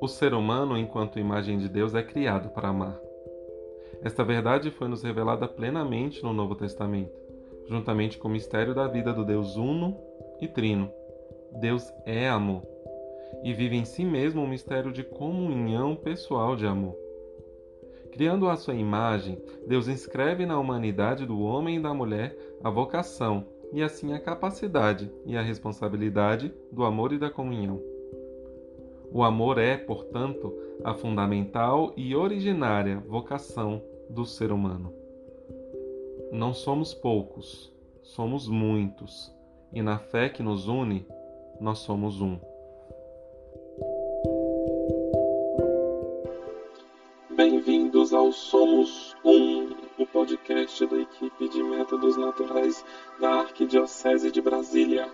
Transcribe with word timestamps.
O 0.00 0.06
ser 0.06 0.32
humano, 0.32 0.78
enquanto 0.78 1.18
imagem 1.18 1.58
de 1.58 1.68
Deus, 1.68 1.94
é 1.94 2.02
criado 2.02 2.50
para 2.50 2.68
amar. 2.68 3.00
Esta 4.02 4.22
verdade 4.22 4.70
foi 4.70 4.86
nos 4.86 5.02
revelada 5.02 5.48
plenamente 5.48 6.22
no 6.22 6.32
Novo 6.32 6.54
Testamento, 6.54 7.18
juntamente 7.66 8.16
com 8.16 8.28
o 8.28 8.30
mistério 8.30 8.74
da 8.74 8.86
vida 8.86 9.12
do 9.12 9.24
Deus 9.24 9.56
Uno 9.56 9.96
e 10.40 10.46
Trino. 10.46 10.88
Deus 11.60 11.92
é 12.06 12.28
amor 12.28 12.62
e 13.42 13.52
vive 13.52 13.76
em 13.76 13.84
si 13.84 14.04
mesmo 14.04 14.40
um 14.40 14.46
mistério 14.46 14.92
de 14.92 15.02
comunhão 15.02 15.96
pessoal 15.96 16.54
de 16.54 16.64
amor. 16.64 16.96
Criando 18.12 18.48
a 18.48 18.56
sua 18.56 18.74
imagem, 18.74 19.40
Deus 19.66 19.88
inscreve 19.88 20.46
na 20.46 20.58
humanidade 20.58 21.26
do 21.26 21.40
homem 21.40 21.76
e 21.76 21.82
da 21.82 21.92
mulher 21.92 22.36
a 22.62 22.70
vocação 22.70 23.44
e 23.72 23.82
assim 23.82 24.12
a 24.12 24.20
capacidade 24.20 25.10
e 25.26 25.36
a 25.36 25.42
responsabilidade 25.42 26.52
do 26.70 26.84
amor 26.84 27.12
e 27.12 27.18
da 27.18 27.30
comunhão. 27.30 27.97
O 29.10 29.22
amor 29.22 29.58
é, 29.58 29.76
portanto, 29.76 30.52
a 30.84 30.94
fundamental 30.94 31.92
e 31.96 32.14
originária 32.14 33.02
vocação 33.06 33.82
do 34.08 34.24
ser 34.24 34.52
humano. 34.52 34.92
Não 36.30 36.52
somos 36.52 36.92
poucos, 36.92 37.72
somos 38.02 38.46
muitos, 38.46 39.34
e 39.72 39.80
na 39.80 39.98
fé 39.98 40.28
que 40.28 40.42
nos 40.42 40.68
une, 40.68 41.06
nós 41.58 41.78
somos 41.78 42.20
um. 42.20 42.38
Bem-vindos 47.30 48.12
ao 48.12 48.30
Somos 48.30 49.16
Um, 49.24 49.70
o 49.98 50.06
podcast 50.06 50.86
da 50.86 50.98
equipe 50.98 51.48
de 51.48 51.62
métodos 51.62 52.16
naturais 52.16 52.84
da 53.20 53.40
Arquidiocese 53.40 54.30
de 54.30 54.40
Brasília. 54.40 55.10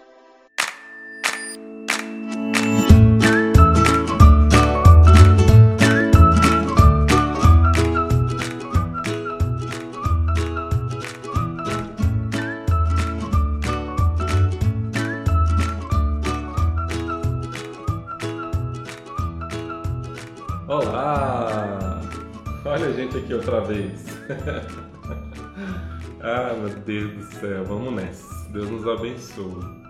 Deus 26.84 27.12
do 27.12 27.22
céu, 27.40 27.64
vamos 27.64 27.92
nessa. 27.94 28.48
Deus 28.50 28.70
nos 28.70 28.86
abençoe. 28.86 29.84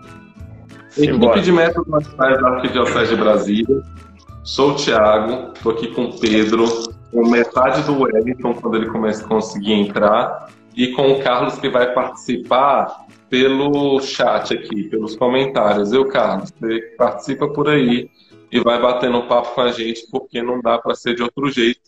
Equipe 0.97 1.41
de 1.41 1.51
métodos 1.51 1.87
naturais 1.89 2.39
da 2.39 2.47
Arquidiocese 2.49 3.15
de 3.15 3.21
Brasília. 3.21 3.83
Sou 4.43 4.71
o 4.71 4.75
Thiago, 4.75 5.51
estou 5.53 5.73
aqui 5.73 5.87
com 5.87 6.05
o 6.05 6.19
Pedro, 6.19 6.65
com 7.11 7.27
metade 7.27 7.81
do 7.83 8.01
Wellington 8.01 8.53
quando 8.53 8.77
ele 8.77 8.87
começa 8.87 9.25
a 9.25 9.27
conseguir 9.27 9.73
entrar, 9.73 10.49
e 10.75 10.93
com 10.93 11.11
o 11.11 11.21
Carlos 11.21 11.57
que 11.57 11.69
vai 11.69 11.93
participar 11.93 13.05
pelo 13.29 13.99
chat 13.99 14.53
aqui, 14.53 14.83
pelos 14.83 15.15
comentários. 15.17 15.91
Eu, 15.91 16.07
Carlos, 16.07 16.51
você 16.51 16.79
participa 16.97 17.47
por 17.49 17.67
aí 17.67 18.09
e 18.51 18.59
vai 18.61 18.81
batendo 18.81 19.17
um 19.17 19.27
papo 19.27 19.53
com 19.53 19.61
a 19.61 19.71
gente, 19.71 20.07
porque 20.09 20.41
não 20.41 20.61
dá 20.61 20.77
para 20.77 20.95
ser 20.95 21.15
de 21.15 21.23
outro 21.23 21.49
jeito. 21.49 21.81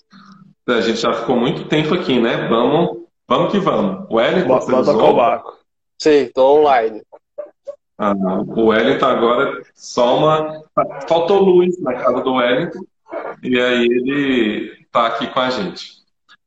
A 0.68 0.82
gente 0.82 1.00
já 1.00 1.14
ficou 1.14 1.38
muito 1.38 1.66
tempo 1.66 1.94
aqui, 1.94 2.20
né? 2.20 2.48
Vamos, 2.50 3.07
vamos 3.28 3.52
que 3.52 3.60
vamos. 3.60 4.06
O 4.10 4.16
Wellington, 4.16 4.48
Bota, 4.48 4.72
bota 4.72 4.92
o 4.92 5.16
barco. 5.16 5.58
Sim, 5.98 6.24
estou 6.24 6.60
online. 6.60 7.02
Ah, 7.98 8.14
o 8.16 8.68
Wellington 8.68 9.06
agora 9.06 9.62
só 9.74 10.18
uma. 10.18 10.62
Faltou 11.08 11.42
luz 11.42 11.82
na 11.82 11.94
casa 11.94 12.22
do 12.22 12.34
Wellington, 12.36 12.86
e 13.42 13.60
aí 13.60 13.86
ele 13.86 14.72
está 14.84 15.08
aqui 15.08 15.28
com 15.28 15.40
a 15.40 15.50
gente. 15.50 15.98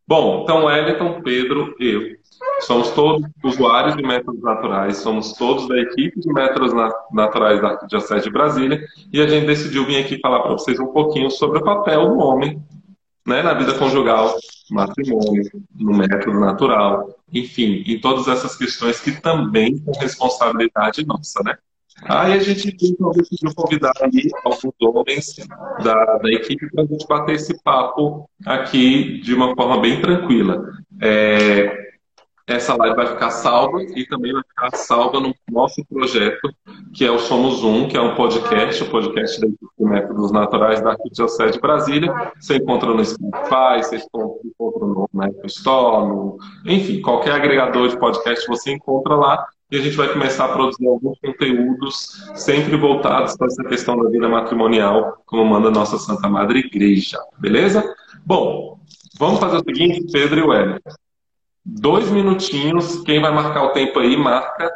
Bom, 0.07 0.43
então 0.43 0.65
Wellington, 0.65 1.21
Pedro, 1.23 1.75
eu. 1.81 2.21
Somos 2.61 2.91
todos 2.91 3.29
usuários 3.43 3.97
de 3.97 4.03
métodos 4.03 4.41
naturais, 4.43 4.99
somos 4.99 5.33
todos 5.33 5.69
da 5.69 5.79
equipe 5.79 6.21
de 6.21 6.33
métodos 6.33 6.73
naturais 7.13 7.61
da 7.61 7.69
Arquidiocese 7.71 8.25
de 8.25 8.31
Brasília, 8.31 8.83
e 9.13 9.21
a 9.21 9.27
gente 9.27 9.47
decidiu 9.47 9.85
vir 9.85 10.03
aqui 10.03 10.19
falar 10.21 10.41
para 10.41 10.53
vocês 10.53 10.79
um 10.79 10.89
pouquinho 10.89 11.31
sobre 11.31 11.59
o 11.59 11.65
papel 11.65 12.09
do 12.09 12.19
homem 12.19 12.63
né, 13.31 13.43
na 13.43 13.55
vida 13.55 13.79
conjugal, 13.79 14.37
matrimônio, 14.71 15.45
no 15.75 15.97
método 15.97 16.39
natural, 16.39 17.09
enfim, 17.33 17.85
em 17.87 18.01
todas 18.01 18.29
essas 18.29 18.57
questões 18.57 19.01
que 19.01 19.21
também 19.21 19.77
são 19.79 19.95
responsabilidade 19.95 21.07
nossa, 21.07 21.43
né? 21.45 21.57
Aí 22.03 22.33
a 22.33 22.39
gente 22.39 22.75
decidiu 22.77 23.55
convidar 23.55 23.93
aí 24.01 24.31
alguns 24.45 24.75
homens 24.81 25.37
da, 25.85 26.19
da 26.19 26.31
equipe 26.31 26.71
para 26.71 26.85
a 26.85 26.87
gente 26.87 27.07
bater 27.07 27.35
esse 27.35 27.63
papo 27.63 28.29
aqui 28.47 29.21
de 29.21 29.35
uma 29.35 29.55
forma 29.55 29.81
bem 29.81 30.01
tranquila. 30.01 30.63
É, 31.01 31.90
essa 32.53 32.75
live 32.75 32.97
vai 32.97 33.07
ficar 33.07 33.31
salva 33.31 33.83
e 33.83 34.07
também 34.07 34.33
vai 34.33 34.43
ficar 34.43 34.77
salva 34.77 35.21
no 35.21 35.35
nosso 35.51 35.85
projeto, 35.85 36.53
que 36.93 37.05
é 37.05 37.11
o 37.11 37.19
Somos 37.19 37.63
Um, 37.63 37.87
que 37.87 37.97
é 37.97 38.01
um 38.01 38.15
podcast, 38.15 38.83
o 38.83 38.87
um 38.87 38.91
podcast 38.91 39.41
de 39.41 39.57
Métodos 39.79 40.33
Naturais 40.33 40.81
da 40.81 40.91
Arquidiocese 40.91 41.53
de 41.53 41.61
Brasília. 41.61 42.33
Você 42.39 42.57
encontra 42.57 42.93
no 42.93 43.05
Spotify, 43.05 43.79
você 43.79 43.97
encontra 43.97 44.87
no 44.87 45.09
Apple 45.23 45.47
Store, 45.47 46.09
no... 46.09 46.39
enfim, 46.67 47.01
qualquer 47.01 47.33
agregador 47.33 47.89
de 47.89 47.99
podcast 47.99 48.47
você 48.47 48.73
encontra 48.73 49.15
lá. 49.15 49.47
E 49.71 49.77
a 49.77 49.81
gente 49.81 49.97
vai 49.97 50.13
começar 50.13 50.47
a 50.47 50.53
produzir 50.53 50.89
alguns 50.89 51.17
conteúdos 51.21 52.29
sempre 52.35 52.77
voltados 52.77 53.37
para 53.37 53.47
essa 53.47 53.63
questão 53.63 53.97
da 54.03 54.11
vida 54.11 54.29
matrimonial, 54.29 55.23
como 55.25 55.45
manda 55.45 55.69
a 55.69 55.71
nossa 55.71 55.97
Santa 55.97 56.29
Madre 56.29 56.59
Igreja. 56.59 57.17
Beleza? 57.39 57.95
Bom, 58.27 58.81
vamos 59.17 59.39
fazer 59.39 59.59
o 59.59 59.65
seguinte, 59.65 60.11
Pedro 60.11 60.41
e 60.41 60.43
Wellington 60.43 60.91
dois 61.65 62.11
minutinhos. 62.11 63.03
Quem 63.03 63.21
vai 63.21 63.33
marcar 63.33 63.65
o 63.65 63.73
tempo 63.73 63.99
aí, 63.99 64.17
marca 64.17 64.71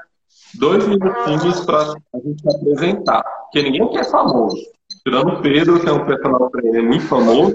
dois 0.58 0.86
minutinhos 0.86 1.60
para 1.60 1.82
a 1.82 2.18
gente 2.18 2.40
se 2.40 2.56
apresentar. 2.56 3.22
Porque 3.22 3.62
ninguém 3.62 3.88
quer 3.90 4.04
famoso. 4.10 4.56
Tirando 5.04 5.34
o 5.34 5.42
Pedro, 5.42 5.80
que 5.80 5.88
é 5.88 5.92
um 5.92 6.06
personal 6.06 6.50
trainer 6.50 6.82
muito 6.82 7.06
famoso, 7.06 7.54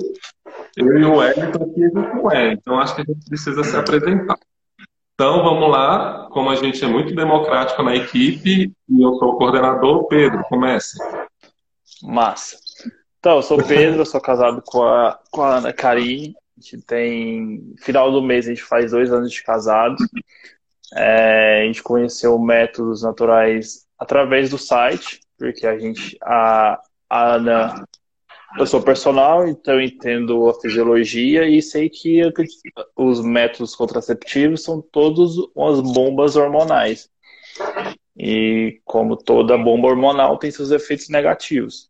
eu 0.77 0.97
e 0.97 1.05
o 1.05 1.15
Wellington 1.15 1.63
aqui 1.63 1.83
a 1.83 1.87
gente 1.87 2.15
não 2.15 2.31
é. 2.31 2.53
Então 2.53 2.79
acho 2.79 2.95
que 2.95 3.01
a 3.01 3.05
gente 3.05 3.25
precisa 3.25 3.63
se 3.63 3.75
apresentar. 3.75 4.37
Então 5.13 5.43
vamos 5.43 5.69
lá, 5.69 6.29
como 6.31 6.49
a 6.49 6.55
gente 6.55 6.83
é 6.83 6.87
muito 6.87 7.13
democrático 7.13 7.83
na 7.83 7.95
equipe 7.95 8.71
e 8.89 9.01
eu 9.01 9.15
sou 9.15 9.33
o 9.33 9.37
coordenador, 9.37 10.07
Pedro, 10.07 10.43
comece. 10.47 10.97
Massa. 12.01 12.57
Então, 13.19 13.35
eu 13.35 13.41
sou 13.41 13.61
Pedro, 13.61 14.05
sou 14.05 14.21
casado 14.21 14.63
com 14.65 14.81
a, 14.81 15.19
com 15.29 15.41
a 15.41 15.57
Ana 15.57 15.73
Karine, 15.73 16.33
a 16.59 16.61
gente 16.61 16.85
tem. 16.85 17.73
Final 17.79 18.11
do 18.11 18.21
mês 18.21 18.45
a 18.45 18.49
gente 18.49 18.63
faz 18.63 18.91
dois 18.91 19.11
anos 19.11 19.31
de 19.31 19.41
casado. 19.41 19.95
É, 20.93 21.61
a 21.61 21.65
gente 21.65 21.81
conheceu 21.81 22.37
métodos 22.37 23.03
naturais 23.03 23.85
através 23.97 24.49
do 24.49 24.57
site, 24.57 25.21
porque 25.37 25.65
a 25.65 25.77
gente. 25.79 26.17
A, 26.21 26.81
a 27.09 27.35
Ana. 27.35 27.87
Eu 28.57 28.65
sou 28.65 28.81
personal, 28.81 29.47
então 29.47 29.79
entendo 29.79 30.49
a 30.49 30.59
fisiologia 30.59 31.47
e 31.47 31.61
sei 31.61 31.87
que 31.87 32.19
os 32.95 33.23
métodos 33.23 33.75
contraceptivos 33.75 34.63
são 34.63 34.81
todos 34.81 35.37
umas 35.53 35.79
bombas 35.79 36.35
hormonais. 36.35 37.07
E 38.17 38.81
como 38.83 39.15
toda 39.15 39.55
bomba 39.55 39.87
hormonal 39.87 40.39
tem 40.39 40.49
seus 40.49 40.71
efeitos 40.71 41.09
negativos. 41.09 41.88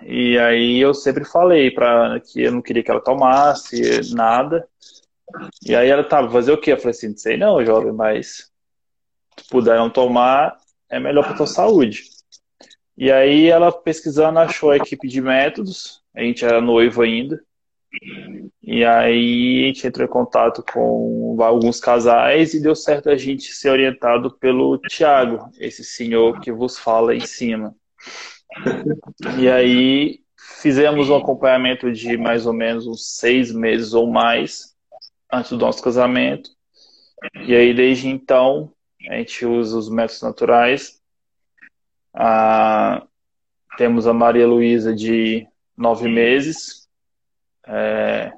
E 0.00 0.38
aí 0.38 0.78
eu 0.80 0.94
sempre 0.94 1.24
falei 1.24 1.70
para 1.70 2.18
que 2.20 2.42
eu 2.42 2.52
não 2.52 2.62
queria 2.62 2.82
que 2.82 2.90
ela 2.90 3.00
tomasse 3.00 4.12
nada. 4.14 4.66
E 5.66 5.74
aí 5.74 5.88
ela 5.88 6.04
tava, 6.04 6.30
fazer 6.30 6.52
o 6.52 6.58
quê? 6.58 6.72
Eu 6.72 6.78
falei 6.78 6.90
assim, 6.90 7.08
não 7.08 7.16
sei 7.16 7.36
não, 7.36 7.64
jovem, 7.64 7.92
mas 7.92 8.50
se 9.38 9.48
puder 9.48 9.76
não 9.76 9.90
tomar, 9.90 10.56
é 10.90 10.98
melhor 10.98 11.24
para 11.24 11.36
tua 11.36 11.46
saúde. 11.46 12.04
E 12.96 13.10
aí 13.10 13.48
ela 13.48 13.72
pesquisando 13.72 14.38
achou 14.38 14.70
a 14.70 14.76
equipe 14.76 15.08
de 15.08 15.20
métodos, 15.20 16.02
a 16.14 16.20
gente 16.20 16.44
era 16.44 16.60
noivo 16.60 17.02
ainda. 17.02 17.42
E 18.62 18.84
aí 18.84 19.64
a 19.64 19.66
gente 19.66 19.86
entrou 19.86 20.06
em 20.06 20.10
contato 20.10 20.64
com 20.72 21.36
alguns 21.40 21.80
casais 21.80 22.54
e 22.54 22.62
deu 22.62 22.74
certo 22.74 23.10
a 23.10 23.16
gente 23.16 23.52
ser 23.52 23.70
orientado 23.70 24.30
pelo 24.38 24.78
Tiago, 24.78 25.50
esse 25.58 25.84
senhor 25.84 26.40
que 26.40 26.52
vos 26.52 26.78
fala 26.78 27.14
em 27.14 27.20
cima. 27.20 27.74
E 29.38 29.48
aí 29.48 30.20
fizemos 30.60 31.08
um 31.08 31.16
acompanhamento 31.16 31.90
de 31.92 32.16
mais 32.16 32.46
ou 32.46 32.52
menos 32.52 32.86
uns 32.86 33.16
seis 33.16 33.52
meses 33.52 33.94
ou 33.94 34.10
mais 34.10 34.74
antes 35.32 35.50
do 35.50 35.58
nosso 35.58 35.82
casamento. 35.82 36.50
E 37.46 37.54
aí 37.54 37.72
desde 37.72 38.08
então 38.08 38.72
a 39.08 39.16
gente 39.16 39.44
usa 39.44 39.76
os 39.76 39.88
métodos 39.88 40.22
naturais. 40.22 41.00
Ah, 42.14 43.06
temos 43.76 44.06
a 44.06 44.12
Maria 44.12 44.46
Luísa 44.46 44.94
de 44.94 45.46
nove 45.76 46.08
meses. 46.08 46.88
É... 47.66 48.32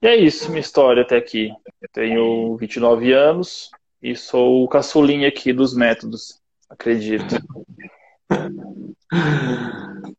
E 0.00 0.06
é 0.06 0.16
isso, 0.16 0.48
minha 0.48 0.60
história 0.60 1.02
até 1.02 1.16
aqui. 1.16 1.50
Eu 1.80 1.88
tenho 1.92 2.56
29 2.56 3.12
anos 3.12 3.70
e 4.02 4.16
sou 4.16 4.64
o 4.64 4.68
caçulinha 4.68 5.28
aqui 5.28 5.52
dos 5.52 5.74
métodos, 5.74 6.40
acredito. 6.68 7.36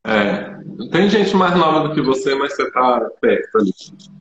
É, 0.06 0.90
Tem 0.92 1.10
gente 1.10 1.36
mais 1.36 1.56
nova 1.56 1.88
do 1.88 1.96
que 1.96 2.02
você, 2.02 2.36
mas 2.36 2.56
você 2.56 2.70
tá 2.72 3.10
perto 3.22 3.58
ali. 3.58 3.72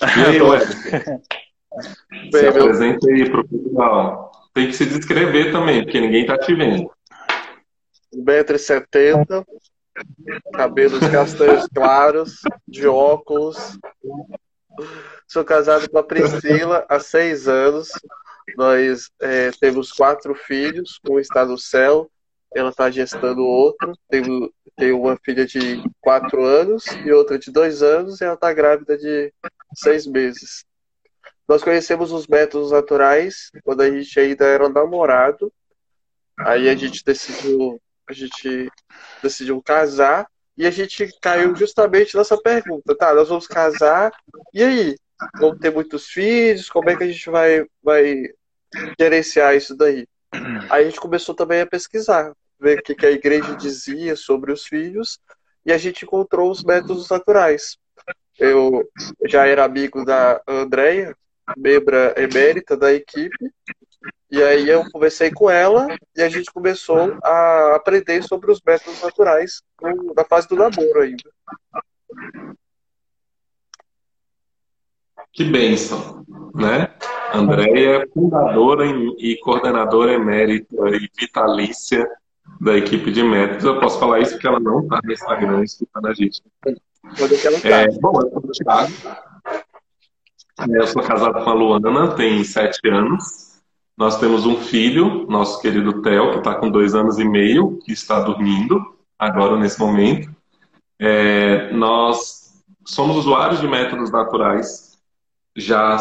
E 0.00 0.24
aí? 0.24 0.40
Se 2.32 2.46
apresenta 2.46 3.08
aí 3.08 3.30
pro 3.30 3.46
pessoal. 3.46 4.32
Tem 4.52 4.66
que 4.66 4.72
se 4.72 4.86
descrever 4.86 5.52
também, 5.52 5.84
porque 5.84 6.00
ninguém 6.00 6.26
tá 6.26 6.36
te 6.36 6.54
vendo. 6.54 6.90
1,70m, 8.12 9.44
cabelos 10.52 10.98
castanhos 11.08 11.68
claros, 11.72 12.40
de 12.66 12.86
óculos. 12.86 13.78
Sou 15.28 15.44
casado 15.44 15.88
com 15.88 15.98
a 15.98 16.02
Priscila 16.02 16.84
há 16.88 16.98
seis 16.98 17.46
anos. 17.46 17.90
Nós 18.56 19.10
é, 19.20 19.52
temos 19.52 19.92
quatro 19.92 20.34
filhos, 20.34 20.98
um 21.08 21.20
está 21.20 21.44
no 21.44 21.56
céu, 21.56 22.10
ela 22.54 22.70
está 22.70 22.90
gestando 22.90 23.44
outro. 23.44 23.92
Tenho, 24.08 24.52
tenho 24.76 25.00
uma 25.00 25.16
filha 25.24 25.46
de 25.46 25.82
quatro 26.00 26.44
anos 26.44 26.84
e 27.04 27.12
outra 27.12 27.38
de 27.38 27.50
dois 27.50 27.82
anos, 27.82 28.20
e 28.20 28.24
ela 28.24 28.34
está 28.34 28.52
grávida 28.52 28.96
de 28.96 29.32
seis 29.74 30.06
meses. 30.06 30.64
Nós 31.48 31.62
conhecemos 31.62 32.12
os 32.12 32.26
métodos 32.26 32.70
naturais 32.70 33.50
quando 33.64 33.80
a 33.80 33.90
gente 33.90 34.20
ainda 34.20 34.44
era 34.44 34.68
namorado. 34.68 35.52
Aí 36.38 36.68
a 36.68 36.76
gente 36.76 37.04
decidiu, 37.04 37.80
a 38.08 38.12
gente 38.12 38.70
decidiu 39.22 39.60
casar 39.60 40.26
e 40.56 40.66
a 40.66 40.70
gente 40.70 41.08
caiu 41.20 41.54
justamente 41.56 42.16
nessa 42.16 42.40
pergunta, 42.40 42.96
tá? 42.96 43.14
Nós 43.14 43.28
vamos 43.28 43.46
casar 43.46 44.12
e 44.54 44.62
aí 44.62 44.96
vamos 45.40 45.58
ter 45.58 45.72
muitos 45.72 46.06
filhos? 46.06 46.68
Como 46.68 46.88
é 46.88 46.96
que 46.96 47.04
a 47.04 47.06
gente 47.06 47.28
vai 47.28 47.66
vai 47.82 48.24
gerenciar 48.98 49.56
isso 49.56 49.76
daí? 49.76 50.06
Aí 50.70 50.82
a 50.82 50.84
gente 50.84 51.00
começou 51.00 51.34
também 51.34 51.60
a 51.60 51.66
pesquisar, 51.66 52.32
ver 52.60 52.78
o 52.78 52.82
que, 52.82 53.06
a 53.06 53.10
igreja 53.10 53.56
dizia 53.56 54.14
sobre 54.14 54.52
os 54.52 54.64
filhos 54.64 55.18
e 55.64 55.72
a 55.72 55.78
gente 55.78 56.04
encontrou 56.04 56.50
os 56.50 56.62
métodos 56.62 57.08
naturais. 57.08 57.78
Eu 58.38 58.88
já 59.26 59.46
era 59.46 59.64
amigo 59.64 60.04
da 60.04 60.40
Andrea, 60.46 61.16
membra 61.56 62.14
emérita 62.16 62.76
da 62.76 62.92
equipe. 62.92 63.50
E 64.30 64.42
aí 64.42 64.68
eu 64.68 64.88
conversei 64.90 65.30
com 65.30 65.50
ela 65.50 65.88
e 66.16 66.22
a 66.22 66.28
gente 66.28 66.52
começou 66.52 67.18
a 67.22 67.74
aprender 67.74 68.22
sobre 68.22 68.50
os 68.50 68.60
métodos 68.64 69.02
naturais 69.02 69.62
na 70.14 70.24
fase 70.24 70.48
do 70.48 70.56
namoro 70.56 71.00
ainda. 71.00 71.30
Que 75.32 75.44
bênção, 75.44 76.24
né? 76.54 76.94
Andréia 77.32 78.08
fundadora 78.12 78.84
e 78.86 79.36
coordenadora 79.42 80.12
emérita 80.12 80.76
e 80.88 81.08
vitalícia 81.18 82.08
da 82.60 82.76
equipe 82.76 83.10
de 83.10 83.22
métodos. 83.22 83.64
Eu 83.64 83.80
posso 83.80 83.98
falar 83.98 84.20
isso 84.20 84.32
porque 84.32 84.46
ela 84.46 84.60
não 84.60 84.80
está 84.80 85.00
no 85.02 85.12
Instagram 85.12 85.62
escutando 85.62 86.06
a 86.06 86.14
gente. 86.14 86.42
É, 87.64 87.88
bom, 88.00 88.20
eu 88.20 88.30
sou 88.30 88.42
o 88.44 88.50
Thiago, 88.50 88.92
eu 90.68 90.86
sou 90.86 91.02
casado 91.02 91.42
com 91.42 91.50
a 91.50 91.54
Luana, 91.54 92.14
tem 92.14 92.44
sete 92.44 92.86
anos. 92.88 93.50
Nós 93.96 94.18
temos 94.18 94.46
um 94.46 94.56
filho, 94.56 95.26
nosso 95.28 95.60
querido 95.60 96.00
Theo, 96.02 96.32
que 96.32 96.38
está 96.38 96.54
com 96.54 96.70
dois 96.70 96.94
anos 96.94 97.18
e 97.18 97.24
meio, 97.24 97.78
que 97.84 97.92
está 97.92 98.20
dormindo 98.20 98.80
agora 99.18 99.56
nesse 99.58 99.78
momento. 99.78 100.34
É, 100.98 101.72
nós 101.72 102.62
somos 102.84 103.16
usuários 103.16 103.60
de 103.60 103.68
métodos 103.68 104.10
naturais 104.10 104.89
já 105.56 105.94
há 105.94 105.98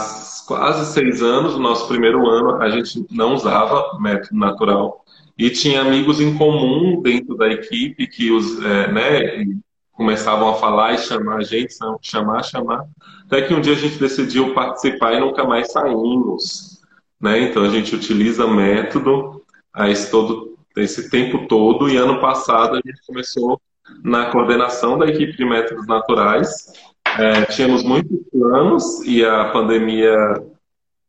quase 0.47 0.93
seis 0.93 1.21
anos. 1.21 1.53
No 1.53 1.59
nosso 1.59 1.87
primeiro 1.87 2.27
ano, 2.27 2.61
a 2.61 2.69
gente 2.69 3.05
não 3.11 3.33
usava 3.33 3.97
método 3.99 4.35
natural 4.37 5.03
e 5.37 5.49
tinha 5.49 5.81
amigos 5.81 6.19
em 6.19 6.37
comum 6.37 7.01
dentro 7.01 7.35
da 7.37 7.47
equipe 7.47 8.07
que 8.07 8.29
os, 8.29 8.63
é, 8.63 8.91
né, 8.91 9.45
começavam 9.93 10.49
a 10.49 10.55
falar 10.55 10.93
e 10.93 10.97
chamar 10.97 11.37
a 11.37 11.43
gente, 11.43 11.73
chamar, 12.01 12.43
chamar. 12.43 12.85
Até 13.25 13.41
que 13.43 13.53
um 13.53 13.61
dia 13.61 13.73
a 13.73 13.77
gente 13.77 13.97
decidiu 13.97 14.53
participar 14.53 15.13
e 15.13 15.19
nunca 15.19 15.45
mais 15.45 15.71
saímos. 15.71 16.81
Né? 17.21 17.43
Então 17.43 17.63
a 17.63 17.69
gente 17.69 17.95
utiliza 17.95 18.45
método 18.47 19.43
esse, 19.87 20.11
todo, 20.11 20.57
esse 20.75 21.09
tempo 21.09 21.47
todo, 21.47 21.89
e 21.89 21.95
ano 21.95 22.19
passado 22.19 22.75
a 22.75 22.81
gente 22.85 23.01
começou 23.05 23.61
na 24.03 24.27
coordenação 24.27 24.97
da 24.97 25.07
equipe 25.07 25.35
de 25.35 25.45
métodos 25.45 25.87
naturais. 25.87 26.73
É, 27.19 27.45
tínhamos 27.47 27.83
muitos 27.83 28.17
planos 28.31 29.01
e 29.05 29.25
a 29.25 29.51
pandemia 29.51 30.15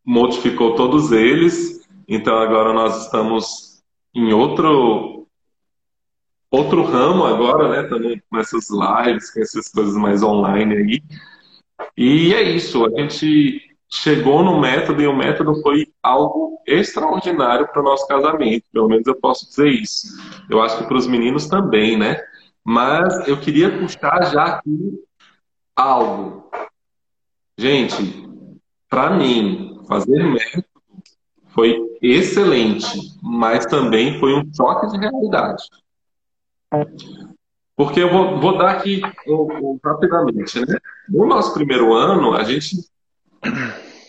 modificou 0.04 0.74
todos 0.74 1.12
eles, 1.12 1.86
então 2.08 2.36
agora 2.36 2.72
nós 2.72 3.04
estamos 3.04 3.80
em 4.12 4.32
outro 4.32 5.24
outro 6.50 6.82
ramo 6.82 7.24
agora, 7.24 7.68
né? 7.68 7.88
Também 7.88 8.20
com 8.28 8.38
essas 8.38 8.66
lives, 8.70 9.30
com 9.30 9.40
essas 9.40 9.68
coisas 9.68 9.94
mais 9.94 10.20
online 10.20 10.76
aí. 10.76 11.02
E 11.96 12.34
é 12.34 12.42
isso, 12.42 12.84
a 12.84 12.90
gente 12.90 13.62
chegou 13.88 14.42
no 14.42 14.60
método 14.60 15.00
e 15.00 15.06
o 15.06 15.16
método 15.16 15.62
foi 15.62 15.86
algo 16.02 16.60
extraordinário 16.66 17.68
para 17.68 17.80
o 17.80 17.84
nosso 17.84 18.04
casamento, 18.08 18.64
pelo 18.72 18.88
menos 18.88 19.06
eu 19.06 19.14
posso 19.14 19.48
dizer 19.48 19.68
isso. 19.68 20.08
Eu 20.50 20.60
acho 20.60 20.78
que 20.78 20.84
para 20.84 20.96
os 20.96 21.06
meninos 21.06 21.46
também, 21.46 21.96
né? 21.96 22.20
Mas 22.64 23.28
eu 23.28 23.38
queria 23.38 23.78
puxar 23.78 24.24
já 24.24 24.44
aqui 24.44 25.00
algo. 25.80 26.50
Gente, 27.56 28.28
para 28.88 29.10
mim, 29.10 29.80
fazer 29.88 30.22
método 30.22 30.64
foi 31.48 31.78
excelente, 32.02 33.18
mas 33.22 33.66
também 33.66 34.18
foi 34.18 34.34
um 34.34 34.48
choque 34.54 34.86
de 34.88 34.98
realidade. 34.98 35.62
Porque 37.76 38.00
eu 38.00 38.10
vou, 38.10 38.40
vou 38.40 38.58
dar 38.58 38.72
aqui 38.72 39.00
um, 39.26 39.72
um, 39.72 39.80
rapidamente, 39.82 40.60
né? 40.60 40.78
No 41.08 41.26
nosso 41.26 41.54
primeiro 41.54 41.92
ano, 41.92 42.34
a 42.34 42.44
gente 42.44 42.76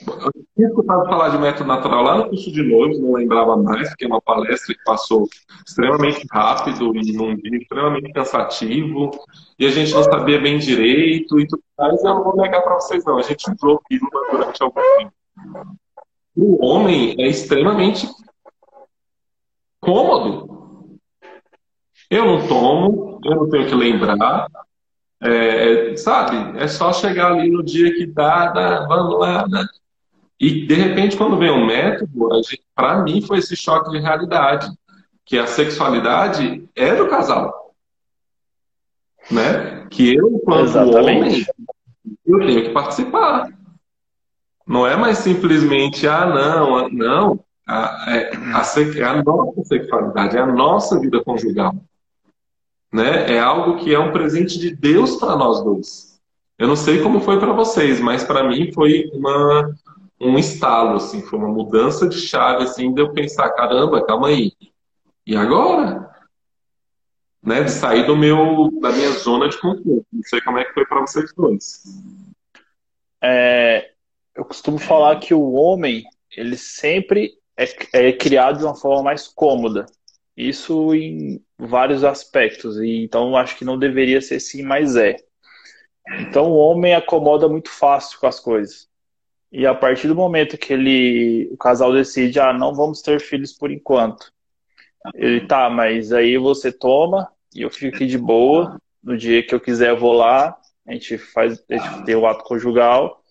eu 0.08 0.32
tinha 0.56 0.68
escutado 0.68 1.06
falar 1.06 1.30
de 1.30 1.38
método 1.38 1.68
natural 1.68 2.04
lá 2.04 2.18
no 2.18 2.30
curso 2.30 2.52
de 2.52 2.64
noivos, 2.64 3.00
não 3.00 3.14
lembrava 3.14 3.56
mais, 3.58 3.90
porque 3.90 4.06
é 4.06 4.08
uma 4.08 4.22
palestra 4.22 4.74
que 4.74 4.84
passou 4.84 5.28
extremamente 5.66 6.26
rápido 6.32 6.96
e 6.96 7.14
num 7.14 7.36
dia 7.36 7.58
extremamente 7.58 8.12
cansativo, 8.12 9.12
e 9.60 9.66
a 9.66 9.70
gente 9.70 9.94
não 9.94 10.04
sabia 10.04 10.40
bem 10.40 10.58
direito 10.58 11.40
e 11.40 11.48
tudo 11.48 11.64
mais. 11.78 12.04
Eu 12.04 12.16
não 12.16 12.24
vou 12.24 12.36
negar 12.36 12.62
para 12.62 12.76
vocês, 12.76 13.04
não. 13.06 13.18
A 13.18 13.22
gente 13.22 13.52
usou 13.52 13.82
pílula 13.88 14.32
durante 14.32 14.64
algum 14.64 14.82
tempo. 14.98 15.14
O 16.36 16.66
homem 16.66 17.16
é 17.20 17.28
extremamente 17.28 18.08
cômodo 19.80 20.62
eu 22.12 22.26
não 22.26 22.46
tomo, 22.46 23.22
eu 23.24 23.36
não 23.38 23.50
tenho 23.50 23.68
que 23.68 23.74
lembrar. 23.74 24.46
É, 25.24 25.96
sabe? 25.96 26.60
É 26.60 26.68
só 26.68 26.92
chegar 26.92 27.32
ali 27.32 27.50
no 27.50 27.64
dia 27.64 27.96
que 27.96 28.06
dá, 28.06 28.48
dá 28.48 28.86
vamos 28.86 29.18
lá. 29.18 29.48
Né? 29.48 29.66
E, 30.42 30.66
de 30.66 30.74
repente, 30.74 31.16
quando 31.16 31.38
vem 31.38 31.52
um 31.52 31.66
método, 31.66 32.12
para 32.76 33.04
mim 33.04 33.22
foi 33.22 33.38
esse 33.38 33.56
choque 33.56 33.92
de 33.92 34.00
realidade. 34.00 34.70
Que 35.24 35.38
a 35.38 35.46
sexualidade 35.46 36.68
é 36.76 36.96
do 36.96 37.08
casal. 37.08 37.74
Né? 39.30 39.88
Que 39.90 40.16
eu, 40.16 40.28
enquanto 40.30 40.64
Exatamente. 40.64 41.00
homem, 41.00 41.46
eu 42.26 42.40
tenho 42.40 42.64
que 42.64 42.70
participar. 42.72 43.48
Não 44.68 44.86
é 44.86 44.98
mais 44.98 45.20
simplesmente, 45.20 46.08
ah, 46.08 46.26
não, 46.26 46.90
não. 46.90 47.40
A, 47.66 48.06
é, 48.10 48.32
a, 48.36 48.64
é 48.98 49.04
a 49.04 49.24
nossa 49.24 49.64
sexualidade, 49.64 50.36
é 50.36 50.42
a 50.42 50.48
nossa 50.48 51.00
vida 51.00 51.24
conjugal 51.24 51.76
né? 52.92 53.34
É 53.34 53.40
algo 53.40 53.78
que 53.78 53.94
é 53.94 54.00
um 54.00 54.12
presente 54.12 54.60
de 54.60 54.76
Deus 54.76 55.16
para 55.16 55.36
nós 55.36 55.64
dois. 55.64 56.20
Eu 56.58 56.68
não 56.68 56.76
sei 56.76 57.02
como 57.02 57.22
foi 57.22 57.40
para 57.40 57.54
vocês, 57.54 58.00
mas 58.00 58.24
para 58.24 58.48
mim 58.48 58.72
foi 58.72 59.10
uma 59.14 59.74
um 60.22 60.38
estalo, 60.38 60.98
assim, 60.98 61.22
foi 61.22 61.40
uma 61.40 61.50
mudança 61.50 62.08
de 62.08 62.20
chave, 62.20 62.64
assim, 62.64 62.94
de 62.94 63.02
eu 63.02 63.12
pensar, 63.12 63.50
caramba, 63.52 64.06
calma 64.06 64.28
aí, 64.28 64.52
e 65.26 65.36
agora? 65.36 66.10
Né, 67.44 67.64
de 67.64 67.72
sair 67.72 68.06
do 68.06 68.16
meu, 68.16 68.70
da 68.80 68.92
minha 68.92 69.10
zona 69.14 69.50
de 69.50 69.60
conforto. 69.60 70.06
Não 70.14 70.22
sei 70.24 70.40
como 70.42 70.60
é 70.60 70.64
que 70.64 70.74
foi 70.74 70.86
para 70.86 71.02
vocês 71.02 71.34
dois. 71.34 71.82
É, 73.20 73.92
eu 74.36 74.46
costumo 74.46 74.78
falar 74.78 75.20
que 75.20 75.34
o 75.34 75.54
homem, 75.54 76.04
ele 76.38 76.56
sempre 76.56 77.34
é, 77.58 77.66
é 77.94 78.14
criado 78.14 78.60
de 78.60 78.64
uma 78.64 78.76
forma 78.76 79.02
mais 79.02 79.28
cômoda. 79.28 79.88
Isso 80.38 80.94
em 80.94 81.44
vários 81.58 82.04
aspectos, 82.04 82.78
e 82.78 83.04
então 83.04 83.36
acho 83.36 83.58
que 83.58 83.66
não 83.66 83.78
deveria 83.78 84.22
ser 84.22 84.36
assim, 84.36 84.62
mas 84.62 84.96
é. 84.96 85.16
Então 86.20 86.52
o 86.52 86.58
homem 86.58 86.94
acomoda 86.94 87.50
muito 87.50 87.70
fácil 87.70 88.20
com 88.20 88.28
as 88.28 88.40
coisas. 88.40 88.91
E 89.52 89.66
a 89.68 89.76
partir 89.76 90.08
do 90.08 90.16
momento 90.16 90.58
que 90.58 90.72
ele, 90.72 91.50
o 91.52 91.58
casal 91.58 91.92
decide, 91.92 92.40
ah, 92.40 92.54
não 92.54 92.74
vamos 92.74 93.02
ter 93.02 93.20
filhos 93.20 93.52
por 93.52 93.70
enquanto. 93.70 94.32
Ele 95.14 95.46
tá, 95.46 95.70
mas 95.70 96.14
aí 96.14 96.38
você 96.38 96.72
toma 96.72 97.28
e 97.54 97.64
eu 97.64 97.70
fico 97.70 97.96
aqui 97.96 98.06
de 98.06 98.18
boa. 98.18 98.80
No 99.04 99.18
dia 99.18 99.46
que 99.46 99.54
eu 99.54 99.60
quiser 99.60 99.90
eu 99.90 100.00
vou 100.00 100.14
lá, 100.14 100.58
a 100.88 100.94
gente 100.94 101.18
faz, 101.18 101.62
a 101.70 101.76
gente 101.76 102.06
tem 102.06 102.16
o 102.16 102.26
ato 102.26 102.44
conjugal. 102.44 103.22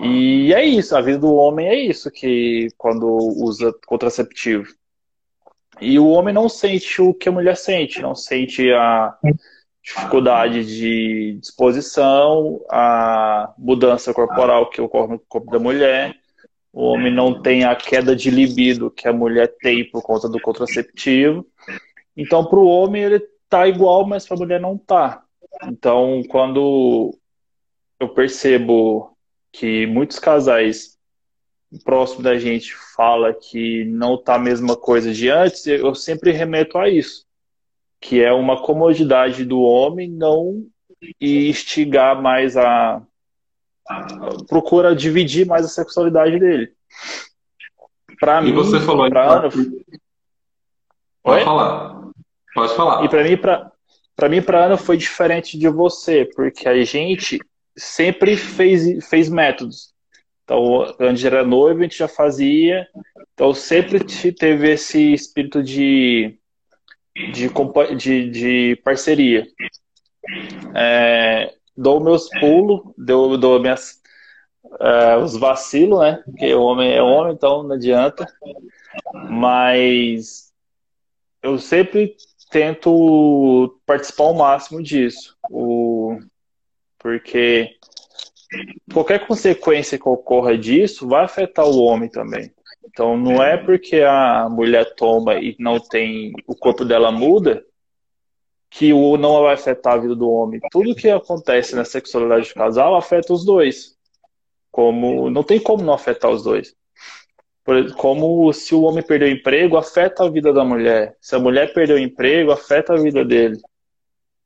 E 0.00 0.52
é 0.54 0.64
isso, 0.64 0.96
a 0.96 1.00
vida 1.00 1.18
do 1.18 1.34
homem 1.34 1.68
é 1.68 1.74
isso 1.74 2.10
que 2.10 2.68
quando 2.76 3.06
usa 3.06 3.72
contraceptivo. 3.86 4.66
E 5.80 5.98
o 5.98 6.08
homem 6.08 6.34
não 6.34 6.48
sente 6.48 7.00
o 7.00 7.14
que 7.14 7.28
a 7.28 7.32
mulher 7.32 7.56
sente, 7.56 8.02
não 8.02 8.14
sente 8.14 8.70
a, 8.72 9.16
dificuldade 9.82 10.64
de 10.64 11.38
disposição, 11.40 12.60
a 12.70 13.52
mudança 13.58 14.12
corporal 14.12 14.68
que 14.68 14.80
ocorre 14.80 15.14
no 15.14 15.18
corpo 15.18 15.50
da 15.50 15.58
mulher, 15.58 16.14
o 16.72 16.82
homem 16.84 17.12
não 17.12 17.42
tem 17.42 17.64
a 17.64 17.74
queda 17.74 18.14
de 18.14 18.30
libido 18.30 18.90
que 18.90 19.08
a 19.08 19.12
mulher 19.12 19.54
tem 19.60 19.88
por 19.90 20.02
conta 20.02 20.28
do 20.28 20.40
contraceptivo. 20.40 21.46
Então, 22.16 22.44
para 22.44 22.58
o 22.58 22.68
homem, 22.68 23.02
ele 23.02 23.20
tá 23.48 23.66
igual, 23.66 24.06
mas 24.06 24.26
para 24.26 24.36
a 24.36 24.40
mulher 24.40 24.60
não 24.60 24.78
tá. 24.78 25.24
Então, 25.64 26.22
quando 26.28 27.16
eu 27.98 28.08
percebo 28.08 29.16
que 29.52 29.86
muitos 29.86 30.18
casais 30.18 30.96
próximo 31.84 32.22
da 32.22 32.38
gente 32.38 32.74
fala 32.96 33.32
que 33.32 33.84
não 33.84 34.16
tá 34.16 34.34
a 34.34 34.38
mesma 34.38 34.76
coisa 34.76 35.12
de 35.12 35.28
antes, 35.28 35.66
eu 35.66 35.94
sempre 35.94 36.32
remeto 36.32 36.78
a 36.78 36.88
isso, 36.88 37.24
que 38.00 38.22
é 38.22 38.32
uma 38.32 38.62
comodidade 38.62 39.44
do 39.44 39.60
homem 39.60 40.10
não 40.10 40.66
instigar 41.20 42.20
mais 42.20 42.56
a, 42.56 43.02
procura 44.48 44.94
dividir 44.94 45.46
mais 45.46 45.64
a 45.64 45.68
sexualidade 45.68 46.38
dele. 46.38 46.72
Para 48.18 48.40
mim, 48.40 48.52
você 48.52 48.80
falou 48.80 49.08
pra 49.08 49.38
Ana... 49.38 49.50
Pode 51.22 51.40
Oi? 51.40 51.44
falar. 51.44 52.10
Pode 52.54 52.74
falar. 52.74 53.04
E 53.04 53.08
para 53.08 53.24
mim, 53.24 53.36
para 53.36 53.70
para 54.20 54.28
mim, 54.28 54.42
para 54.42 54.66
Ana 54.66 54.76
foi 54.76 54.98
diferente 54.98 55.58
de 55.58 55.66
você, 55.70 56.28
porque 56.36 56.68
a 56.68 56.84
gente 56.84 57.38
sempre 57.74 58.36
fez, 58.36 59.08
fez 59.08 59.30
métodos. 59.30 59.94
Então, 60.44 60.94
antes 61.00 61.24
era 61.24 61.42
noivo, 61.42 61.80
a 61.80 61.82
gente 61.84 61.96
já 61.96 62.06
fazia. 62.06 62.86
Então, 63.32 63.54
sempre 63.54 63.98
teve 64.34 64.72
esse 64.72 65.14
espírito 65.14 65.62
de, 65.62 66.38
de, 67.32 67.48
de, 67.96 68.30
de 68.30 68.76
parceria. 68.84 69.46
É, 70.74 71.52
dou 71.76 72.00
meus 72.00 72.28
pulos, 72.40 72.82
dou, 72.96 73.36
dou 73.36 73.60
minhas, 73.60 74.00
é, 74.80 75.16
os 75.16 75.36
vacilos, 75.36 76.00
né? 76.00 76.22
Porque 76.24 76.54
o 76.54 76.62
homem 76.62 76.92
é 76.92 77.02
homem, 77.02 77.34
então 77.34 77.62
não 77.62 77.74
adianta. 77.74 78.26
Mas 79.28 80.52
eu 81.42 81.58
sempre 81.58 82.16
tento 82.50 83.80
participar 83.86 84.24
ao 84.24 84.34
máximo 84.34 84.82
disso. 84.82 85.36
O, 85.50 86.18
porque 86.98 87.76
qualquer 88.92 89.26
consequência 89.26 89.98
que 89.98 90.08
ocorra 90.08 90.58
disso 90.58 91.08
vai 91.08 91.24
afetar 91.24 91.66
o 91.66 91.80
homem 91.82 92.08
também. 92.08 92.52
Então 92.90 93.16
não 93.16 93.42
é 93.42 93.56
porque 93.56 94.02
a 94.02 94.48
mulher 94.50 94.94
toma 94.96 95.36
e 95.36 95.54
não 95.58 95.78
tem 95.78 96.32
o 96.46 96.56
corpo 96.56 96.84
dela 96.84 97.12
muda 97.12 97.64
que 98.68 98.92
o 98.92 99.16
não 99.16 99.42
vai 99.42 99.54
afetar 99.54 99.94
a 99.94 99.98
vida 99.98 100.14
do 100.14 100.28
homem. 100.28 100.60
Tudo 100.70 100.94
que 100.94 101.08
acontece 101.08 101.74
na 101.74 101.84
sexualidade 101.84 102.48
do 102.48 102.54
casal 102.54 102.96
afeta 102.96 103.32
os 103.32 103.44
dois. 103.44 103.96
Como 104.70 105.30
não 105.30 105.42
tem 105.42 105.60
como 105.60 105.82
não 105.82 105.94
afetar 105.94 106.30
os 106.30 106.42
dois. 106.42 106.74
Como 107.96 108.52
se 108.52 108.74
o 108.74 108.82
homem 108.82 109.04
perder 109.04 109.26
o 109.26 109.36
emprego, 109.36 109.76
afeta 109.76 110.24
a 110.24 110.28
vida 110.28 110.52
da 110.52 110.64
mulher. 110.64 111.16
Se 111.20 111.36
a 111.36 111.38
mulher 111.38 111.72
perder 111.72 111.94
o 111.94 111.98
emprego, 111.98 112.50
afeta 112.50 112.94
a 112.94 112.96
vida 112.96 113.24
dele. 113.24 113.60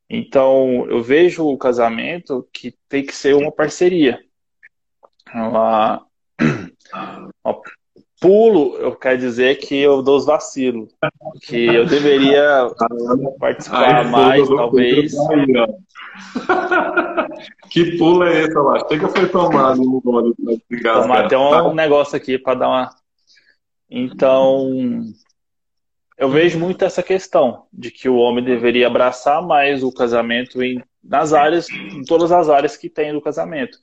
Então, 0.07 0.85
eu 0.87 1.01
vejo 1.01 1.47
o 1.47 1.57
casamento 1.57 2.47
que 2.53 2.75
tem 2.87 3.03
que 3.03 3.13
ser 3.13 3.35
uma 3.35 3.51
parceria. 3.51 4.19
Uma, 5.33 6.05
uma 7.43 7.61
pulo, 8.19 8.77
eu 8.77 8.95
quero 8.95 9.17
dizer 9.17 9.55
que 9.55 9.75
eu 9.75 10.01
dou 10.01 10.17
os 10.17 10.25
vacilos. 10.25 10.89
Que 11.41 11.65
eu 11.65 11.85
deveria 11.85 12.69
participar 13.39 13.97
Ai, 13.97 14.09
mais, 14.09 14.47
talvez. 14.47 15.13
que 17.69 17.97
pulo 17.97 18.23
é 18.23 18.43
esse, 18.43 18.53
lá? 18.53 18.87
Chega 18.87 19.07
foi 19.09 19.27
tomado 19.29 19.81
no 19.81 20.01
gole. 20.01 20.33
Tomar 20.81 21.25
até 21.25 21.37
um 21.37 21.73
negócio 21.73 22.15
aqui 22.15 22.37
para 22.37 22.59
dar 22.59 22.67
uma. 22.69 22.89
Então, 23.89 25.03
eu 26.17 26.29
vejo 26.29 26.57
muito 26.57 26.83
essa 26.83 27.03
questão 27.03 27.65
de 27.71 27.91
que 27.91 28.07
o 28.07 28.15
homem 28.15 28.43
deveria 28.43 28.87
abraçar 28.87 29.45
mais 29.45 29.83
o 29.83 29.91
casamento 29.91 30.63
em, 30.63 30.81
nas 31.03 31.33
áreas, 31.33 31.69
em 31.69 32.03
todas 32.03 32.31
as 32.31 32.49
áreas 32.49 32.77
que 32.77 32.89
tem 32.89 33.13
do 33.13 33.21
casamento. 33.21 33.77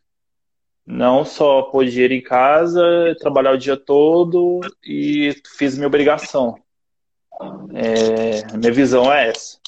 Não 0.87 1.25
só 1.25 1.63
pôr 1.63 1.85
dinheiro 1.85 2.15
em 2.15 2.21
casa, 2.21 2.83
trabalhar 3.21 3.53
o 3.53 3.59
dia 3.59 3.77
todo 3.77 4.61
e 4.85 5.35
fiz 5.57 5.77
minha 5.77 5.87
obrigação. 5.87 6.57
É, 7.73 8.57
minha 8.57 8.73
visão 8.73 9.13
é 9.13 9.29
essa. 9.29 9.59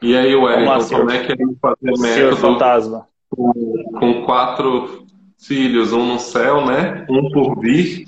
E 0.00 0.16
aí, 0.16 0.34
Wellington, 0.34 0.96
como 0.96 1.10
é 1.10 1.24
que 1.24 1.32
ele 1.32 1.56
fazer 1.60 1.98
método 1.98 2.36
fantasma. 2.36 3.08
Com, 3.28 3.52
com 3.98 4.24
quatro 4.24 5.06
filhos, 5.38 5.92
um 5.92 6.06
no 6.06 6.18
céu, 6.18 6.64
né? 6.64 7.06
Um 7.10 7.30
por 7.30 7.60
vir 7.60 8.06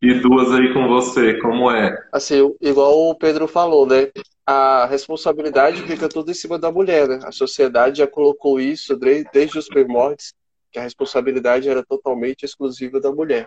e 0.00 0.14
duas 0.14 0.52
aí 0.52 0.72
com 0.72 0.86
você, 0.86 1.38
como 1.40 1.70
é? 1.70 1.96
Assim, 2.12 2.54
igual 2.60 3.10
o 3.10 3.14
Pedro 3.14 3.48
falou, 3.48 3.86
né? 3.86 4.10
A 4.46 4.86
responsabilidade 4.86 5.82
fica 5.82 6.08
tudo 6.08 6.30
em 6.30 6.34
cima 6.34 6.58
da 6.58 6.70
mulher, 6.70 7.08
né? 7.08 7.20
A 7.24 7.32
sociedade 7.32 7.98
já 7.98 8.06
colocou 8.06 8.60
isso 8.60 8.96
desde 8.96 9.58
os 9.58 9.66
primórdios, 9.66 10.34
que 10.74 10.78
a 10.80 10.82
responsabilidade 10.82 11.68
era 11.68 11.84
totalmente 11.84 12.44
exclusiva 12.44 13.00
da 13.00 13.12
mulher. 13.12 13.46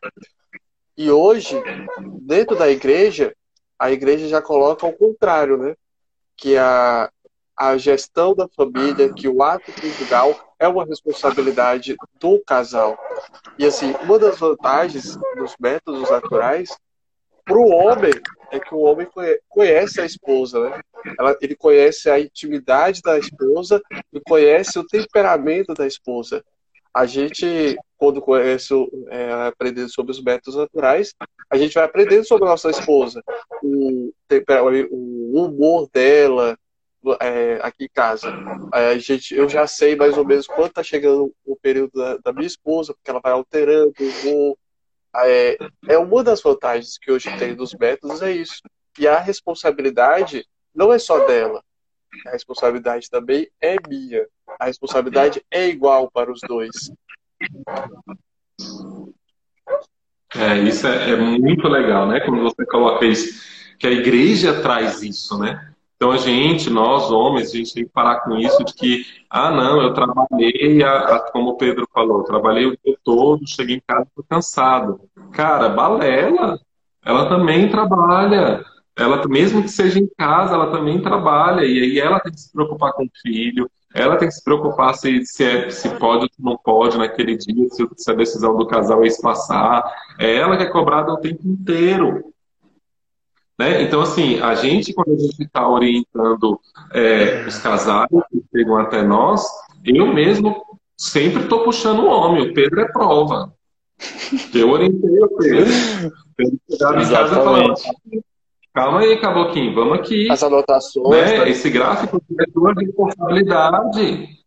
E 0.95 1.11
hoje, 1.11 1.61
dentro 2.21 2.55
da 2.55 2.69
igreja, 2.71 3.35
a 3.77 3.91
igreja 3.91 4.29
já 4.29 4.41
coloca 4.41 4.87
ao 4.87 4.93
contrário, 4.93 5.57
né? 5.57 5.75
Que 6.37 6.55
a, 6.55 7.11
a 7.55 7.77
gestão 7.77 8.33
da 8.33 8.47
família, 8.47 9.13
que 9.13 9.27
o 9.27 9.43
ato 9.43 9.73
conjugal 9.73 10.55
é 10.57 10.69
uma 10.69 10.85
responsabilidade 10.85 11.97
do 12.17 12.41
casal. 12.47 12.97
E 13.59 13.65
assim, 13.65 13.93
uma 14.03 14.17
das 14.17 14.39
vantagens 14.39 15.17
dos 15.35 15.53
métodos 15.59 16.09
naturais 16.09 16.69
para 17.43 17.57
o 17.57 17.69
homem 17.69 18.13
é 18.51 18.59
que 18.59 18.73
o 18.73 18.79
homem 18.79 19.05
conhece 19.49 19.99
a 19.99 20.05
esposa, 20.05 20.69
né? 20.69 20.79
Ela, 21.19 21.37
ele 21.41 21.57
conhece 21.57 22.09
a 22.09 22.21
intimidade 22.21 23.01
da 23.01 23.19
esposa 23.19 23.81
e 24.13 24.21
conhece 24.21 24.79
o 24.79 24.87
temperamento 24.87 25.73
da 25.73 25.85
esposa. 25.85 26.41
A 26.97 27.05
gente, 27.05 27.77
quando 27.95 28.19
conhece, 28.19 28.73
é, 29.09 29.31
aprendendo 29.31 29.87
sobre 29.87 30.11
os 30.11 30.19
métodos 30.19 30.55
naturais, 30.55 31.13
a 31.47 31.55
gente 31.55 31.75
vai 31.75 31.83
aprendendo 31.83 32.25
sobre 32.25 32.45
a 32.45 32.49
nossa 32.49 32.71
esposa, 32.71 33.21
o, 33.61 34.11
o 34.89 35.45
humor 35.45 35.87
dela, 35.93 36.57
é, 37.21 37.59
aqui 37.61 37.83
em 37.83 37.89
casa. 37.93 38.33
A 38.73 38.97
gente, 38.97 39.35
eu 39.35 39.47
já 39.47 39.67
sei 39.67 39.95
mais 39.95 40.17
ou 40.17 40.25
menos 40.25 40.47
quando 40.47 40.69
está 40.69 40.81
chegando 40.81 41.31
o 41.45 41.55
período 41.55 41.91
da, 41.93 42.17
da, 42.17 42.33
minha 42.33 42.47
esposa, 42.47 42.95
porque 42.95 43.11
ela 43.11 43.21
vai 43.21 43.31
alterando, 43.31 43.93
vou, 44.23 44.57
é, 45.17 45.55
é 45.87 45.99
uma 45.99 46.23
das 46.23 46.41
vantagens 46.41 46.97
que 46.97 47.11
hoje 47.11 47.29
tem 47.37 47.53
dos 47.53 47.75
métodos, 47.75 48.23
é 48.23 48.31
isso. 48.31 48.59
E 48.97 49.07
a 49.07 49.19
responsabilidade 49.19 50.43
não 50.73 50.91
é 50.91 50.97
só 50.97 51.27
dela. 51.27 51.63
A 52.25 52.31
responsabilidade 52.31 53.09
também 53.09 53.47
é 53.61 53.75
minha. 53.87 54.25
A 54.59 54.65
responsabilidade 54.65 55.43
é 55.51 55.67
igual 55.67 56.09
para 56.09 56.31
os 56.31 56.39
dois. 56.41 56.91
É, 60.35 60.57
isso 60.59 60.87
é, 60.87 61.11
é 61.11 61.15
muito 61.15 61.67
legal, 61.67 62.07
né? 62.07 62.19
Quando 62.21 62.43
você 62.43 62.65
coloca 62.65 63.05
isso, 63.05 63.41
que 63.79 63.87
a 63.87 63.91
igreja 63.91 64.61
traz 64.61 65.01
isso, 65.01 65.37
né? 65.37 65.73
Então 65.97 66.11
a 66.11 66.17
gente, 66.17 66.69
nós 66.69 67.09
homens, 67.09 67.51
a 67.51 67.57
gente 67.57 67.73
tem 67.73 67.83
que 67.83 67.89
parar 67.89 68.21
com 68.21 68.37
isso 68.37 68.63
de 68.63 68.73
que, 68.73 69.03
ah 69.29 69.49
não, 69.49 69.81
eu 69.81 69.93
trabalhei, 69.95 70.83
a, 70.83 71.15
a, 71.15 71.31
como 71.31 71.51
o 71.51 71.57
Pedro 71.57 71.87
falou, 71.91 72.23
trabalhei 72.23 72.67
o 72.67 72.77
dia 72.85 72.95
todo, 73.03 73.47
cheguei 73.47 73.77
em 73.77 73.81
casa 73.85 74.07
tô 74.15 74.23
cansado. 74.23 75.01
Cara, 75.31 75.69
balela, 75.69 76.59
ela 77.03 77.27
também 77.27 77.67
trabalha. 77.67 78.63
Ela, 78.97 79.25
mesmo 79.27 79.61
que 79.61 79.69
seja 79.69 79.99
em 79.99 80.09
casa, 80.17 80.55
ela 80.55 80.71
também 80.71 81.01
trabalha. 81.01 81.63
E 81.63 81.79
aí 81.79 81.99
ela 81.99 82.19
tem 82.19 82.31
que 82.31 82.39
se 82.41 82.51
preocupar 82.51 82.93
com 82.93 83.05
o 83.05 83.11
filho, 83.21 83.69
ela 83.93 84.17
tem 84.17 84.27
que 84.27 84.33
se 84.33 84.43
preocupar 84.43 84.95
se, 84.95 85.25
se, 85.25 85.43
é, 85.43 85.69
se 85.69 85.89
pode 85.97 86.23
ou 86.23 86.29
não 86.39 86.57
pode 86.57 86.97
naquele 86.97 87.37
dia, 87.37 87.69
se, 87.69 87.87
se 87.95 88.11
a 88.11 88.15
decisão 88.15 88.57
do 88.57 88.67
casal 88.67 89.03
é 89.03 89.07
espaçar. 89.07 89.83
É 90.19 90.35
ela 90.35 90.57
que 90.57 90.63
é 90.63 90.69
cobrada 90.69 91.13
o 91.13 91.17
tempo 91.17 91.47
inteiro. 91.47 92.33
Né? 93.57 93.83
Então, 93.83 94.01
assim, 94.01 94.39
a 94.39 94.53
gente, 94.55 94.93
quando 94.93 95.13
a 95.13 95.19
gente 95.19 95.43
está 95.43 95.67
orientando 95.67 96.59
é, 96.93 97.45
os 97.47 97.57
casais 97.59 98.09
que 98.31 98.43
chegam 98.51 98.77
até 98.77 99.01
nós, 99.01 99.43
eu 99.83 100.07
mesmo 100.13 100.63
sempre 100.95 101.43
estou 101.43 101.63
puxando 101.63 101.99
o 101.99 102.07
homem. 102.07 102.49
O 102.49 102.53
Pedro 102.53 102.81
é 102.81 102.91
prova. 102.91 103.53
Eu 104.53 104.69
orientei 104.69 105.23
o 105.23 105.29
Pedro. 105.37 105.71
Pedro 106.35 106.59
em 106.67 106.77
casa 106.77 107.43
calma 108.77 108.99
aí, 108.99 109.17
Caboquinho, 109.17 109.73
vamos 109.73 109.97
aqui. 109.97 110.31
As 110.31 110.43
anotações. 110.43 111.09
Né? 111.09 111.37
Tá... 111.37 111.49
Esse 111.49 111.67
gráfico 111.67 112.21
é 112.39 112.45
tua 112.51 112.73
responsabilidade. 112.75 114.37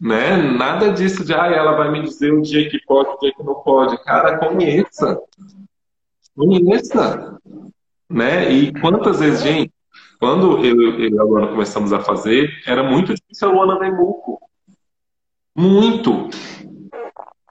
Né? 0.00 0.36
Nada 0.36 0.90
disso 0.90 1.22
de, 1.22 1.34
ah, 1.34 1.48
ela 1.48 1.76
vai 1.76 1.90
me 1.90 2.02
dizer 2.02 2.32
o 2.32 2.40
dia 2.40 2.66
que 2.70 2.78
pode, 2.86 3.10
o 3.10 3.18
dia 3.18 3.34
que 3.34 3.42
não 3.42 3.56
pode. 3.56 4.02
Cara, 4.04 4.38
conheça. 4.38 5.20
Conheça. 6.34 7.38
Né? 8.08 8.50
E 8.50 8.72
quantas 8.80 9.20
vezes, 9.20 9.42
gente, 9.42 9.70
Quando 10.18 10.64
eu, 10.64 10.80
eu 10.80 11.10
e 11.10 11.18
a 11.18 11.22
Luana 11.22 11.48
começamos 11.48 11.92
a 11.92 12.00
fazer, 12.00 12.50
era 12.66 12.82
muito 12.82 13.14
difícil 13.14 13.50
a 13.50 13.52
Luana 13.52 13.78
ver 13.78 13.92
muco. 13.92 14.40
Muito. 15.54 16.30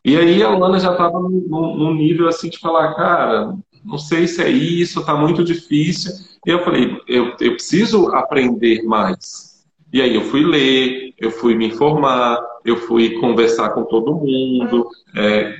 E 0.03 0.17
aí 0.17 0.41
a 0.41 0.49
Luana 0.49 0.79
já 0.79 0.93
estava 0.93 1.19
num, 1.19 1.93
nível 1.93 2.27
assim 2.27 2.49
de 2.49 2.57
falar, 2.57 2.95
cara, 2.95 3.53
não 3.87 3.97
sei 3.97 4.27
se 4.27 4.43
é 4.43 4.49
isso, 4.49 5.05
tá 5.05 5.15
muito 5.15 5.43
difícil. 5.43 6.11
E 6.45 6.49
eu 6.49 6.63
falei, 6.63 7.01
eu, 7.07 7.35
eu 7.39 7.53
preciso 7.53 8.09
aprender 8.09 8.83
mais. 8.83 9.65
E 9.91 10.01
aí 10.01 10.13
eu 10.13 10.21
fui 10.25 10.43
ler, 10.43 11.13
eu 11.17 11.31
fui 11.31 11.55
me 11.55 11.67
informar, 11.67 12.37
eu 12.65 12.75
fui 12.75 13.17
conversar 13.21 13.69
com 13.69 13.85
todo 13.85 14.13
mundo, 14.13 14.89
é, 15.15 15.57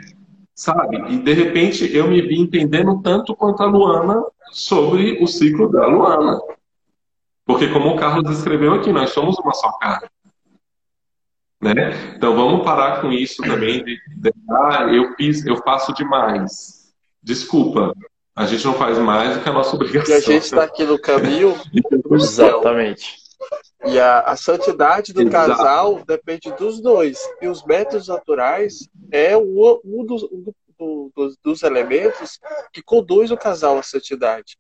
sabe? 0.54 0.98
E 1.14 1.18
de 1.20 1.34
repente 1.34 1.90
eu 1.96 2.10
me 2.10 2.22
vi 2.22 2.38
entendendo 2.38 3.02
tanto 3.02 3.34
quanto 3.34 3.64
a 3.64 3.66
Luana 3.66 4.22
sobre 4.52 5.24
o 5.24 5.28
ciclo 5.28 5.72
da 5.72 5.88
Luana. 5.88 6.38
Porque 7.46 7.70
como 7.70 7.92
o 7.92 7.96
Carlos 7.96 8.30
escreveu 8.38 8.74
aqui, 8.74 8.92
nós 8.92 9.12
somos 9.12 9.40
uma 9.40 9.54
só 9.54 9.72
carne. 9.80 10.10
Né? 11.62 12.14
Então 12.16 12.36
vamos 12.36 12.66
parar 12.66 13.02
com 13.02 13.12
isso 13.12 13.42
também 13.42 13.84
de, 13.84 13.98
de 14.18 14.34
ah, 14.52 14.84
eu 14.92 15.16
fiz, 15.16 15.46
eu 15.46 15.56
faço 15.64 15.94
demais. 15.94 16.94
Desculpa, 17.24 17.94
a 18.38 18.46
gente 18.46 18.64
não 18.66 18.74
faz 18.76 18.98
mais 19.00 19.36
do 19.36 19.44
que 19.44 19.50
a 19.50 19.52
nossa 19.52 19.76
obrigação. 19.76 20.14
E 20.14 20.18
a 20.18 20.22
gente 20.22 20.44
está 20.44 20.64
aqui 20.64 20.86
no 20.86 21.00
caminho. 21.00 21.56
Exatamente. 22.12 23.18
E 23.86 24.00
a, 24.00 24.22
a 24.22 24.36
santidade 24.36 25.12
do 25.12 25.22
Exato. 25.22 25.58
casal 25.58 26.04
depende 26.06 26.52
dos 26.52 26.80
dois. 26.80 27.20
E 27.42 27.48
os 27.48 27.66
métodos 27.66 28.08
naturais 28.08 28.88
é 29.12 29.36
um, 29.36 29.80
um 29.84 30.06
dos, 30.06 30.24
um 30.24 30.54
do, 30.78 31.12
dos, 31.16 31.38
dos 31.44 31.64
elementos 31.64 32.40
que 32.72 32.82
conduz 32.82 33.32
o 33.32 33.38
casal 33.38 33.78
à 33.78 33.84
santidade 33.84 34.58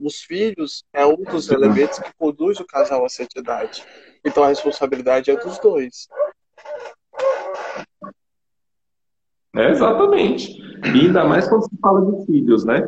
os 0.00 0.20
filhos 0.20 0.84
é 0.92 1.06
um 1.06 1.16
dos 1.16 1.50
elementos 1.50 1.98
que 1.98 2.12
conduz 2.18 2.60
o 2.60 2.66
casal 2.66 3.04
à 3.04 3.08
santidade. 3.08 3.82
Então 4.24 4.42
a 4.42 4.48
responsabilidade 4.48 5.30
é 5.30 5.36
dos 5.36 5.58
dois. 5.58 6.06
É, 9.56 9.70
exatamente. 9.70 10.60
E 10.84 11.06
ainda 11.06 11.24
mais 11.24 11.48
quando 11.48 11.64
se 11.64 11.76
fala 11.80 12.04
de 12.04 12.26
filhos, 12.26 12.64
né? 12.64 12.82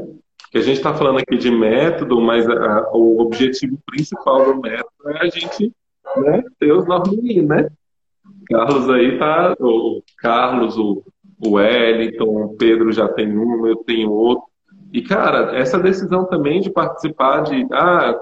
Que 0.53 0.59
a 0.59 0.63
gente 0.63 0.77
está 0.77 0.95
falando 0.95 1.19
aqui 1.19 1.37
de 1.37 1.51
método, 1.51 2.21
mas 2.21 2.49
a, 2.49 2.91
o 2.93 3.21
objetivo 3.23 3.79
principal 3.87 4.45
do 4.45 4.61
método 4.61 5.09
é 5.09 5.23
a 5.23 5.25
gente 5.25 5.73
né, 6.19 6.45
ter 6.61 6.73
os 6.73 6.85
meninos, 7.11 7.49
né? 7.49 7.69
Carlos 8.49 8.91
aí 8.91 9.19
tá. 9.19 9.57
O 9.59 10.03
Carlos, 10.19 10.77
o, 10.77 11.03
o 11.41 11.53
Wellington, 11.53 12.45
o 12.45 12.57
Pedro 12.57 12.93
já 12.93 13.09
tem 13.09 13.37
um, 13.37 13.67
eu 13.67 13.77
tenho 13.77 14.11
outro. 14.11 14.45
E, 14.93 15.01
cara, 15.01 15.57
essa 15.57 15.79
decisão 15.79 16.27
também 16.27 16.61
de 16.61 16.71
participar 16.71 17.41
de, 17.45 17.67
ah, 17.73 18.15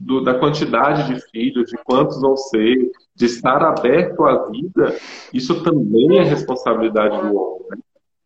do, 0.00 0.22
da 0.22 0.38
quantidade 0.38 1.12
de 1.12 1.20
filhos, 1.30 1.68
de 1.68 1.76
quantos 1.84 2.20
vão 2.20 2.36
ser, 2.36 2.90
de 3.14 3.26
estar 3.26 3.62
aberto 3.62 4.24
à 4.24 4.48
vida, 4.48 4.96
isso 5.32 5.62
também 5.62 6.18
é 6.18 6.22
responsabilidade 6.22 7.20
do 7.20 7.36
homem. 7.36 7.66
Né? 7.70 7.76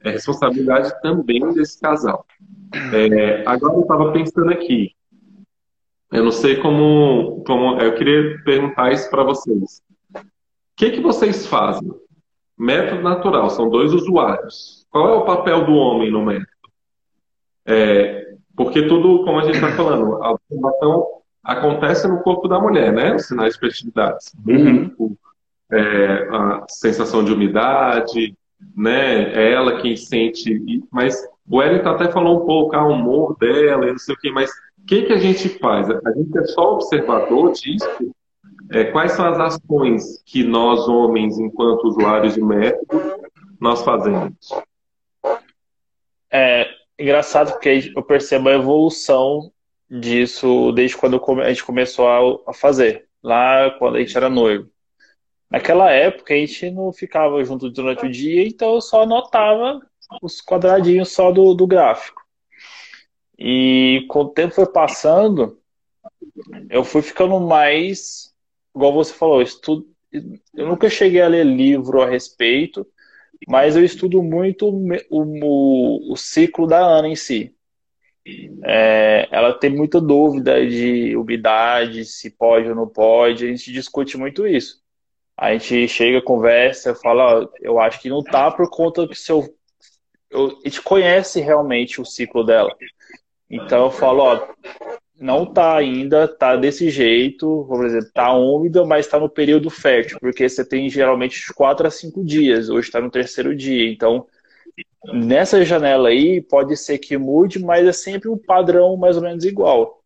É 0.04 0.11
responsabilidade 0.11 0.92
também 1.02 1.40
desse 1.52 1.80
casal. 1.80 2.25
É, 2.72 3.42
agora 3.46 3.74
eu 3.74 3.82
estava 3.82 4.12
pensando 4.12 4.50
aqui, 4.50 4.92
eu 6.12 6.24
não 6.24 6.32
sei 6.32 6.56
como, 6.56 7.42
como 7.46 7.80
eu 7.80 7.94
queria 7.94 8.42
perguntar 8.44 8.92
isso 8.92 9.08
para 9.08 9.22
vocês. 9.22 9.80
O 10.14 10.20
que, 10.76 10.90
que 10.90 11.00
vocês 11.00 11.46
fazem? 11.46 11.90
Método 12.58 13.02
natural, 13.02 13.48
são 13.50 13.70
dois 13.70 13.92
usuários. 13.92 14.86
Qual 14.90 15.08
é 15.08 15.12
o 15.12 15.24
papel 15.24 15.64
do 15.64 15.72
homem 15.72 16.10
no 16.10 16.24
método? 16.24 16.48
É, 17.64 18.34
porque 18.56 18.86
tudo, 18.86 19.24
como 19.24 19.38
a 19.38 19.44
gente 19.44 19.54
está 19.54 19.70
falando, 19.72 20.22
a 20.22 20.32
observação 20.32 21.06
acontece 21.44 22.08
no 22.08 22.22
corpo 22.22 22.48
da 22.48 22.58
mulher, 22.58 22.92
né? 22.92 23.14
Os 23.14 23.26
sinais 23.26 23.54
de 23.54 23.60
fertilidade. 23.60 24.24
Uhum. 24.46 25.16
É, 25.72 26.28
a 26.30 26.64
sensação 26.68 27.24
de 27.24 27.32
umidade, 27.32 28.37
né? 28.76 29.33
É 29.33 29.52
ela 29.52 29.80
quem 29.80 29.96
sente. 29.96 30.61
Mas 30.90 31.24
o 31.50 31.56
Wellington 31.56 31.88
até 31.88 32.12
falou 32.12 32.42
um 32.42 32.46
pouco, 32.46 32.76
ah, 32.76 32.86
o 32.86 32.92
humor 32.92 33.36
dela 33.38 33.88
e 33.88 33.90
não 33.90 33.98
sei 33.98 34.14
o 34.14 34.18
quê, 34.18 34.30
mas 34.30 34.48
o 34.78 34.86
que, 34.86 35.02
que 35.02 35.12
a 35.12 35.18
gente 35.18 35.48
faz? 35.58 35.90
A 35.90 36.12
gente 36.12 36.38
é 36.38 36.44
só 36.44 36.74
observador 36.74 37.52
disso? 37.52 38.14
É, 38.70 38.84
quais 38.84 39.12
são 39.12 39.26
as 39.26 39.38
ações 39.40 40.22
que 40.24 40.44
nós, 40.44 40.88
homens, 40.88 41.40
enquanto 41.40 41.88
usuários 41.88 42.34
de 42.34 42.40
método, 42.40 43.20
nós 43.60 43.82
fazemos? 43.82 44.32
É, 46.30 46.68
engraçado 46.96 47.50
porque 47.50 47.92
eu 47.96 48.02
percebo 48.02 48.48
a 48.48 48.54
evolução 48.54 49.50
disso 49.90 50.70
desde 50.70 50.96
quando 50.96 51.20
a 51.42 51.48
gente 51.48 51.64
começou 51.64 52.44
a 52.46 52.54
fazer, 52.54 53.08
lá 53.20 53.72
quando 53.72 53.96
a 53.96 53.98
gente 53.98 54.16
era 54.16 54.30
noivo. 54.30 54.70
Naquela 55.50 55.90
época 55.90 56.32
a 56.32 56.36
gente 56.36 56.70
não 56.70 56.92
ficava 56.92 57.42
junto 57.44 57.68
durante 57.68 58.06
o 58.06 58.10
dia, 58.10 58.46
então 58.46 58.74
eu 58.74 58.80
só 58.80 59.02
anotava 59.02 59.80
os 60.23 60.40
quadradinhos 60.40 61.12
só 61.12 61.31
do, 61.31 61.55
do 61.55 61.66
gráfico. 61.66 62.23
E 63.38 64.05
com 64.09 64.20
o 64.20 64.29
tempo 64.29 64.55
foi 64.55 64.66
passando, 64.66 65.59
eu 66.68 66.85
fui 66.85 67.03
ficando 67.03 67.40
mais, 67.40 68.35
igual 68.75 68.92
você 68.92 69.12
falou, 69.12 69.40
estudo, 69.40 69.87
eu 70.12 70.66
nunca 70.66 70.90
cheguei 70.90 71.23
a 71.23 71.29
ler 71.29 71.44
livro 71.44 72.03
a 72.03 72.09
respeito, 72.09 72.87
mas 73.49 73.77
eu 73.77 73.85
estudo 73.85 74.23
muito 74.23 74.68
o, 74.68 74.92
o, 75.11 76.12
o 76.12 76.16
ciclo 76.16 76.66
da 76.66 76.79
Ana 76.79 77.09
em 77.09 77.16
si. 77.16 77.55
É, 78.64 79.29
ela 79.31 79.53
tem 79.55 79.70
muita 79.70 80.01
dúvida 80.01 80.66
de 80.66 81.16
umidade, 81.16 82.05
se 82.05 82.31
pode 82.31 82.68
ou 82.68 82.75
não 82.75 82.87
pode, 82.87 83.46
a 83.46 83.49
gente 83.49 83.73
discute 83.73 84.16
muito 84.18 84.46
isso. 84.46 84.81
A 85.37 85.53
gente 85.53 85.88
chega, 85.88 86.20
conversa, 86.20 86.94
fala, 86.94 87.40
ó, 87.40 87.49
eu 87.61 87.81
acho 87.81 88.01
que 88.01 88.11
não 88.11 88.23
tá 88.23 88.51
por 88.51 88.68
conta 88.68 89.09
que 89.09 89.14
seu. 89.14 89.38
Eu, 89.38 89.60
a 90.33 90.69
gente 90.69 90.83
conhece 90.83 91.40
realmente 91.40 92.01
o 92.01 92.05
ciclo 92.05 92.45
dela. 92.45 92.75
Então 93.49 93.87
eu 93.87 93.90
falo, 93.90 94.23
ó, 94.23 94.49
não 95.21 95.45
tá 95.45 95.77
ainda, 95.77 96.27
tá 96.27 96.57
desse 96.57 96.88
jeito, 96.88 97.66
por 97.69 97.85
exemplo, 97.85 98.11
tá 98.14 98.33
úmida, 98.33 98.85
mas 98.87 99.05
está 99.05 99.19
no 99.19 99.29
período 99.29 99.69
fértil, 99.69 100.19
porque 100.19 100.49
você 100.49 100.64
tem 100.64 100.88
geralmente 100.88 101.47
de 101.47 101.53
4 101.53 101.87
a 101.87 101.90
5 101.90 102.25
dias, 102.25 102.71
hoje 102.71 102.88
está 102.88 103.01
no 103.01 103.11
terceiro 103.11 103.55
dia. 103.55 103.90
Então, 103.90 104.27
nessa 105.12 105.64
janela 105.64 106.09
aí, 106.09 106.40
pode 106.40 106.77
ser 106.77 106.99
que 106.99 107.19
mude, 107.19 107.59
mas 107.59 107.87
é 107.87 107.93
sempre 107.93 108.29
um 108.29 108.38
padrão 108.38 108.97
mais 108.97 109.16
ou 109.16 109.23
menos 109.23 109.45
igual. 109.45 110.01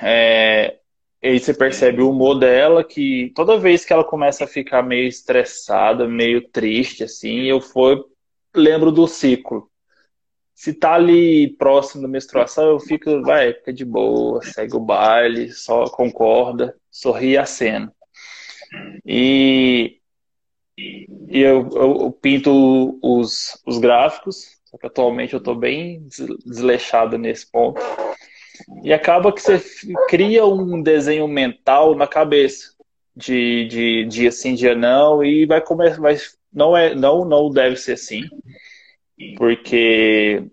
É, 0.00 0.78
aí 1.22 1.38
você 1.38 1.52
percebe 1.52 2.02
o 2.02 2.10
humor 2.10 2.38
dela, 2.38 2.82
que 2.82 3.30
toda 3.34 3.58
vez 3.58 3.84
que 3.84 3.92
ela 3.92 4.04
começa 4.04 4.44
a 4.44 4.48
ficar 4.48 4.82
meio 4.82 5.06
estressada, 5.06 6.08
meio 6.08 6.48
triste, 6.48 7.04
assim, 7.04 7.42
eu 7.42 7.60
for, 7.60 8.06
lembro 8.54 8.92
do 8.92 9.06
ciclo 9.06 9.70
se 10.62 10.72
tá 10.72 10.94
ali 10.94 11.48
próximo 11.56 12.02
da 12.02 12.08
menstruação, 12.08 12.68
eu 12.68 12.78
fico, 12.78 13.20
vai, 13.22 13.52
fica 13.52 13.72
de 13.72 13.84
boa, 13.84 14.40
segue 14.42 14.76
o 14.76 14.80
baile, 14.80 15.50
só 15.52 15.88
concorda, 15.88 16.76
sorri 16.88 17.36
a 17.36 17.44
cena. 17.44 17.92
E, 19.04 19.98
e 20.78 21.40
eu, 21.40 21.68
eu, 21.72 22.00
eu, 22.02 22.12
pinto 22.12 22.96
os, 23.02 23.60
os 23.66 23.78
gráficos, 23.78 24.60
só 24.64 24.78
que 24.78 24.86
atualmente 24.86 25.32
eu 25.32 25.38
estou 25.38 25.56
bem 25.56 26.06
desleixado 26.46 27.18
nesse 27.18 27.50
ponto. 27.50 27.80
E 28.84 28.92
acaba 28.92 29.32
que 29.32 29.42
você 29.42 29.60
cria 30.08 30.46
um 30.46 30.80
desenho 30.80 31.26
mental 31.26 31.96
na 31.96 32.06
cabeça 32.06 32.72
de, 33.16 33.66
de 33.66 34.04
dia 34.04 34.30
sim, 34.30 34.54
dia 34.54 34.76
não, 34.76 35.24
e 35.24 35.44
vai 35.44 35.60
começar, 35.60 36.00
vai, 36.00 36.16
não 36.52 36.76
é, 36.76 36.94
não, 36.94 37.24
não 37.24 37.50
deve 37.50 37.76
ser 37.76 37.92
assim 37.92 38.28
porque 39.36 40.44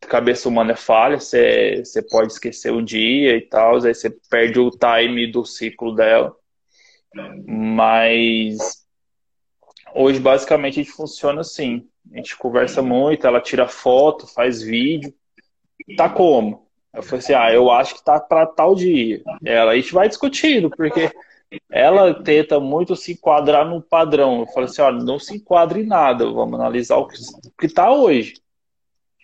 cabeça 0.00 0.48
humana 0.48 0.72
é 0.72 0.76
falha, 0.76 1.20
você, 1.20 1.82
você 1.84 2.02
pode 2.02 2.32
esquecer 2.32 2.72
o 2.72 2.82
dia 2.82 3.36
e 3.36 3.42
tal, 3.42 3.76
aí 3.84 3.94
você 3.94 4.10
perde 4.30 4.58
o 4.58 4.70
time 4.70 5.30
do 5.30 5.44
ciclo 5.44 5.94
dela. 5.94 6.34
Mas 7.46 8.86
hoje 9.94 10.20
basicamente 10.20 10.80
a 10.80 10.82
gente 10.82 10.94
funciona 10.94 11.40
assim. 11.40 11.86
A 12.12 12.16
gente 12.16 12.36
conversa 12.36 12.80
muito, 12.80 13.26
ela 13.26 13.40
tira 13.40 13.68
foto, 13.68 14.26
faz 14.26 14.62
vídeo. 14.62 15.12
Tá 15.96 16.08
como? 16.08 16.66
Eu 16.94 17.02
falei 17.02 17.18
assim, 17.18 17.34
ah, 17.34 17.52
eu 17.52 17.70
acho 17.70 17.96
que 17.96 18.04
tá 18.04 18.18
para 18.18 18.46
tal 18.46 18.74
dia. 18.74 19.22
Ela, 19.44 19.72
a 19.72 19.76
gente 19.76 19.92
vai 19.92 20.08
discutindo, 20.08 20.70
porque 20.70 21.12
ela 21.70 22.22
tenta 22.22 22.60
muito 22.60 22.94
se 22.96 23.12
enquadrar 23.12 23.68
no 23.68 23.80
padrão. 23.80 24.40
Eu 24.40 24.46
falei 24.48 24.68
assim, 24.68 24.82
olha, 24.82 25.02
não 25.02 25.18
se 25.18 25.36
enquadre 25.36 25.82
em 25.82 25.86
nada, 25.86 26.30
vamos 26.30 26.58
analisar 26.58 26.96
o 26.96 27.06
que, 27.06 27.66
está 27.66 27.90
hoje. 27.90 28.34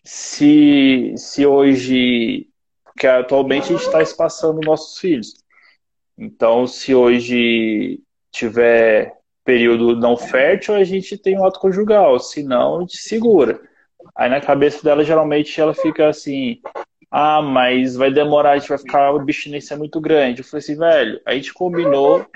Se, 0.04 1.14
se 1.16 1.46
hoje, 1.46 2.48
porque 2.84 3.06
atualmente 3.06 3.64
a 3.64 3.76
gente 3.76 3.86
está 3.86 4.02
espaçando 4.02 4.60
nossos 4.64 4.98
filhos. 4.98 5.34
Então, 6.16 6.66
se 6.66 6.94
hoje 6.94 8.00
tiver 8.30 9.18
período 9.44 9.96
não 9.96 10.16
fértil, 10.16 10.74
a 10.74 10.84
gente 10.84 11.18
tem 11.18 11.38
um 11.38 11.44
ato 11.44 11.60
conjugal, 11.60 12.18
se 12.18 12.42
não, 12.42 12.78
a 12.78 12.80
gente 12.80 12.96
segura. 12.96 13.60
Aí 14.14 14.28
na 14.30 14.40
cabeça 14.40 14.82
dela, 14.82 15.04
geralmente, 15.04 15.60
ela 15.60 15.74
fica 15.74 16.08
assim, 16.08 16.60
Ah, 17.16 17.40
mas 17.40 17.94
vai 17.94 18.10
demorar, 18.10 18.50
a 18.50 18.58
gente 18.58 18.68
vai 18.68 18.78
ficar 18.78 19.12
uma 19.12 19.22
abstinência 19.22 19.76
muito 19.76 20.00
grande. 20.00 20.40
Eu 20.40 20.44
falei 20.44 20.64
assim, 20.64 20.76
velho, 20.76 21.20
a 21.24 21.32
gente 21.32 21.54
combinou 21.54 22.26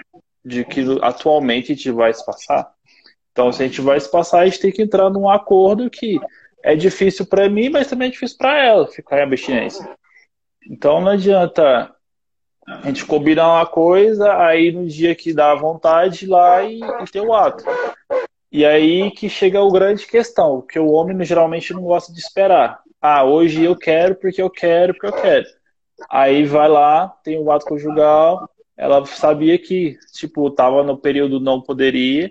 de 0.44 0.64
que 0.64 0.84
atualmente 1.02 1.72
a 1.72 1.74
gente 1.74 1.90
vai 1.90 2.14
se 2.14 2.24
passar. 2.24 2.72
Então, 3.32 3.50
se 3.50 3.60
a 3.60 3.66
gente 3.66 3.80
vai 3.80 3.98
se 3.98 4.08
passar, 4.08 4.38
a 4.38 4.44
gente 4.44 4.60
tem 4.60 4.70
que 4.70 4.80
entrar 4.80 5.10
num 5.10 5.28
acordo 5.28 5.90
que 5.90 6.20
é 6.62 6.76
difícil 6.76 7.26
para 7.26 7.48
mim, 7.48 7.68
mas 7.68 7.88
também 7.88 8.06
é 8.06 8.12
difícil 8.12 8.38
para 8.38 8.56
ela 8.64 8.86
ficar 8.86 9.18
em 9.18 9.22
abstinência. 9.22 9.84
Então, 10.70 11.00
não 11.00 11.08
adianta 11.08 11.92
a 12.64 12.86
gente 12.86 13.04
combinar 13.04 13.48
uma 13.48 13.66
coisa, 13.66 14.32
aí 14.36 14.70
no 14.70 14.86
dia 14.86 15.12
que 15.12 15.34
dá 15.34 15.56
vontade 15.56 16.24
ir 16.24 16.28
lá 16.28 16.62
e, 16.62 16.78
e 16.78 17.04
ter 17.10 17.20
o 17.20 17.34
ato. 17.34 17.64
E 18.52 18.64
aí 18.64 19.10
que 19.10 19.28
chega 19.28 19.60
a 19.60 19.72
grande 19.72 20.06
questão, 20.06 20.62
que 20.62 20.78
o 20.78 20.92
homem 20.92 21.24
geralmente 21.24 21.74
não 21.74 21.82
gosta 21.82 22.12
de 22.12 22.20
esperar. 22.20 22.80
Ah, 23.00 23.24
hoje 23.24 23.64
eu 23.64 23.76
quero 23.76 24.14
porque 24.16 24.42
eu 24.42 24.50
quero, 24.50 24.92
porque 24.94 25.06
eu 25.06 25.22
quero. 25.22 25.46
Aí 26.10 26.44
vai 26.44 26.68
lá, 26.68 27.08
tem 27.22 27.38
o 27.38 27.50
ato 27.50 27.66
conjugal, 27.66 28.48
ela 28.76 29.04
sabia 29.06 29.58
que, 29.58 29.98
tipo, 30.12 30.50
tava 30.50 30.82
no 30.82 30.96
período 30.96 31.40
não 31.40 31.60
poderia, 31.60 32.30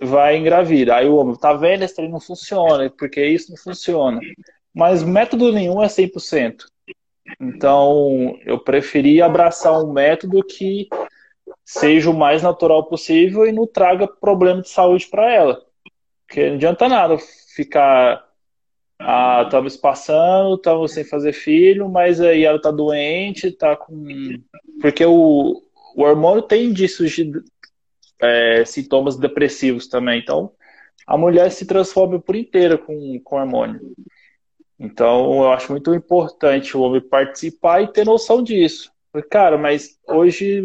vai 0.00 0.36
engravida. 0.36 0.96
Aí 0.96 1.08
o 1.08 1.16
homem, 1.16 1.36
tá 1.36 1.52
vendo, 1.52 1.82
esse 1.82 1.94
trem 1.94 2.08
não 2.08 2.20
funciona, 2.20 2.88
porque 2.90 3.24
isso 3.24 3.50
não 3.50 3.56
funciona. 3.56 4.20
Mas 4.74 5.02
método 5.02 5.52
nenhum 5.52 5.82
é 5.82 5.88
100%. 5.88 6.66
Então, 7.40 8.38
eu 8.44 8.58
preferi 8.58 9.20
abraçar 9.20 9.72
um 9.82 9.92
método 9.92 10.42
que 10.44 10.88
seja 11.64 12.10
o 12.10 12.14
mais 12.16 12.42
natural 12.42 12.84
possível 12.84 13.46
e 13.46 13.52
não 13.52 13.66
traga 13.66 14.06
problema 14.06 14.62
de 14.62 14.68
saúde 14.68 15.06
para 15.08 15.32
ela. 15.32 15.62
Porque 16.26 16.48
não 16.48 16.56
adianta 16.56 16.88
nada 16.88 17.16
ficar. 17.54 18.25
Ah, 18.98 19.42
estamos 19.44 19.76
passando, 19.76 20.54
estamos 20.54 20.92
sem 20.92 21.04
fazer 21.04 21.32
filho, 21.32 21.88
mas 21.88 22.20
aí 22.20 22.44
ela 22.44 22.56
está 22.56 22.70
doente, 22.70 23.48
está 23.48 23.76
com. 23.76 24.06
Porque 24.80 25.04
o, 25.04 25.62
o 25.94 26.02
hormônio 26.02 26.42
tem 26.42 26.66
indícios 26.66 27.12
de 27.12 27.30
é, 28.20 28.64
sintomas 28.64 29.16
depressivos 29.16 29.86
também. 29.86 30.20
Então, 30.20 30.52
a 31.06 31.16
mulher 31.16 31.50
se 31.50 31.66
transforma 31.66 32.20
por 32.20 32.34
inteira 32.34 32.78
com, 32.78 33.20
com 33.20 33.36
hormônio. 33.36 33.80
Então, 34.78 35.42
eu 35.42 35.52
acho 35.52 35.72
muito 35.72 35.94
importante 35.94 36.76
o 36.76 36.80
homem 36.80 37.00
participar 37.00 37.82
e 37.82 37.92
ter 37.92 38.04
noção 38.04 38.42
disso. 38.42 38.90
Cara, 39.30 39.56
mas 39.56 39.98
hoje 40.06 40.62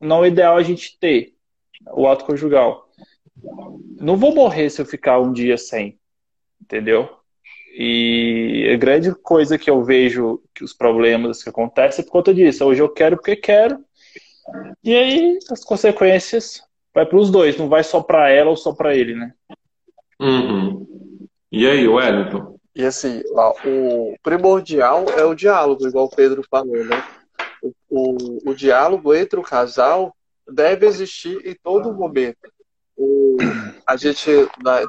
não 0.00 0.24
é 0.24 0.28
ideal 0.28 0.56
a 0.56 0.62
gente 0.62 0.98
ter 0.98 1.34
o 1.92 2.08
ato 2.08 2.24
conjugal. 2.24 2.88
Não 4.00 4.16
vou 4.16 4.34
morrer 4.34 4.70
se 4.70 4.80
eu 4.80 4.86
ficar 4.86 5.20
um 5.20 5.32
dia 5.32 5.56
sem, 5.56 5.98
entendeu? 6.60 7.21
E 7.74 8.70
a 8.72 8.76
grande 8.76 9.14
coisa 9.14 9.58
que 9.58 9.70
eu 9.70 9.82
vejo 9.82 10.42
que 10.54 10.62
os 10.62 10.74
problemas 10.74 11.42
que 11.42 11.48
acontecem 11.48 12.02
é 12.02 12.04
por 12.04 12.12
conta 12.12 12.34
disso. 12.34 12.64
Hoje 12.64 12.82
eu 12.82 12.88
quero 12.88 13.16
porque 13.16 13.36
quero. 13.36 13.78
E 14.84 14.94
aí 14.94 15.38
as 15.50 15.64
consequências 15.64 16.62
vai 16.94 17.06
para 17.06 17.18
os 17.18 17.30
dois, 17.30 17.56
não 17.56 17.68
vai 17.68 17.82
só 17.82 18.02
para 18.02 18.28
ela 18.28 18.50
ou 18.50 18.56
só 18.56 18.72
para 18.74 18.94
ele, 18.94 19.14
né? 19.14 19.32
Uhum. 20.20 20.86
E 21.50 21.66
aí, 21.66 21.88
Wellington? 21.88 22.58
E 22.74 22.84
assim, 22.84 23.22
ó, 23.34 23.54
o 23.64 24.14
primordial 24.22 25.04
é 25.16 25.24
o 25.24 25.34
diálogo, 25.34 25.86
igual 25.86 26.06
o 26.06 26.14
Pedro 26.14 26.42
falou, 26.50 26.84
né? 26.84 27.04
O, 27.62 27.72
o, 27.88 28.50
o 28.50 28.54
diálogo 28.54 29.14
entre 29.14 29.38
o 29.38 29.42
casal 29.42 30.14
deve 30.48 30.86
existir 30.86 31.40
em 31.46 31.54
todo 31.54 31.94
momento. 31.94 32.51
O, 32.96 33.36
a 33.86 33.96
gente, 33.96 34.30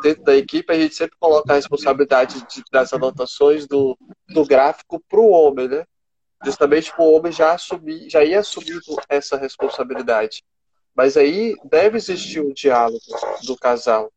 dentro 0.02 0.24
da 0.24 0.36
equipe, 0.36 0.72
a 0.72 0.80
gente 0.80 0.96
sempre 0.96 1.18
coloca 1.20 1.52
a 1.52 1.56
responsabilidade 1.56 2.46
de, 2.48 2.64
das 2.72 2.94
anotações 2.94 3.68
do, 3.68 3.98
do 4.30 4.46
gráfico 4.46 5.02
para 5.10 5.20
o 5.20 5.30
homem, 5.30 5.68
né? 5.68 5.86
Justamente 6.44 6.92
para 6.92 7.04
o 7.04 7.14
homem 7.14 7.32
já 7.32 7.54
assumir, 7.54 8.10
já 8.10 8.24
ia 8.24 8.40
assumindo 8.40 8.82
essa 9.08 9.38
responsabilidade. 9.38 10.44
Mas 10.96 11.18
aí 11.18 11.56
deve 11.64 11.98
existir 11.98 12.42
um 12.42 12.54
diálogo 12.54 13.00
do 13.46 13.58
casal 13.58 14.12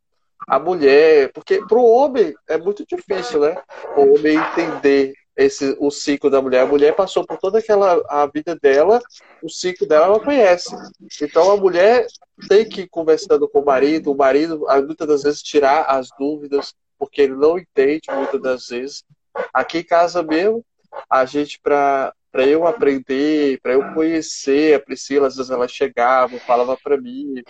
a 0.47 0.59
mulher, 0.59 1.33
porque 1.33 1.65
para 1.67 1.79
o 1.79 1.85
homem 1.85 2.35
é 2.49 2.59
muito 2.59 2.85
difícil, 2.87 3.41
né? 3.41 3.57
O 3.97 4.15
homem 4.15 4.37
entender 4.37 5.15
esse 5.37 5.77
o 5.79 5.91
ciclo 5.91 6.31
da 6.31 6.41
mulher. 6.41 6.63
A 6.63 6.67
mulher 6.67 6.95
passou 6.95 7.27
por 7.27 7.37
toda 7.39 7.59
aquela 7.59 8.03
a 8.09 8.27
vida 8.27 8.57
dela, 8.57 9.01
o 9.43 9.49
ciclo 9.49 9.87
dela 9.87 10.07
ela 10.07 10.21
conhece. 10.21 10.75
Então 11.21 11.51
a 11.51 11.57
mulher 11.57 12.07
tem 12.49 12.69
que 12.69 12.83
ir 12.83 12.89
conversando 12.89 13.49
com 13.49 13.61
o 13.61 13.65
marido, 13.65 14.13
o 14.13 14.17
marido 14.17 14.65
muitas 14.87 15.07
das 15.07 15.23
vezes 15.23 15.43
tirar 15.43 15.83
as 15.85 16.09
dúvidas, 16.19 16.75
porque 16.99 17.23
ele 17.23 17.35
não 17.35 17.59
entende 17.59 18.09
muitas 18.11 18.41
das 18.41 18.69
vezes. 18.69 19.05
Aqui 19.53 19.79
em 19.79 19.85
casa 19.85 20.23
mesmo, 20.23 20.65
a 21.11 21.25
gente 21.25 21.61
para 21.61 22.13
para 22.33 22.47
eu 22.47 22.67
aprender, 22.67 23.59
para 23.63 23.73
eu 23.73 23.95
conhecer 23.95 24.75
a 24.75 24.81
Priscila, 24.81 25.27
às 25.27 25.37
vezes 25.37 25.51
ela 25.51 25.67
chegava, 25.67 26.39
falava 26.41 26.77
para 26.77 27.01
mim, 27.01 27.43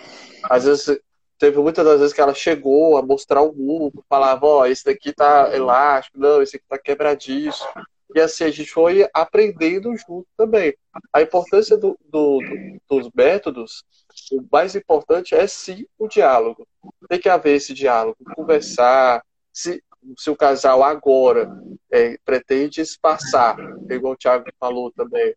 às 0.45 0.63
vezes 0.63 1.01
teve 1.39 1.59
muitas 1.59 1.85
das 1.85 2.01
vezes 2.01 2.15
que 2.15 2.21
ela 2.21 2.35
chegou 2.35 2.97
a 2.97 3.03
mostrar 3.03 3.43
o 3.43 3.55
mundo, 3.55 4.05
falava, 4.09 4.47
ó, 4.47 4.61
oh, 4.61 4.67
esse 4.67 4.85
daqui 4.85 5.13
tá 5.13 5.51
elástico, 5.55 6.19
não, 6.19 6.43
esse 6.43 6.57
aqui 6.57 6.65
tá 6.69 6.79
quebradiço. 6.79 7.67
E 8.15 8.21
assim, 8.21 8.45
a 8.45 8.51
gente 8.51 8.71
foi 8.71 9.07
aprendendo 9.13 9.95
junto 9.97 10.27
também. 10.37 10.75
A 11.13 11.21
importância 11.21 11.77
do, 11.77 11.99
do, 12.09 12.39
do, 12.39 13.03
dos 13.03 13.11
métodos, 13.15 13.85
o 14.33 14.43
mais 14.51 14.75
importante 14.75 15.35
é 15.35 15.47
sim 15.47 15.87
o 15.99 16.09
diálogo. 16.09 16.67
Tem 17.09 17.21
que 17.21 17.29
haver 17.29 17.57
esse 17.57 17.75
diálogo, 17.75 18.17
conversar. 18.35 19.23
Se, 19.53 19.83
se 20.17 20.31
o 20.31 20.37
casal 20.37 20.83
agora 20.83 21.51
é, 21.91 22.17
pretende 22.25 22.81
espaçar, 22.81 23.57
igual 23.91 24.15
o 24.15 24.17
Thiago 24.17 24.47
falou 24.59 24.91
também, 24.93 25.35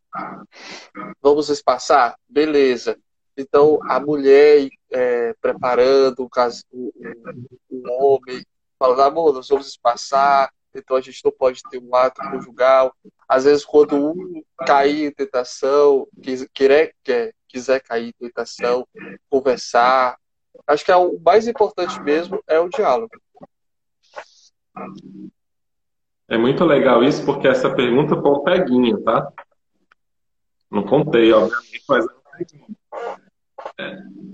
vamos 1.21 1.49
espaçar? 1.49 2.15
Beleza. 2.29 2.97
Então, 3.39 3.79
a 3.83 4.01
mulher 4.01 4.67
é, 4.91 5.33
preparando 5.41 6.23
o, 6.23 6.29
caso, 6.29 6.61
o, 6.69 6.91
o, 7.69 7.89
homem, 7.89 8.43
falando, 8.77 9.01
amor, 9.01 9.33
nós 9.33 9.47
vamos 9.47 9.77
passar, 9.77 10.51
então 10.75 10.97
a 10.97 11.01
gente 11.01 11.23
não 11.23 11.31
pode 11.31 11.61
ter 11.71 11.81
um 11.81 11.95
ato 11.95 12.21
conjugal. 12.29 12.93
Às 13.27 13.45
vezes, 13.45 13.63
quando 13.63 13.95
um 13.95 14.43
cair 14.67 15.05
em 15.05 15.11
tentação, 15.11 16.05
quiser, 16.21 16.93
quer, 17.01 17.33
quiser 17.47 17.79
cair 17.81 18.09
em 18.09 18.27
tentação, 18.27 18.85
conversar. 19.29 20.17
Acho 20.67 20.83
que 20.83 20.91
é 20.91 20.97
o 20.97 21.17
mais 21.19 21.47
importante 21.47 21.97
mesmo 22.01 22.43
é 22.45 22.59
o 22.59 22.67
diálogo. 22.67 23.15
É 26.27 26.37
muito 26.37 26.65
legal 26.65 27.01
isso, 27.05 27.25
porque 27.25 27.47
essa 27.47 27.73
pergunta 27.73 28.21
foi 28.21 28.31
um 28.31 28.43
peguinha, 28.43 29.01
tá? 29.01 29.31
Não 30.69 30.83
contei, 30.83 31.31
obviamente, 31.31 31.83
mas 31.87 32.05
é 32.05 32.09
um 32.11 32.37
peguinha. 32.37 33.28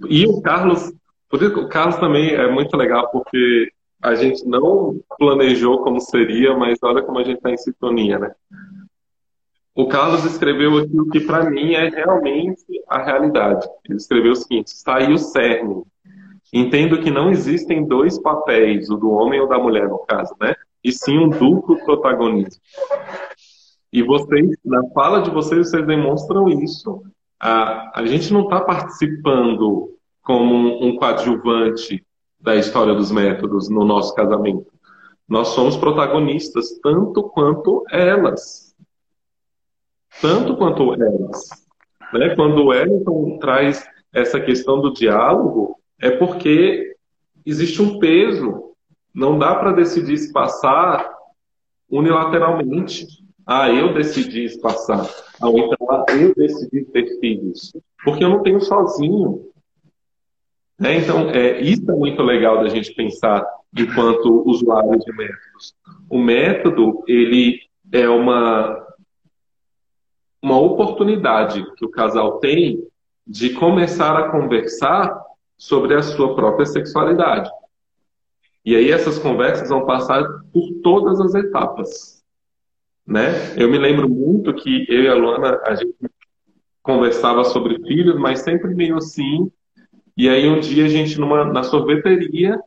E 0.09 0.25
o 0.27 0.41
Carlos, 0.41 0.93
o 1.31 1.67
Carlos 1.67 1.97
também 1.97 2.33
é 2.33 2.49
muito 2.51 2.75
legal, 2.75 3.09
porque 3.11 3.71
a 4.01 4.15
gente 4.15 4.45
não 4.47 4.99
planejou 5.17 5.83
como 5.83 5.99
seria, 5.99 6.55
mas 6.55 6.77
olha 6.83 7.01
como 7.01 7.19
a 7.19 7.23
gente 7.23 7.37
está 7.37 7.51
em 7.51 7.57
sintonia, 7.57 8.19
né? 8.19 8.31
O 9.73 9.87
Carlos 9.87 10.23
escreveu 10.23 10.77
aquilo 10.77 11.09
que 11.09 11.19
para 11.19 11.49
mim 11.49 11.73
é 11.73 11.89
realmente 11.89 12.63
a 12.87 13.03
realidade. 13.03 13.67
Ele 13.87 13.97
escreveu 13.97 14.31
o 14.31 14.35
seguinte: 14.35 14.71
saiu 14.71 15.15
o 15.15 15.17
cerne. 15.17 15.83
Entendo 16.53 17.01
que 17.01 17.11
não 17.11 17.29
existem 17.29 17.85
dois 17.85 18.17
papéis, 18.21 18.89
o 18.89 18.95
do 18.95 19.09
homem 19.09 19.41
ou 19.41 19.47
da 19.47 19.57
mulher, 19.57 19.89
no 19.89 19.99
caso, 19.99 20.33
né? 20.39 20.55
E 20.83 20.91
sim 20.91 21.17
um 21.17 21.27
duplo 21.27 21.83
protagonismo. 21.83 22.61
E 23.91 24.01
vocês, 24.03 24.51
na 24.63 24.81
fala 24.93 25.21
de 25.21 25.31
vocês, 25.31 25.69
vocês 25.69 25.85
demonstram 25.85 26.47
isso 26.47 27.01
a, 27.45 28.05
gente 28.05 28.33
não 28.33 28.43
está 28.43 28.61
participando 28.61 29.95
como 30.23 30.83
um 30.83 30.95
coadjuvante 30.95 32.03
da 32.39 32.55
história 32.55 32.95
dos 32.95 33.11
métodos 33.11 33.69
no 33.69 33.85
nosso 33.85 34.15
casamento. 34.15 34.71
Nós 35.27 35.49
somos 35.49 35.77
protagonistas 35.77 36.79
tanto 36.81 37.21
quanto 37.23 37.83
elas. 37.91 38.75
Tanto 40.19 40.57
quanto 40.57 40.93
elas. 40.93 41.49
Né? 42.13 42.35
Quando 42.35 42.63
o 42.63 42.67
Wellington 42.67 43.37
traz 43.39 43.87
essa 44.11 44.39
questão 44.39 44.81
do 44.81 44.91
diálogo, 44.93 45.79
é 45.99 46.09
porque 46.09 46.95
existe 47.45 47.79
um 47.79 47.99
peso. 47.99 48.71
Não 49.13 49.37
dá 49.37 49.53
para 49.55 49.71
decidir 49.71 50.17
se 50.17 50.33
passar 50.33 51.07
unilateralmente. 51.89 53.05
Ah, 53.45 53.69
eu 53.69 53.93
decidi 53.93 54.43
espaçar. 54.43 55.01
Ah, 55.41 55.49
então 55.49 55.91
ah, 55.91 56.05
eu 56.09 56.33
decidi 56.33 56.83
ter 56.85 57.19
filhos. 57.19 57.73
Porque 58.03 58.23
eu 58.23 58.29
não 58.29 58.41
tenho 58.41 58.59
sozinho. 58.59 59.51
Né? 60.79 60.97
Então, 60.97 61.29
é, 61.29 61.61
isso 61.61 61.89
é 61.89 61.95
muito 61.95 62.21
legal 62.23 62.63
da 62.63 62.69
gente 62.69 62.93
pensar 62.93 63.45
enquanto 63.77 64.43
usuários 64.47 65.03
de 65.05 65.11
métodos. 65.13 65.75
O 66.09 66.17
método, 66.17 67.03
ele 67.07 67.59
é 67.91 68.09
uma, 68.09 68.83
uma 70.41 70.59
oportunidade 70.59 71.63
que 71.75 71.85
o 71.85 71.89
casal 71.89 72.39
tem 72.39 72.83
de 73.27 73.51
começar 73.51 74.17
a 74.17 74.29
conversar 74.29 75.23
sobre 75.57 75.93
a 75.93 76.01
sua 76.01 76.35
própria 76.35 76.65
sexualidade. 76.65 77.49
E 78.65 78.75
aí 78.75 78.91
essas 78.91 79.19
conversas 79.19 79.69
vão 79.69 79.85
passar 79.85 80.23
por 80.51 80.67
todas 80.81 81.21
as 81.21 81.35
etapas 81.35 82.14
né? 83.07 83.53
Eu 83.55 83.69
me 83.69 83.77
lembro 83.77 84.09
muito 84.09 84.53
que 84.53 84.85
eu 84.89 85.03
e 85.03 85.07
a 85.07 85.13
Luana, 85.13 85.59
a 85.65 85.75
gente 85.75 85.95
conversava 86.81 87.43
sobre 87.43 87.79
filhos, 87.79 88.17
mas 88.17 88.39
sempre 88.39 88.73
meio 88.73 88.97
assim. 88.97 89.51
E 90.17 90.29
aí 90.29 90.47
um 90.47 90.59
dia 90.59 90.85
a 90.85 90.89
gente 90.89 91.19
numa, 91.19 91.45
na 91.45 91.63
sorveteria, 91.63 92.59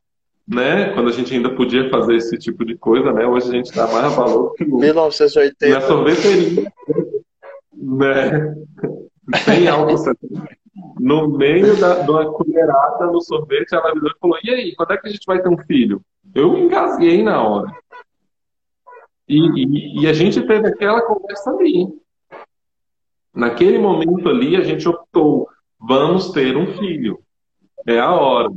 né? 0.47 0.93
Quando 0.93 1.09
a 1.09 1.13
gente 1.13 1.35
ainda 1.35 1.51
podia 1.51 1.89
fazer 1.91 2.17
esse 2.17 2.37
tipo 2.39 2.65
de 2.65 2.77
coisa, 2.77 3.13
né? 3.13 3.27
Hoje 3.27 3.49
a 3.49 3.53
gente 3.53 3.75
dá 3.75 3.87
mais 3.87 4.15
valor 4.15 4.55
que 4.55 4.65
1980. 4.65 5.69
Na 5.69 5.81
sorveteria, 5.81 6.73
né? 7.75 8.55
Sem 9.45 9.69
álcool 9.69 9.99
70. 9.99 10.59
No 11.01 11.29
meio 11.29 11.77
da, 11.77 12.03
de 12.03 12.11
uma 12.11 12.33
colherada 12.33 13.07
no 13.07 13.21
sorvete, 13.21 13.73
ela 13.73 13.93
virou 13.93 14.11
e 14.11 14.19
falou: 14.21 14.39
E 14.43 14.51
aí, 14.51 14.75
quando 14.77 14.93
é 14.93 14.97
que 14.97 15.09
a 15.09 15.11
gente 15.11 15.27
vai 15.27 15.41
ter 15.43 15.49
um 15.49 15.59
filho? 15.59 16.01
Eu 16.35 16.57
engasguei 16.57 17.23
na 17.23 17.43
hora. 17.43 17.73
E, 19.29 19.37
e, 19.37 20.03
e 20.03 20.07
a 20.07 20.13
gente 20.13 20.41
teve 20.47 20.69
aquela 20.69 21.03
conversa 21.03 21.51
ali. 21.51 21.87
Naquele 23.35 23.79
momento 23.79 24.29
ali, 24.29 24.57
a 24.57 24.63
gente 24.63 24.89
optou: 24.89 25.49
vamos 25.79 26.31
ter 26.31 26.57
um 26.57 26.67
filho. 26.79 27.21
É 27.87 27.99
a 27.99 28.11
hora. 28.11 28.51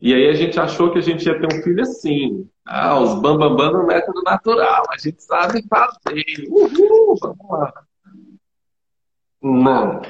E 0.00 0.14
aí 0.14 0.28
a 0.28 0.34
gente 0.34 0.58
achou 0.58 0.90
que 0.90 0.98
a 0.98 1.02
gente 1.02 1.26
ia 1.26 1.38
ter 1.38 1.46
um 1.46 1.62
filho 1.62 1.82
assim. 1.82 2.48
Ah, 2.64 2.98
os 2.98 3.20
bambambam 3.20 3.56
bam, 3.56 3.72
bam 3.72 3.80
no 3.80 3.86
método 3.86 4.22
natural. 4.22 4.84
A 4.90 4.98
gente 4.98 5.22
sabe 5.22 5.62
fazer. 5.68 6.24
Uhul, 6.48 7.16
vamos 7.20 7.50
lá. 7.50 7.72
Não. 9.42 10.02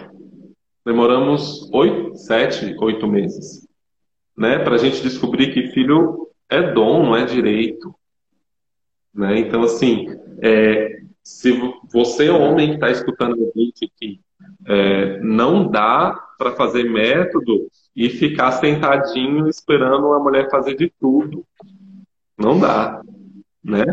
Demoramos 0.84 1.70
oito, 1.72 2.16
sete, 2.16 2.76
oito 2.80 3.06
meses. 3.06 3.68
Né, 4.36 4.58
para 4.58 4.76
a 4.76 4.78
gente 4.78 5.02
descobrir 5.02 5.52
que 5.52 5.68
filho 5.68 6.28
é 6.48 6.72
dom, 6.72 7.04
não 7.04 7.16
é 7.16 7.24
direito. 7.24 7.94
Né? 9.14 9.40
Então, 9.40 9.62
assim, 9.62 10.06
é, 10.42 11.00
se 11.22 11.52
você, 11.92 12.30
homem 12.30 12.68
que 12.68 12.74
está 12.74 12.90
escutando 12.90 13.34
a 13.34 13.58
gente 13.58 13.84
aqui, 13.84 14.20
é, 14.66 15.20
não 15.20 15.70
dá 15.70 16.18
para 16.38 16.52
fazer 16.52 16.84
método 16.84 17.68
e 17.94 18.08
ficar 18.08 18.52
sentadinho 18.52 19.48
esperando 19.48 20.12
a 20.12 20.20
mulher 20.20 20.50
fazer 20.50 20.74
de 20.74 20.92
tudo. 20.98 21.44
Não 22.38 22.58
dá. 22.58 23.02
Né? 23.62 23.84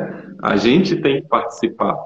A 0.41 0.55
gente 0.55 1.01
tem 1.01 1.21
que 1.21 1.27
participar. 1.27 1.97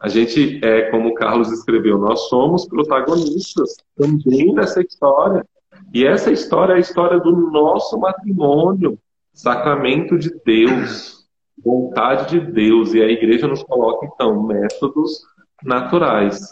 A 0.00 0.08
gente, 0.08 0.60
é, 0.64 0.90
como 0.90 1.08
o 1.08 1.14
Carlos 1.14 1.50
escreveu, 1.50 1.98
nós 1.98 2.28
somos 2.28 2.68
protagonistas 2.68 3.76
também 3.96 4.54
dessa 4.54 4.80
história. 4.80 5.44
E 5.92 6.06
essa 6.06 6.30
história 6.30 6.74
é 6.74 6.76
a 6.76 6.80
história 6.80 7.18
do 7.18 7.32
nosso 7.50 7.98
matrimônio, 7.98 8.98
sacramento 9.32 10.16
de 10.16 10.30
Deus, 10.44 11.17
vontade 11.64 12.40
de 12.40 12.52
Deus. 12.52 12.94
E 12.94 13.02
a 13.02 13.06
igreja 13.06 13.46
nos 13.46 13.62
coloca, 13.62 14.06
então, 14.06 14.42
métodos 14.42 15.22
naturais. 15.62 16.50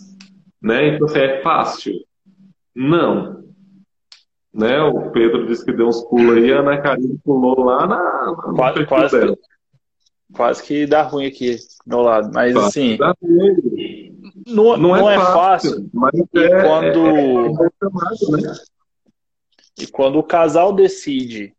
Né? 0.63 0.95
Então, 0.95 1.07
assim, 1.07 1.19
é 1.19 1.43
fácil? 1.43 1.95
Não. 2.75 3.45
Né? 4.53 4.81
O 4.83 5.11
Pedro 5.11 5.47
disse 5.47 5.65
que 5.65 5.73
deu 5.73 5.87
uns 5.87 6.03
pulos 6.05 6.37
aí, 6.37 6.53
a 6.53 6.61
Ana 6.61 6.81
Karine 6.81 7.19
pulou 7.23 7.61
lá 7.65 7.87
na, 7.87 7.97
na 7.97 8.55
quase, 8.55 8.87
quase, 8.87 9.21
que, 9.21 9.39
quase 10.33 10.63
que 10.63 10.87
dá 10.87 11.03
ruim 11.03 11.27
aqui 11.27 11.57
do 11.87 11.97
meu 11.97 12.01
lado. 12.01 12.31
Mas 12.33 12.55
quase 12.55 12.69
assim. 12.69 12.99
Não, 14.47 14.77
não, 14.77 14.97
é 14.97 15.01
não 15.01 15.11
é, 15.11 15.17
fácil, 15.19 15.71
fácil 15.71 15.91
mas 15.93 16.13
e 16.15 16.39
é, 16.39 16.63
quando 16.63 17.07
é, 17.07 17.47
é 17.47 18.43
né? 18.43 18.55
e 19.79 19.87
quando 19.89 20.19
o 20.19 20.23
casal 20.23 20.73
decide 20.73 21.56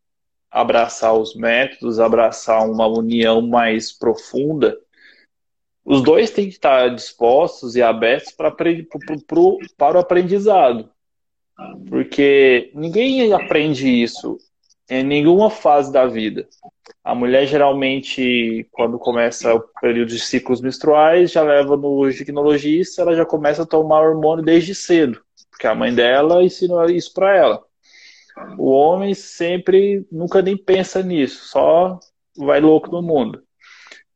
abraçar 0.51 1.13
os 1.13 1.35
métodos, 1.35 1.99
abraçar 1.99 2.67
uma 2.69 2.87
união 2.87 3.41
mais 3.41 3.91
profunda, 3.91 4.77
os 5.85 6.01
dois 6.01 6.31
têm 6.31 6.45
que 6.45 6.53
estar 6.55 6.93
dispostos 6.93 7.75
e 7.75 7.81
abertos 7.81 8.33
para, 8.33 8.51
para 8.51 9.97
o 9.97 9.99
aprendizado. 9.99 10.89
Porque 11.89 12.71
ninguém 12.75 13.31
aprende 13.31 13.87
isso 13.87 14.37
em 14.89 15.03
nenhuma 15.03 15.49
fase 15.49 15.91
da 15.91 16.05
vida. 16.05 16.47
A 17.03 17.15
mulher 17.15 17.45
geralmente, 17.47 18.67
quando 18.71 18.99
começa 18.99 19.53
o 19.53 19.61
período 19.81 20.09
de 20.09 20.19
ciclos 20.19 20.61
menstruais, 20.61 21.31
já 21.31 21.41
leva 21.41 21.77
no 21.77 22.09
ginecologista, 22.11 23.01
ela 23.01 23.15
já 23.15 23.25
começa 23.25 23.63
a 23.63 23.65
tomar 23.65 24.01
hormônio 24.01 24.43
desde 24.43 24.75
cedo, 24.75 25.21
porque 25.49 25.67
a 25.67 25.75
mãe 25.75 25.93
dela 25.93 26.43
ensinou 26.43 26.85
isso 26.85 27.13
para 27.13 27.35
ela. 27.35 27.66
O 28.57 28.69
homem 28.69 29.13
sempre, 29.13 30.05
nunca 30.11 30.41
nem 30.41 30.57
pensa 30.57 31.01
nisso, 31.01 31.45
só 31.45 31.99
vai 32.37 32.59
louco 32.59 32.91
no 32.91 33.01
mundo. 33.01 33.43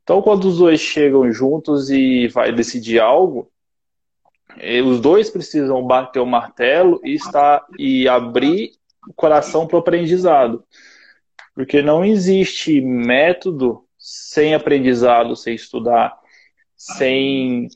Então, 0.03 0.21
quando 0.21 0.45
os 0.45 0.57
dois 0.57 0.79
chegam 0.79 1.31
juntos 1.31 1.89
e 1.89 2.27
vai 2.27 2.51
decidir 2.51 2.99
algo, 2.99 3.51
eh, 4.57 4.81
os 4.81 4.99
dois 4.99 5.29
precisam 5.29 5.85
bater 5.85 6.19
o 6.19 6.25
martelo 6.25 6.99
e 7.03 7.13
estar 7.13 7.65
e 7.77 8.07
abrir 8.07 8.71
o 9.07 9.13
coração 9.13 9.65
para 9.65 9.77
o 9.77 9.79
aprendizado, 9.79 10.63
porque 11.55 11.81
não 11.81 12.03
existe 12.03 12.81
método 12.81 13.85
sem 13.97 14.53
aprendizado, 14.53 15.35
sem 15.35 15.55
estudar, 15.55 16.17
sem 16.75 17.67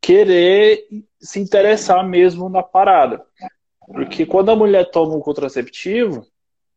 querer 0.00 0.84
se 1.20 1.38
interessar 1.38 2.06
mesmo 2.06 2.48
na 2.48 2.62
parada. 2.62 3.24
Porque 3.86 4.26
quando 4.26 4.50
a 4.50 4.56
mulher 4.56 4.90
toma 4.90 5.14
um 5.14 5.20
contraceptivo, 5.20 6.26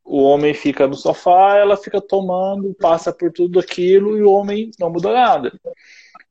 o 0.03 0.21
homem 0.21 0.53
fica 0.53 0.87
no 0.87 0.95
sofá, 0.95 1.57
ela 1.57 1.75
fica 1.75 1.99
tomando, 1.99 2.75
passa 2.75 3.11
por 3.11 3.31
tudo 3.31 3.59
aquilo 3.59 4.17
e 4.17 4.21
o 4.21 4.31
homem 4.31 4.69
não 4.79 4.89
muda 4.91 5.11
nada. 5.11 5.51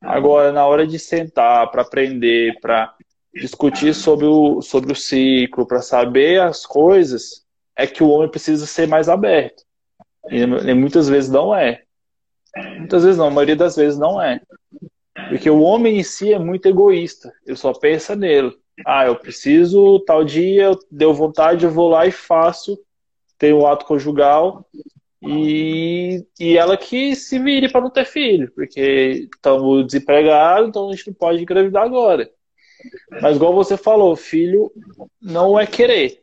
Agora, 0.01 0.53
na 0.53 0.67
hora 0.67 0.87
de 0.87 0.99
sentar 0.99 1.71
para 1.71 1.83
aprender, 1.83 2.59
para 2.61 2.95
discutir 3.35 3.95
sobre 3.95 4.27
o, 4.27 4.63
sobre 4.63 4.93
o 4.93 4.97
ciclo, 4.97 5.67
para 5.67 5.83
saber 5.83 6.41
as 6.41 6.65
coisas, 6.65 7.45
é 7.77 7.87
que 7.87 8.03
o 8.03 8.09
homem 8.09 8.31
precisa 8.31 8.67
ser 8.67 8.87
mais 8.87 9.09
aberto. 9.09 9.65
E, 10.31 10.41
e 10.41 10.75
muitas 10.75 11.09
vezes 11.09 11.31
não 11.31 11.55
é. 11.55 11.83
Muitas 12.79 13.03
vezes 13.03 13.19
não, 13.19 13.27
a 13.27 13.31
maioria 13.31 13.57
das 13.57 13.75
vezes 13.75 13.99
não 13.99 14.23
é. 14.23 14.41
Porque 15.29 15.51
o 15.51 15.61
homem 15.61 15.99
em 15.99 16.03
si 16.05 16.33
é 16.33 16.39
muito 16.39 16.67
egoísta, 16.69 17.33
ele 17.45 17.57
só 17.57 17.73
pensa 17.73 18.15
nele. 18.15 18.55
Ah, 18.85 19.07
eu 19.07 19.17
preciso, 19.17 20.01
tal 20.01 20.25
dia, 20.25 20.73
deu 20.91 21.15
vontade, 21.15 21.65
eu 21.65 21.71
vou 21.71 21.89
lá 21.89 22.07
e 22.07 22.11
faço, 22.11 22.79
tenho 23.39 23.59
o 23.59 23.67
ato 23.67 23.87
conjugal, 23.87 24.67
e, 25.23 26.27
e 26.39 26.57
ela 26.59 26.77
que 26.77 27.15
se 27.15 27.39
vire 27.39 27.71
para 27.71 27.81
não 27.81 27.91
ter 27.91 28.05
filho, 28.05 28.51
porque 28.53 29.29
estamos 29.35 29.87
desempregados, 29.87 30.69
então 30.69 30.89
a 30.89 30.93
gente 30.93 31.07
não 31.07 31.15
pode 31.15 31.43
engravidar 31.43 31.85
agora. 31.85 32.29
Mas 33.23 33.37
igual 33.37 33.55
você 33.55 33.77
falou, 33.77 34.15
filho 34.17 34.71
não 35.23 35.59
é 35.59 35.67
querer, 35.67 36.23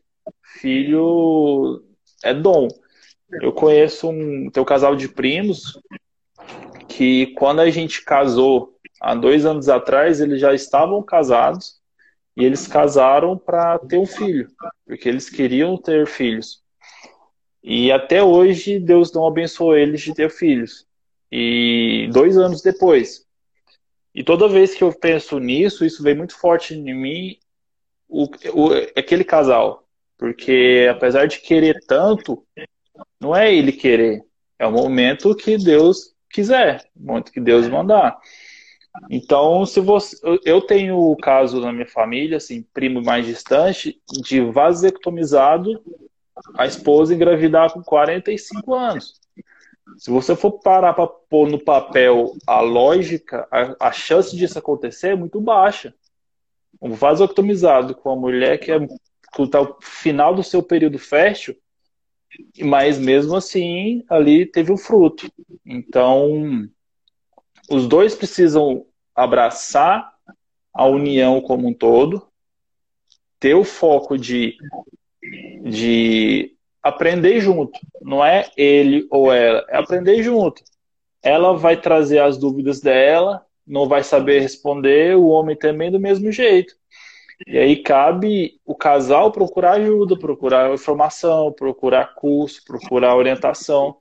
filho 0.59 1.83
é 2.23 2.33
dom. 2.33 2.67
Eu 3.41 3.51
conheço 3.53 4.09
um, 4.09 4.49
tem 4.51 4.61
um 4.61 4.65
casal 4.65 4.95
de 4.95 5.07
primos 5.07 5.79
que 6.87 7.27
quando 7.37 7.61
a 7.61 7.69
gente 7.69 8.03
casou 8.03 8.77
há 8.99 9.15
dois 9.15 9.45
anos 9.45 9.69
atrás, 9.69 10.19
eles 10.19 10.39
já 10.39 10.53
estavam 10.53 11.01
casados 11.01 11.80
e 12.35 12.45
eles 12.45 12.67
casaram 12.67 13.37
para 13.37 13.77
ter 13.79 13.97
um 13.97 14.05
filho, 14.05 14.49
porque 14.85 15.09
eles 15.09 15.29
queriam 15.29 15.77
ter 15.77 16.07
filhos. 16.07 16.61
E 17.63 17.91
até 17.91 18.23
hoje 18.23 18.79
Deus 18.79 19.11
não 19.13 19.27
abençoou 19.27 19.75
eles 19.75 20.01
de 20.01 20.13
ter 20.13 20.29
filhos. 20.29 20.87
E 21.31 22.09
dois 22.11 22.37
anos 22.37 22.61
depois. 22.61 23.25
E 24.13 24.23
toda 24.23 24.49
vez 24.49 24.73
que 24.73 24.83
eu 24.83 24.93
penso 24.93 25.39
nisso, 25.39 25.85
isso 25.85 26.03
vem 26.03 26.15
muito 26.15 26.37
forte 26.37 26.73
em 26.73 26.93
mim, 26.93 27.37
o, 28.07 28.25
o, 28.25 28.73
aquele 28.95 29.23
casal. 29.23 29.87
Porque 30.17 30.87
apesar 30.91 31.27
de 31.27 31.39
querer 31.39 31.79
tanto, 31.87 32.45
não 33.19 33.35
é 33.35 33.53
ele 33.53 33.71
querer. 33.71 34.21
É 34.59 34.67
o 34.67 34.71
momento 34.71 35.35
que 35.35 35.57
Deus 35.57 36.13
quiser, 36.29 36.85
o 36.95 37.05
momento 37.05 37.31
que 37.31 37.39
Deus 37.39 37.67
mandar. 37.67 38.19
Então, 39.09 39.65
se 39.65 39.79
você, 39.79 40.17
eu 40.45 40.61
tenho 40.61 40.97
o 40.97 41.15
caso 41.15 41.59
na 41.59 41.71
minha 41.71 41.87
família, 41.87 42.37
assim, 42.37 42.61
primo 42.73 43.01
mais 43.01 43.25
distante, 43.25 44.01
de 44.21 44.41
vasectomizado, 44.41 45.81
a 46.55 46.65
esposa 46.65 47.13
engravidar 47.13 47.71
com 47.71 47.81
45 47.81 48.73
anos. 48.73 49.19
Se 49.97 50.09
você 50.09 50.35
for 50.35 50.59
parar 50.59 50.93
para 50.93 51.07
pôr 51.07 51.49
no 51.49 51.59
papel 51.59 52.33
a 52.47 52.61
lógica, 52.61 53.47
a, 53.51 53.87
a, 53.87 53.91
chance 53.91 54.35
disso 54.35 54.57
acontecer 54.57 55.09
é 55.09 55.15
muito 55.15 55.39
baixa. 55.39 55.93
Um 56.81 56.91
vasectomizado 56.91 57.95
com 57.95 58.09
uma 58.09 58.21
mulher 58.21 58.57
que 58.57 58.71
é 58.71 58.79
que 58.79 59.43
está 59.43 59.61
no 59.61 59.77
final 59.81 60.35
do 60.35 60.43
seu 60.43 60.61
período 60.61 60.99
fértil, 60.99 61.55
mas 62.59 62.97
mesmo 62.97 63.35
assim 63.35 64.03
ali 64.09 64.45
teve 64.45 64.71
o 64.71 64.75
um 64.75 64.77
fruto. 64.77 65.31
Então, 65.65 66.67
os 67.71 67.87
dois 67.87 68.13
precisam 68.13 68.85
abraçar 69.15 70.13
a 70.73 70.85
união 70.85 71.41
como 71.41 71.67
um 71.67 71.73
todo, 71.73 72.27
ter 73.39 73.55
o 73.55 73.63
foco 73.63 74.17
de, 74.17 74.55
de 75.63 76.55
aprender 76.83 77.39
junto. 77.39 77.79
Não 78.01 78.23
é 78.23 78.49
ele 78.57 79.07
ou 79.09 79.31
ela, 79.31 79.65
é 79.69 79.77
aprender 79.77 80.21
junto. 80.21 80.61
Ela 81.23 81.55
vai 81.55 81.79
trazer 81.79 82.19
as 82.19 82.37
dúvidas 82.37 82.81
dela, 82.81 83.45
não 83.65 83.87
vai 83.87 84.03
saber 84.03 84.39
responder, 84.39 85.15
o 85.15 85.27
homem 85.27 85.55
também 85.55 85.89
do 85.91 85.99
mesmo 85.99 86.31
jeito. 86.31 86.75
E 87.47 87.57
aí 87.57 87.81
cabe 87.81 88.59
o 88.65 88.75
casal 88.75 89.31
procurar 89.31 89.73
ajuda, 89.73 90.17
procurar 90.17 90.73
informação, 90.73 91.51
procurar 91.51 92.13
curso, 92.15 92.63
procurar 92.65 93.15
orientação. 93.15 93.97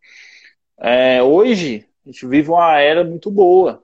É, 0.78 1.22
hoje, 1.22 1.86
a 2.04 2.10
gente 2.10 2.26
vive 2.26 2.50
uma 2.50 2.78
era 2.78 3.04
muito 3.04 3.30
boa. 3.30 3.82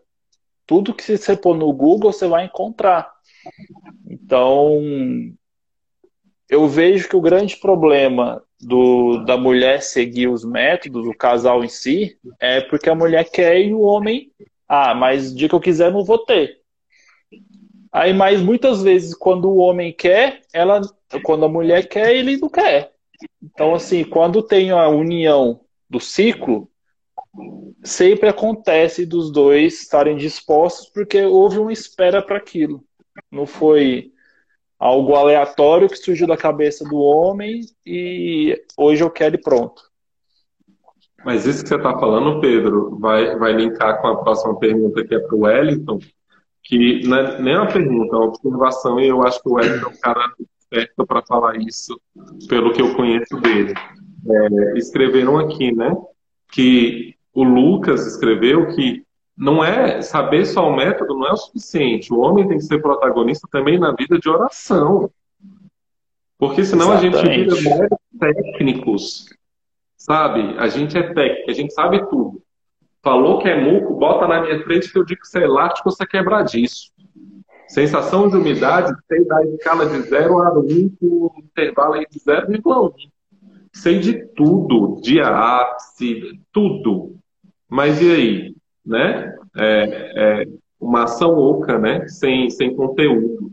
Tudo 0.66 0.94
que 0.94 1.16
você 1.16 1.36
pôr 1.36 1.56
no 1.56 1.72
Google, 1.72 2.12
você 2.12 2.26
vai 2.26 2.44
encontrar. 2.44 3.12
Então, 4.08 4.82
eu 6.48 6.66
vejo 6.66 7.08
que 7.08 7.16
o 7.16 7.20
grande 7.20 7.56
problema 7.56 8.42
do, 8.60 9.24
da 9.24 9.36
mulher 9.36 9.82
seguir 9.82 10.28
os 10.28 10.44
métodos, 10.44 11.04
do 11.04 11.14
casal 11.14 11.64
em 11.64 11.68
si, 11.68 12.18
é 12.40 12.60
porque 12.60 12.88
a 12.88 12.94
mulher 12.94 13.30
quer 13.30 13.60
e 13.60 13.72
o 13.72 13.80
homem, 13.80 14.32
ah, 14.68 14.94
mas 14.94 15.30
o 15.30 15.36
dia 15.36 15.48
que 15.48 15.54
eu 15.54 15.60
quiser 15.60 15.92
não 15.92 16.04
vou 16.04 16.18
ter. 16.18 16.60
Aí, 17.92 18.12
mas 18.12 18.42
muitas 18.42 18.82
vezes, 18.82 19.14
quando 19.14 19.48
o 19.48 19.56
homem 19.56 19.92
quer, 19.92 20.42
ela, 20.52 20.80
quando 21.22 21.44
a 21.44 21.48
mulher 21.48 21.88
quer, 21.88 22.14
ele 22.14 22.36
não 22.36 22.48
quer. 22.48 22.92
Então, 23.42 23.74
assim, 23.74 24.04
quando 24.04 24.42
tem 24.42 24.70
a 24.70 24.88
união 24.88 25.60
do 25.88 25.98
ciclo, 25.98 26.68
sempre 27.82 28.28
acontece 28.28 29.06
dos 29.06 29.30
dois 29.30 29.82
estarem 29.82 30.16
dispostos, 30.16 30.88
porque 30.88 31.22
houve 31.24 31.58
uma 31.58 31.72
espera 31.72 32.22
para 32.22 32.36
aquilo. 32.36 32.82
Não 33.30 33.46
foi 33.46 34.12
algo 34.78 35.14
aleatório 35.14 35.88
que 35.88 35.96
surgiu 35.96 36.26
da 36.26 36.36
cabeça 36.36 36.84
do 36.84 36.96
homem 36.96 37.62
e 37.84 38.60
hoje 38.76 39.02
eu 39.02 39.10
quero 39.10 39.36
e 39.36 39.40
pronto. 39.40 39.82
Mas 41.24 41.46
isso 41.46 41.62
que 41.62 41.68
você 41.68 41.76
está 41.76 41.98
falando, 41.98 42.40
Pedro, 42.40 42.98
vai, 43.00 43.36
vai 43.36 43.52
linkar 43.52 44.00
com 44.00 44.06
a 44.06 44.22
próxima 44.22 44.56
pergunta 44.58 45.04
que 45.04 45.14
é 45.14 45.18
para 45.18 45.34
o 45.34 45.40
Wellington, 45.40 45.98
que 46.62 47.06
não 47.06 47.16
é 47.16 47.42
nem 47.42 47.56
uma 47.56 47.66
pergunta, 47.66 48.14
é 48.14 48.18
uma 48.18 48.28
observação, 48.28 49.00
e 49.00 49.08
eu 49.08 49.22
acho 49.26 49.42
que 49.42 49.48
o 49.48 49.54
Wellington 49.54 49.86
é 49.86 49.92
um 49.92 50.00
cara 50.00 50.32
certo 50.72 51.06
para 51.06 51.22
falar 51.26 51.56
isso, 51.56 52.00
pelo 52.48 52.72
que 52.72 52.82
eu 52.82 52.94
conheço 52.94 53.40
dele. 53.40 53.74
É, 54.28 54.78
escreveram 54.78 55.38
aqui, 55.38 55.72
né, 55.74 55.96
que 56.52 57.15
o 57.36 57.44
Lucas 57.44 58.06
escreveu 58.06 58.68
que 58.68 59.04
não 59.36 59.62
é 59.62 60.00
saber 60.00 60.46
só 60.46 60.66
o 60.66 60.74
método 60.74 61.14
não 61.14 61.26
é 61.26 61.32
o 61.32 61.36
suficiente. 61.36 62.10
O 62.10 62.20
homem 62.20 62.48
tem 62.48 62.56
que 62.56 62.64
ser 62.64 62.80
protagonista 62.80 63.46
também 63.52 63.78
na 63.78 63.92
vida 63.92 64.18
de 64.18 64.26
oração. 64.26 65.10
Porque 66.38 66.64
senão 66.64 66.94
Exatamente. 66.94 67.16
a 67.18 67.54
gente 67.54 67.62
vira 67.62 67.88
técnicos. 68.18 69.26
Sabe? 69.98 70.56
A 70.58 70.66
gente 70.68 70.96
é 70.96 71.12
técnico, 71.12 71.50
a 71.50 71.52
gente 71.52 71.74
sabe 71.74 72.08
tudo. 72.08 72.40
Falou 73.02 73.38
que 73.38 73.48
é 73.48 73.60
muco, 73.60 73.94
bota 73.96 74.26
na 74.26 74.40
minha 74.40 74.64
frente 74.64 74.90
que 74.90 74.98
eu 74.98 75.04
digo 75.04 75.20
que 75.20 75.28
você 75.28 75.40
é 75.40 75.44
elástico, 75.44 75.90
você 75.90 76.06
quebra 76.06 76.42
disso. 76.42 76.90
Sensação 77.68 78.30
de 78.30 78.36
umidade, 78.36 78.94
sei 79.06 79.26
da 79.26 79.44
escala 79.44 79.84
de 79.84 80.00
0 80.00 80.38
a 80.38 80.58
1, 80.58 80.64
com 80.98 81.06
um 81.06 81.30
intervalo 81.40 81.94
aí 81.94 82.06
de 82.10 82.18
0,1. 82.18 82.94
Sei 83.74 83.98
de 83.98 84.24
tudo, 84.28 84.98
de 85.02 85.20
ápice, 85.20 86.40
tudo. 86.50 87.16
Mas 87.68 88.00
e 88.00 88.10
aí? 88.10 88.56
né? 88.86 89.34
É, 89.56 90.12
é 90.16 90.46
uma 90.80 91.04
ação 91.04 91.36
oca, 91.36 91.78
né? 91.78 92.06
Sem, 92.06 92.48
sem 92.48 92.74
conteúdo. 92.74 93.50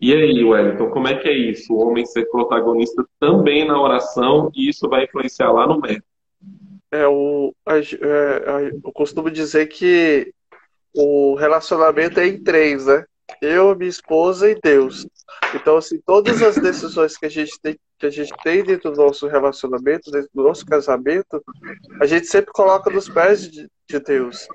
E 0.00 0.12
aí, 0.12 0.42
Wellington, 0.42 0.90
como 0.90 1.06
é 1.06 1.16
que 1.16 1.28
é 1.28 1.32
isso? 1.32 1.72
O 1.72 1.78
homem 1.78 2.04
ser 2.04 2.26
protagonista 2.26 3.06
também 3.20 3.66
na 3.66 3.80
oração 3.80 4.50
e 4.54 4.68
isso 4.68 4.88
vai 4.88 5.04
influenciar 5.04 5.52
lá 5.52 5.66
no 5.66 5.80
método. 5.80 6.04
É, 6.90 7.06
o, 7.06 7.54
a, 7.64 7.78
é, 7.78 8.72
eu 8.82 8.92
costumo 8.92 9.30
dizer 9.30 9.66
que 9.66 10.32
o 10.94 11.34
relacionamento 11.36 12.20
é 12.20 12.26
em 12.26 12.42
três, 12.42 12.86
né? 12.86 13.04
Eu, 13.40 13.74
minha 13.74 13.88
esposa 13.88 14.50
e 14.50 14.58
Deus. 14.62 15.06
Então, 15.54 15.76
assim, 15.76 15.98
todas 16.04 16.42
as 16.42 16.56
decisões 16.56 17.16
que 17.16 17.26
a 17.26 17.30
gente 17.30 17.58
tem, 17.60 17.74
que 17.74 17.80
a 18.06 18.10
gente 18.10 18.32
tem 18.42 18.62
dentro 18.62 18.90
do 18.90 19.02
nosso 19.02 19.26
relacionamento, 19.26 20.10
dentro 20.10 20.30
do 20.34 20.42
nosso 20.42 20.64
casamento, 20.64 21.42
a 22.00 22.06
gente 22.06 22.26
sempre 22.26 22.52
coloca 22.52 22.90
nos 22.90 23.08
pés 23.08 23.50
de, 23.50 23.68
de 23.88 23.98
Deus. 24.00 24.46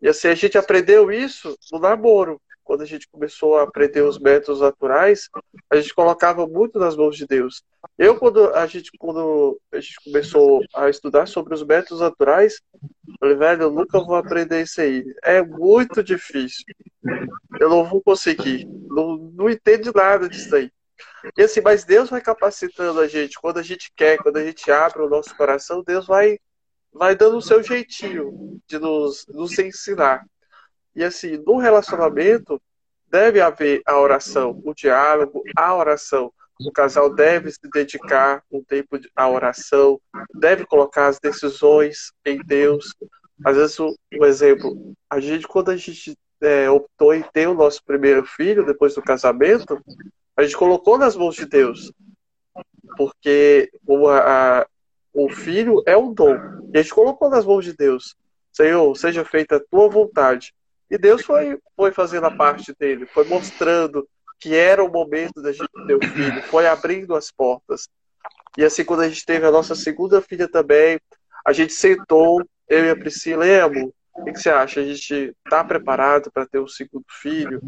E 0.00 0.08
assim, 0.08 0.28
a 0.28 0.34
gente 0.34 0.58
aprendeu 0.58 1.10
isso 1.10 1.56
no 1.72 1.78
namoro. 1.78 2.40
Quando 2.64 2.82
a 2.82 2.86
gente 2.86 3.08
começou 3.08 3.56
a 3.56 3.64
aprender 3.64 4.02
os 4.02 4.18
métodos 4.18 4.60
naturais, 4.60 5.28
a 5.68 5.76
gente 5.76 5.94
colocava 5.94 6.46
muito 6.46 6.78
nas 6.78 6.96
mãos 6.96 7.16
de 7.16 7.26
Deus. 7.26 7.62
Eu, 7.98 8.16
quando 8.16 8.54
a 8.54 8.66
gente, 8.66 8.90
quando 8.98 9.60
a 9.72 9.80
gente 9.80 9.96
começou 10.04 10.62
a 10.74 10.88
estudar 10.88 11.26
sobre 11.26 11.54
os 11.54 11.64
métodos 11.64 12.00
naturais, 12.00 12.60
falei, 13.18 13.36
velho, 13.36 13.62
eu 13.62 13.70
nunca 13.72 13.98
vou 13.98 14.14
aprender 14.14 14.62
isso 14.62 14.80
aí. 14.80 15.04
É 15.22 15.42
muito 15.42 16.02
difícil. 16.02 16.64
Eu 17.60 17.68
não 17.68 17.84
vou 17.84 18.00
conseguir. 18.00 18.66
Não, 18.88 19.16
não 19.34 19.50
entendo 19.50 19.92
nada 19.94 20.28
disso 20.28 20.54
aí. 20.54 20.70
E 21.36 21.42
assim, 21.42 21.60
mas 21.60 21.84
Deus 21.84 22.10
vai 22.10 22.20
capacitando 22.20 23.00
a 23.00 23.08
gente. 23.08 23.38
Quando 23.40 23.58
a 23.58 23.62
gente 23.62 23.92
quer, 23.96 24.18
quando 24.18 24.36
a 24.36 24.44
gente 24.44 24.70
abre 24.70 25.02
o 25.02 25.08
nosso 25.08 25.36
coração, 25.36 25.82
Deus 25.82 26.06
vai 26.06 26.38
vai 26.92 27.16
dando 27.16 27.38
o 27.38 27.42
seu 27.42 27.62
jeitinho 27.62 28.60
de 28.66 28.78
nos, 28.78 29.24
nos 29.28 29.58
ensinar. 29.58 30.26
E 30.94 31.02
assim, 31.02 31.42
no 31.46 31.56
relacionamento, 31.56 32.60
deve 33.08 33.40
haver 33.40 33.80
a 33.86 33.98
oração, 33.98 34.60
o 34.62 34.74
diálogo, 34.74 35.42
a 35.56 35.74
oração. 35.74 36.32
O 36.60 36.70
casal 36.70 37.12
deve 37.12 37.50
se 37.50 37.58
dedicar 37.72 38.42
um 38.50 38.62
tempo 38.62 38.98
à 39.16 39.28
oração, 39.28 40.00
deve 40.34 40.64
colocar 40.66 41.06
as 41.06 41.18
decisões 41.18 42.12
em 42.24 42.38
Deus. 42.38 42.94
Às 43.44 43.56
vezes, 43.56 43.80
um 43.80 44.24
exemplo, 44.24 44.94
a 45.10 45.18
gente, 45.18 45.48
quando 45.48 45.70
a 45.70 45.76
gente 45.76 46.16
é, 46.40 46.70
optou 46.70 47.14
em 47.14 47.22
ter 47.22 47.48
o 47.48 47.54
nosso 47.54 47.82
primeiro 47.84 48.24
filho, 48.24 48.66
depois 48.66 48.94
do 48.94 49.02
casamento, 49.02 49.80
a 50.36 50.42
gente 50.42 50.56
colocou 50.56 50.98
nas 50.98 51.16
mãos 51.16 51.34
de 51.34 51.46
Deus. 51.46 51.92
Porque 52.96 53.70
a, 54.24 54.66
o 55.12 55.28
filho 55.28 55.82
é 55.86 55.96
um 55.96 56.12
dom. 56.12 56.36
E 56.72 56.78
a 56.78 56.82
gente 56.82 56.94
colocou 56.94 57.30
nas 57.30 57.44
mãos 57.44 57.64
de 57.64 57.74
Deus. 57.74 58.16
Senhor, 58.52 58.94
seja 58.96 59.24
feita 59.24 59.56
a 59.56 59.60
tua 59.60 59.88
vontade. 59.88 60.54
E 60.90 60.98
Deus 60.98 61.22
foi, 61.22 61.58
foi 61.74 61.90
fazendo 61.90 62.26
a 62.26 62.30
parte 62.30 62.74
dele, 62.78 63.06
foi 63.06 63.24
mostrando 63.24 64.06
que 64.38 64.54
era 64.54 64.84
o 64.84 64.90
momento 64.90 65.40
da 65.40 65.52
gente 65.52 65.70
ter 65.86 65.94
o 65.94 66.00
filho, 66.00 66.42
foi 66.42 66.66
abrindo 66.66 67.14
as 67.14 67.30
portas. 67.30 67.88
E 68.58 68.64
assim, 68.64 68.84
quando 68.84 69.00
a 69.00 69.08
gente 69.08 69.24
teve 69.24 69.46
a 69.46 69.50
nossa 69.50 69.74
segunda 69.74 70.20
filha 70.20 70.46
também, 70.46 71.00
a 71.46 71.52
gente 71.52 71.72
sentou, 71.72 72.44
eu 72.68 72.84
e 72.84 72.90
a 72.90 72.96
Priscila, 72.96 73.46
e 73.46 73.60
amor, 73.60 73.92
o 74.14 74.24
que, 74.24 74.38
você 74.38 74.50
acha? 74.50 74.80
A 74.80 74.84
gente 74.84 75.34
está 75.44 75.64
preparado 75.64 76.30
para 76.30 76.46
ter 76.46 76.58
um 76.58 76.68
segundo 76.68 77.04
filho? 77.08 77.60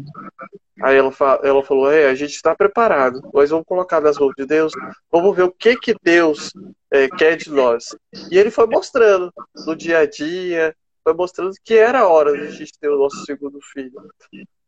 Aí 0.81 0.95
ela, 0.95 1.11
ela 1.43 1.63
falou: 1.63 1.91
É, 1.91 2.07
a 2.07 2.15
gente 2.15 2.31
está 2.31 2.55
preparado, 2.55 3.21
nós 3.33 3.49
vamos 3.49 3.65
colocar 3.65 3.99
nas 3.99 4.17
mãos 4.17 4.33
de 4.37 4.45
Deus, 4.45 4.71
vamos 5.11 5.35
ver 5.35 5.43
o 5.43 5.51
que, 5.51 5.75
que 5.75 5.95
Deus 6.01 6.51
é, 6.91 7.07
quer 7.09 7.35
de 7.35 7.49
nós. 7.49 7.95
E 8.31 8.37
ele 8.37 8.51
foi 8.51 8.67
mostrando 8.67 9.31
no 9.65 9.75
dia 9.75 9.99
a 9.99 10.05
dia, 10.05 10.75
foi 11.03 11.13
mostrando 11.13 11.53
que 11.63 11.75
era 11.75 11.99
a 11.99 12.07
hora 12.07 12.33
de 12.33 12.47
a 12.47 12.51
gente 12.51 12.73
ter 12.79 12.89
o 12.89 12.99
nosso 12.99 13.25
segundo 13.25 13.59
filho. 13.73 14.01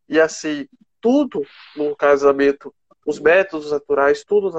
E 0.09 0.19
assim, 0.19 0.67
tudo 1.01 1.43
no 1.75 1.95
casamento 1.95 2.73
os 3.07 3.21
métodos 3.21 3.71
naturais, 3.71 4.25
tudo 4.25 4.51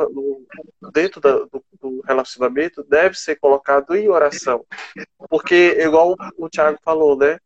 dentro 0.91 1.21
da, 1.21 1.33
do, 1.33 1.63
do, 1.79 2.01
relacionamento 2.01 2.83
deve 2.83 3.15
ser 3.15 3.37
colocado 3.37 3.95
em 3.95 4.09
oração. 4.09 4.65
Porque, 5.29 5.77
igual 5.79 6.13
o, 6.13 6.47
o 6.47 6.49
Tiago 6.49 6.79
falou, 6.83 7.15
né? 7.15 7.39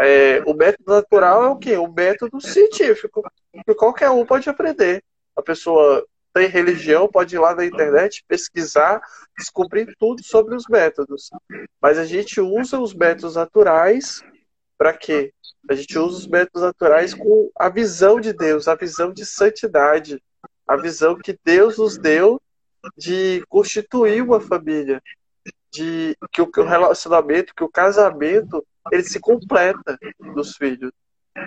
É, 0.00 0.42
o 0.44 0.52
método 0.52 0.92
natural 0.92 1.44
é 1.44 1.48
o 1.48 1.56
quê? 1.56 1.76
O 1.76 1.86
método 1.86 2.40
científico, 2.40 3.22
que 3.64 3.74
qualquer 3.74 4.10
um 4.10 4.26
pode 4.26 4.50
aprender. 4.50 5.04
A 5.36 5.42
pessoa 5.42 6.04
tem 6.34 6.48
religião, 6.48 7.06
pode 7.06 7.36
ir 7.36 7.38
lá 7.38 7.54
na 7.54 7.64
internet, 7.64 8.24
pesquisar, 8.26 9.00
descobrir 9.38 9.94
tudo 10.00 10.24
sobre 10.24 10.56
os 10.56 10.64
métodos. 10.68 11.30
Mas 11.80 11.96
a 11.96 12.04
gente 12.04 12.40
usa 12.40 12.80
os 12.80 12.92
métodos 12.92 13.36
naturais 13.36 14.20
para 14.76 14.92
quê? 14.92 15.32
A 15.68 15.74
gente 15.74 15.96
usa 15.96 16.18
os 16.18 16.26
métodos 16.26 16.62
naturais 16.62 17.14
com 17.14 17.52
a 17.54 17.68
visão 17.68 18.20
de 18.20 18.32
Deus, 18.32 18.66
a 18.66 18.74
visão 18.74 19.12
de 19.12 19.24
santidade 19.24 20.20
a 20.70 20.76
visão 20.76 21.18
que 21.18 21.36
Deus 21.44 21.78
nos 21.78 21.98
deu 21.98 22.40
de 22.96 23.44
constituir 23.48 24.22
uma 24.22 24.40
família, 24.40 25.02
de 25.68 26.16
que 26.30 26.40
o 26.40 26.48
relacionamento, 26.64 27.52
que 27.56 27.64
o 27.64 27.68
casamento, 27.68 28.64
ele 28.92 29.02
se 29.02 29.18
completa 29.18 29.98
dos 30.32 30.56
filhos. 30.56 30.92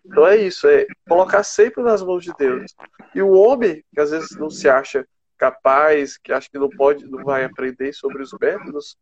Então 0.05 0.27
é 0.27 0.35
isso, 0.35 0.67
é 0.67 0.85
colocar 1.07 1.41
sempre 1.43 1.81
nas 1.81 2.03
mãos 2.03 2.21
de 2.21 2.33
Deus. 2.37 2.75
E 3.15 3.21
o 3.21 3.31
homem, 3.31 3.81
que 3.93 4.01
às 4.01 4.11
vezes 4.11 4.35
não 4.37 4.49
se 4.49 4.67
acha 4.67 5.07
capaz, 5.37 6.17
que 6.17 6.33
acha 6.33 6.49
que 6.49 6.59
não 6.59 6.69
pode, 6.69 7.09
não 7.09 7.23
vai 7.23 7.45
aprender 7.45 7.93
sobre 7.93 8.21
os 8.21 8.33
métodos, 8.33 8.97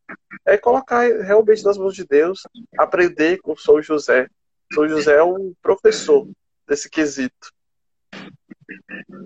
é 0.46 0.56
colocar 0.56 1.02
realmente 1.24 1.66
nas 1.66 1.80
mãos 1.80 1.96
de 1.96 2.06
Deus, 2.06 2.44
aprender 2.78 3.40
com 3.40 3.58
São 3.58 3.82
José. 3.82 4.28
São 4.72 4.88
José 4.88 5.16
é 5.16 5.24
um 5.24 5.52
professor 5.64 6.30
desse 6.68 6.88
quesito. 6.88 7.52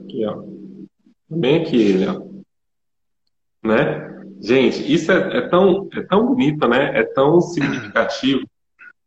Aqui, 0.04 0.26
ó. 0.26 0.44
Bem 1.30 1.62
aqui 1.62 1.76
ele, 1.76 2.08
ó. 2.08 2.22
Né? 3.64 4.24
Gente, 4.42 4.92
isso 4.92 5.12
é, 5.12 5.38
é, 5.38 5.50
tão, 5.50 5.90
é 5.94 6.02
tão 6.04 6.28
bonito, 6.28 6.68
né? 6.68 7.00
É 7.00 7.04
tão 7.04 7.42
significativo. 7.42 8.48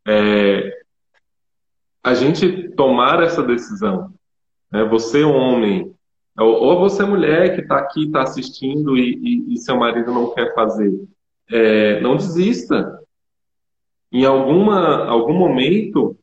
É... 0.06 0.80
a 2.02 2.14
gente 2.14 2.70
tomar 2.70 3.22
essa 3.22 3.42
decisão. 3.42 4.12
Né? 4.72 4.84
Você, 4.84 5.22
homem, 5.22 5.94
ou 6.38 6.78
você, 6.78 7.04
mulher, 7.04 7.54
que 7.54 7.62
está 7.62 7.78
aqui, 7.78 8.04
está 8.04 8.22
assistindo 8.22 8.96
e, 8.96 9.14
e, 9.16 9.54
e, 9.54 9.58
seu 9.58 9.76
marido 9.76 10.12
não 10.12 10.32
quer 10.32 10.54
fazer, 10.54 10.92
é, 11.50 12.00
não 12.00 12.16
desista. 12.16 13.00
Em 14.12 14.24
alguma, 14.24 15.04
algum 15.06 15.34
momento, 15.34 16.16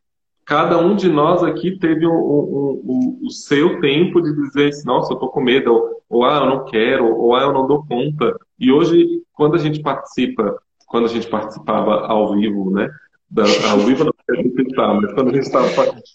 cada 0.45 0.77
um 0.77 0.95
de 0.95 1.09
nós 1.09 1.43
aqui 1.43 1.77
teve 1.79 2.05
o, 2.05 2.13
o, 2.13 2.81
o, 2.85 3.27
o 3.27 3.31
seu 3.31 3.79
tempo 3.81 4.21
de 4.21 4.33
dizer 4.33 4.69
assim, 4.69 4.85
nossa, 4.85 5.11
eu 5.11 5.15
estou 5.15 5.29
com 5.29 5.41
medo, 5.41 5.73
ou, 5.73 6.03
ou, 6.07 6.25
ah, 6.25 6.37
eu 6.37 6.45
não 6.45 6.65
quero, 6.65 7.15
ou 7.17 7.35
ah, 7.35 7.41
eu 7.41 7.53
não 7.53 7.67
dou 7.67 7.83
conta. 7.85 8.37
E 8.59 8.71
hoje, 8.71 9.23
quando 9.33 9.55
a 9.55 9.57
gente 9.57 9.81
participa, 9.81 10.55
quando 10.85 11.05
a 11.05 11.09
gente 11.09 11.27
participava 11.27 12.05
ao 12.05 12.33
vivo, 12.33 12.69
né, 12.69 12.87
da, 13.29 13.43
ao 13.71 13.79
vivo 13.79 14.03
não 14.03 14.13
participar, 14.27 14.93
mas 14.93 15.13
quando 15.13 15.29
a 15.29 15.33
gente 15.33 15.45
estava, 15.45 15.67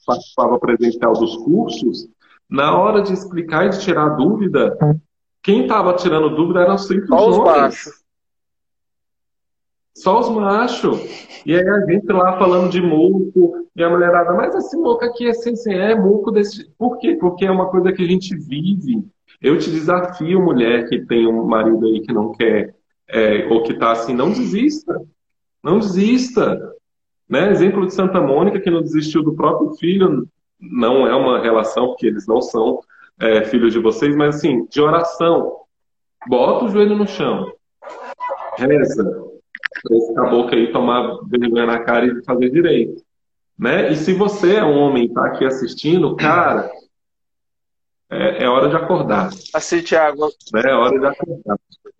participava 0.07 0.59
presencial 0.61 1.13
dos 1.15 1.37
cursos, 1.39 2.09
na 2.49 2.77
hora 2.79 3.03
de 3.03 3.13
explicar 3.13 3.67
e 3.67 3.71
de 3.71 3.81
tirar 3.81 4.11
dúvida, 4.11 4.77
quem 5.43 5.63
estava 5.63 5.95
tirando 5.95 6.35
dúvida 6.35 6.61
eram 6.61 6.79
sempre 6.79 7.13
os, 7.13 7.37
os. 7.37 8.01
Só 10.01 10.21
os 10.21 10.31
machos. 10.31 10.99
E 11.45 11.55
aí 11.55 11.69
a 11.69 11.81
gente 11.85 12.11
lá 12.11 12.39
falando 12.39 12.71
de 12.71 12.81
muco, 12.81 13.67
e 13.77 13.83
a 13.83 13.91
mulherada, 13.91 14.33
mas 14.33 14.55
esse 14.55 14.77
muco 14.77 15.05
aqui 15.05 15.29
é 15.29 15.33
sem 15.35 15.55
é 15.75 15.95
muco 15.95 16.31
desse. 16.31 16.71
Por 16.79 16.99
quê? 16.99 17.17
Porque 17.21 17.45
é 17.45 17.51
uma 17.51 17.67
coisa 17.67 17.93
que 17.93 18.03
a 18.03 18.07
gente 18.07 18.35
vive. 18.35 19.05
Eu 19.41 19.59
te 19.59 19.71
desafio, 19.71 20.41
mulher 20.41 20.89
que 20.89 21.05
tem 21.05 21.27
um 21.27 21.45
marido 21.45 21.87
aí 21.87 22.01
que 22.01 22.13
não 22.13 22.33
quer, 22.33 22.75
é, 23.09 23.47
ou 23.47 23.63
que 23.63 23.75
tá 23.75 23.93
assim, 23.93 24.15
não 24.15 24.31
desista. 24.31 25.01
Não 25.63 25.79
desista. 25.79 26.59
Né? 27.29 27.51
Exemplo 27.51 27.87
de 27.87 27.95
Santa 27.95 28.21
Mônica, 28.21 28.61
que 28.61 28.71
não 28.71 28.83
desistiu 28.83 29.23
do 29.23 29.35
próprio 29.35 29.75
filho, 29.75 30.27
não 30.59 31.07
é 31.07 31.15
uma 31.15 31.41
relação, 31.41 31.89
porque 31.89 32.07
eles 32.07 32.27
não 32.27 32.41
são 32.41 32.81
é, 33.19 33.45
filhos 33.45 33.73
de 33.75 33.79
vocês, 33.79 34.17
mas 34.17 34.37
assim, 34.37 34.67
de 34.71 34.81
oração. 34.81 35.57
Bota 36.27 36.65
o 36.65 36.69
joelho 36.69 36.97
no 36.97 37.07
chão. 37.07 37.53
Reza. 38.57 39.30
Esse 39.91 40.15
caboclo 40.15 40.55
aí 40.55 40.73
tomar 40.73 41.19
vergonha 41.27 41.67
na 41.67 41.81
cara 41.81 42.07
e 42.07 42.25
fazer 42.25 42.51
direito. 42.51 43.03
Né? 43.59 43.93
E 43.93 43.97
se 43.97 44.13
você 44.15 44.57
é 44.57 44.65
um 44.65 44.79
homem 44.79 45.05
e 45.05 45.13
tá 45.13 45.27
aqui 45.27 45.45
assistindo, 45.45 46.17
cara, 46.17 46.71
é, 48.11 48.45
é 48.45 48.49
hora 48.49 48.69
de 48.69 48.77
acordar. 48.77 49.31
Assim, 49.53 49.83
Tiago. 49.83 50.29
Né? 50.53 50.63
É 50.65 50.75
hora 50.75 50.99
de 50.99 51.07
acordar. 51.07 51.59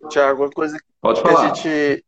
Tiago, 0.09 0.43
uma 0.43 0.51
coisa 0.51 0.77
Pode 0.99 1.21
que 1.21 1.27
a 1.27 1.47
gente 1.47 2.05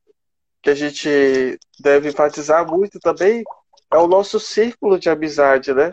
que 0.61 0.69
a 0.69 0.75
gente 0.75 1.59
deve 1.79 2.07
enfatizar 2.07 2.65
muito 2.65 2.97
também 2.99 3.43
é 3.91 3.97
o 3.97 4.07
nosso 4.07 4.39
círculo 4.39 4.97
de 4.97 5.09
amizade, 5.09 5.73
né? 5.73 5.91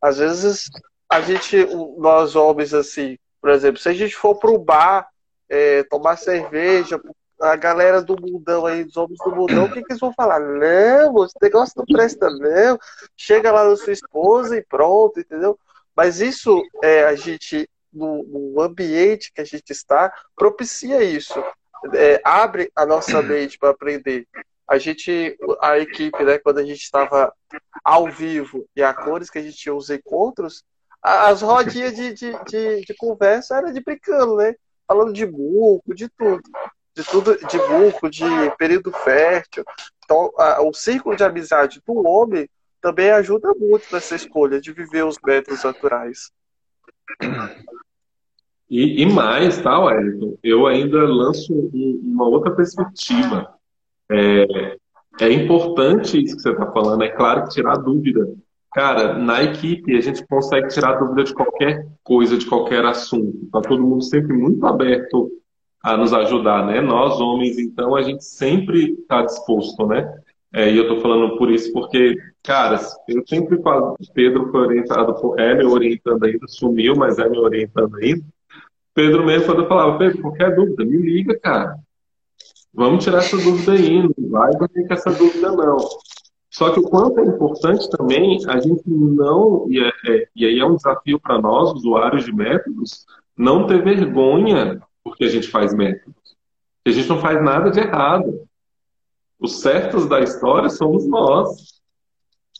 Às 0.00 0.18
vezes 0.18 0.70
a 1.10 1.20
gente, 1.20 1.56
nós 1.98 2.36
homens 2.36 2.72
assim, 2.72 3.18
por 3.40 3.50
exemplo, 3.50 3.80
se 3.80 3.88
a 3.88 3.94
gente 3.94 4.14
for 4.14 4.36
para 4.36 4.50
o 4.50 4.58
bar 4.58 5.08
é, 5.48 5.82
tomar 5.84 6.16
cerveja, 6.16 7.00
a 7.40 7.56
galera 7.56 8.02
do 8.02 8.16
mundão 8.20 8.66
aí, 8.66 8.84
os 8.84 8.96
homens 8.96 9.18
do 9.24 9.34
mundão, 9.34 9.64
o 9.64 9.72
que, 9.72 9.82
que 9.82 9.92
eles 9.92 10.00
vão 10.00 10.12
falar? 10.12 10.40
Não, 10.40 11.24
esse 11.24 11.34
negócio 11.40 11.74
não 11.76 11.84
presta, 11.84 12.28
não. 12.30 12.78
Chega 13.16 13.50
lá 13.50 13.68
na 13.68 13.76
sua 13.76 13.92
esposa 13.92 14.56
e 14.56 14.64
pronto, 14.64 15.20
entendeu? 15.20 15.58
Mas 15.96 16.20
isso, 16.20 16.62
é, 16.82 17.04
a 17.04 17.14
gente, 17.14 17.68
no, 17.92 18.22
no 18.24 18.60
ambiente 18.60 19.32
que 19.32 19.40
a 19.40 19.44
gente 19.44 19.70
está, 19.70 20.12
propicia 20.36 21.02
isso 21.02 21.42
é, 21.94 22.20
abre 22.24 22.70
a 22.74 22.84
nossa 22.84 23.22
mente 23.22 23.58
para 23.58 23.70
aprender. 23.70 24.26
A 24.68 24.78
gente, 24.78 25.36
a 25.60 25.78
equipe, 25.78 26.22
né, 26.22 26.38
quando 26.38 26.58
a 26.58 26.64
gente 26.64 26.80
estava 26.80 27.32
ao 27.82 28.08
vivo 28.10 28.66
e 28.76 28.82
a 28.82 28.94
cores 28.94 29.28
que 29.28 29.38
a 29.38 29.42
gente 29.42 29.56
tinha 29.56 29.74
os 29.74 29.90
encontros, 29.90 30.62
as 31.02 31.42
rodinhas 31.42 31.96
de, 31.96 32.12
de, 32.12 32.44
de, 32.44 32.80
de 32.82 32.94
conversa 32.94 33.56
era 33.56 33.72
de 33.72 33.80
brincando, 33.80 34.36
né? 34.36 34.54
Falando 34.86 35.12
de 35.12 35.24
buco, 35.24 35.94
de 35.94 36.08
tudo. 36.10 36.42
De 36.96 37.04
tudo, 37.04 37.36
de 37.36 37.58
buco, 37.58 38.10
de 38.10 38.24
período 38.58 38.90
fértil. 38.92 39.64
Então, 40.04 40.30
a, 40.36 40.62
o 40.62 40.72
círculo 40.72 41.16
de 41.16 41.22
amizade 41.22 41.80
do 41.86 42.06
homem 42.06 42.48
também 42.80 43.10
ajuda 43.10 43.52
muito 43.54 43.86
nessa 43.92 44.16
escolha 44.16 44.60
de 44.60 44.72
viver 44.72 45.04
os 45.04 45.16
métodos 45.24 45.62
naturais. 45.62 46.30
E, 48.68 49.02
e 49.02 49.06
mais, 49.06 49.60
tá, 49.60 49.78
Wellington? 49.78 50.38
Eu 50.42 50.66
ainda 50.66 51.02
lanço 51.04 51.52
um, 51.52 52.00
uma 52.04 52.28
outra 52.28 52.54
perspectiva. 52.54 53.52
É, 54.10 54.76
é 55.20 55.32
importante 55.32 56.22
isso 56.22 56.36
que 56.36 56.42
você 56.42 56.50
está 56.50 56.70
falando, 56.72 57.02
é 57.02 57.08
claro 57.08 57.44
que 57.44 57.50
tirar 57.50 57.76
dúvida. 57.76 58.32
Cara, 58.72 59.18
na 59.18 59.42
equipe 59.42 59.96
a 59.96 60.00
gente 60.00 60.24
consegue 60.26 60.68
tirar 60.68 60.94
dúvida 60.94 61.24
de 61.24 61.34
qualquer 61.34 61.86
coisa, 62.02 62.38
de 62.38 62.46
qualquer 62.46 62.84
assunto. 62.84 63.48
Tá 63.52 63.60
todo 63.60 63.82
mundo 63.82 64.02
sempre 64.04 64.32
muito 64.32 64.64
aberto 64.64 65.30
a 65.82 65.96
nos 65.96 66.12
ajudar, 66.12 66.66
né? 66.66 66.80
Nós, 66.80 67.20
homens, 67.20 67.58
então, 67.58 67.96
a 67.96 68.02
gente 68.02 68.24
sempre 68.24 68.92
está 68.92 69.22
disposto, 69.22 69.86
né? 69.86 70.20
É, 70.52 70.70
e 70.70 70.76
eu 70.76 70.82
estou 70.82 71.00
falando 71.00 71.36
por 71.36 71.50
isso 71.50 71.72
porque, 71.72 72.16
cara, 72.42 72.80
eu 73.08 73.22
sempre 73.26 73.62
falo, 73.62 73.96
Pedro 74.12 74.50
foi 74.50 74.60
orientado, 74.62 75.34
é 75.38 75.54
me 75.54 75.64
orientando 75.64 76.24
ainda, 76.24 76.46
sumiu, 76.48 76.96
mas 76.96 77.18
é 77.18 77.28
me 77.28 77.38
orientando 77.38 77.96
ainda. 77.96 78.24
Pedro 78.92 79.24
mesmo, 79.24 79.46
quando 79.46 79.62
eu 79.62 79.68
falava, 79.68 79.96
Pedro, 79.96 80.20
qualquer 80.20 80.54
dúvida, 80.54 80.84
me 80.84 80.96
liga, 80.96 81.38
cara. 81.38 81.76
Vamos 82.74 83.04
tirar 83.04 83.18
essa 83.18 83.36
dúvida 83.36 83.72
aí, 83.72 84.02
não 84.02 84.28
vai 84.28 84.50
dormir 84.52 84.86
com 84.86 84.94
essa 84.94 85.10
dúvida, 85.10 85.52
não. 85.52 85.78
Só 86.50 86.72
que 86.72 86.80
o 86.80 86.82
quanto 86.82 87.20
é 87.20 87.24
importante 87.24 87.88
também 87.90 88.38
a 88.48 88.58
gente 88.58 88.82
não, 88.86 89.66
e, 89.70 89.78
é, 89.78 89.92
é, 90.08 90.28
e 90.34 90.44
aí 90.44 90.58
é 90.58 90.66
um 90.66 90.74
desafio 90.74 91.20
para 91.20 91.40
nós, 91.40 91.72
usuários 91.72 92.24
de 92.24 92.34
métodos, 92.34 93.06
não 93.36 93.68
ter 93.68 93.82
vergonha 93.82 94.80
porque 95.10 95.24
a 95.24 95.28
gente 95.28 95.48
faz 95.48 95.74
métodos. 95.74 96.36
a 96.86 96.90
gente 96.90 97.08
não 97.08 97.20
faz 97.20 97.42
nada 97.42 97.70
de 97.70 97.80
errado. 97.80 98.48
Os 99.38 99.60
certos 99.60 100.08
da 100.08 100.20
história 100.20 100.68
somos 100.68 101.06
nós. 101.06 101.80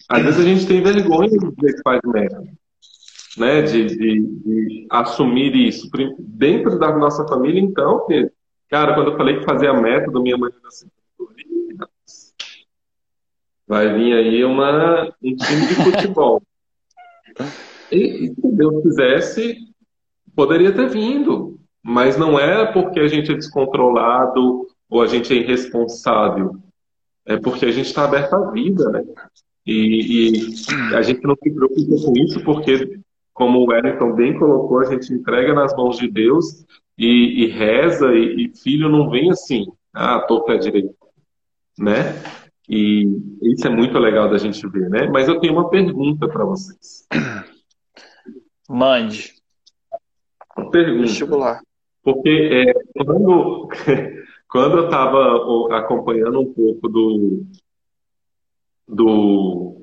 Às 0.08 0.22
vezes 0.22 0.40
a 0.40 0.44
gente 0.44 0.66
tem 0.66 0.82
vergonha 0.82 1.30
de 1.30 1.38
dizer 1.38 1.74
que 1.76 1.82
faz 1.82 2.00
né, 3.38 3.62
de, 3.62 3.86
de, 3.86 4.20
de, 4.20 4.86
assumir 4.90 5.54
isso. 5.54 5.88
Dentro 6.18 6.78
da 6.78 6.96
nossa 6.96 7.26
família, 7.28 7.60
então, 7.60 8.06
que, 8.06 8.30
cara, 8.68 8.94
quando 8.94 9.12
eu 9.12 9.16
falei 9.16 9.38
que 9.38 9.44
fazia 9.44 9.72
método, 9.72 10.22
minha 10.22 10.36
mãe 10.36 10.50
assim, 10.66 10.88
vai 13.68 13.94
vir 13.94 14.14
aí 14.14 14.44
uma, 14.44 15.04
um 15.22 15.36
time 15.36 15.66
de 15.68 15.74
futebol. 15.76 16.42
e 17.92 18.34
se 18.34 18.52
Deus 18.52 18.82
quisesse, 18.82 19.58
poderia 20.34 20.72
ter 20.72 20.88
vindo, 20.88 21.49
mas 21.82 22.16
não 22.16 22.38
é 22.38 22.70
porque 22.72 23.00
a 23.00 23.08
gente 23.08 23.32
é 23.32 23.34
descontrolado 23.34 24.66
ou 24.88 25.02
a 25.02 25.06
gente 25.06 25.32
é 25.32 25.36
irresponsável. 25.36 26.56
É 27.26 27.36
porque 27.36 27.64
a 27.64 27.70
gente 27.70 27.86
está 27.86 28.04
aberto 28.04 28.34
à 28.34 28.50
vida, 28.50 28.90
né? 28.90 29.04
E, 29.66 30.40
e, 30.40 30.94
a 30.94 31.02
gente 31.02 31.22
não 31.22 31.36
se 31.36 31.50
preocupa 31.50 32.06
com 32.06 32.12
isso 32.16 32.42
porque 32.42 33.00
como 33.32 33.60
o 33.60 33.70
Wellington 33.70 34.12
bem 34.14 34.38
colocou, 34.38 34.80
a 34.80 34.84
gente 34.84 35.12
entrega 35.12 35.54
nas 35.54 35.74
mãos 35.74 35.98
de 35.98 36.10
Deus 36.10 36.64
e, 36.98 37.44
e 37.44 37.46
reza, 37.46 38.12
e, 38.12 38.46
e, 38.46 38.56
filho 38.58 38.88
não 38.88 39.08
vem 39.08 39.30
assim, 39.30 39.66
ah, 39.94 40.20
toca 40.20 40.58
direito, 40.58 40.94
né? 41.78 42.22
E 42.68 43.06
isso 43.42 43.66
é 43.66 43.70
muito 43.70 43.98
legal 43.98 44.28
da 44.28 44.38
gente 44.38 44.66
ver, 44.68 44.88
né? 44.90 45.08
Mas 45.08 45.26
eu 45.26 45.40
tenho 45.40 45.54
uma 45.54 45.70
pergunta 45.70 46.28
para 46.28 46.44
vocês. 46.44 47.06
Mande. 48.68 49.34
Uma 50.56 50.70
pergunta. 50.70 51.02
Vestibular. 51.02 51.60
Porque 52.02 52.28
é, 52.28 53.04
quando, 53.04 53.68
quando 54.48 54.78
eu 54.78 54.84
estava 54.84 55.76
acompanhando 55.78 56.40
um 56.40 56.52
pouco 56.52 56.88
do, 56.88 57.44
do 58.88 59.80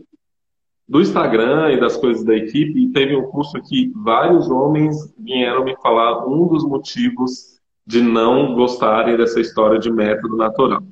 do 0.88 1.02
Instagram 1.02 1.74
e 1.74 1.80
das 1.80 1.98
coisas 1.98 2.24
da 2.24 2.34
equipe, 2.34 2.90
teve 2.94 3.16
um 3.16 3.28
curso 3.28 3.62
que 3.64 3.92
vários 3.94 4.50
homens 4.50 5.14
vieram 5.18 5.66
me 5.66 5.76
falar 5.82 6.26
um 6.26 6.48
dos 6.48 6.64
motivos 6.64 7.60
de 7.86 8.02
não 8.02 8.56
gostarem 8.56 9.18
dessa 9.18 9.40
história 9.40 9.80
de 9.80 9.92
método 9.92 10.38
natural. 10.38 10.84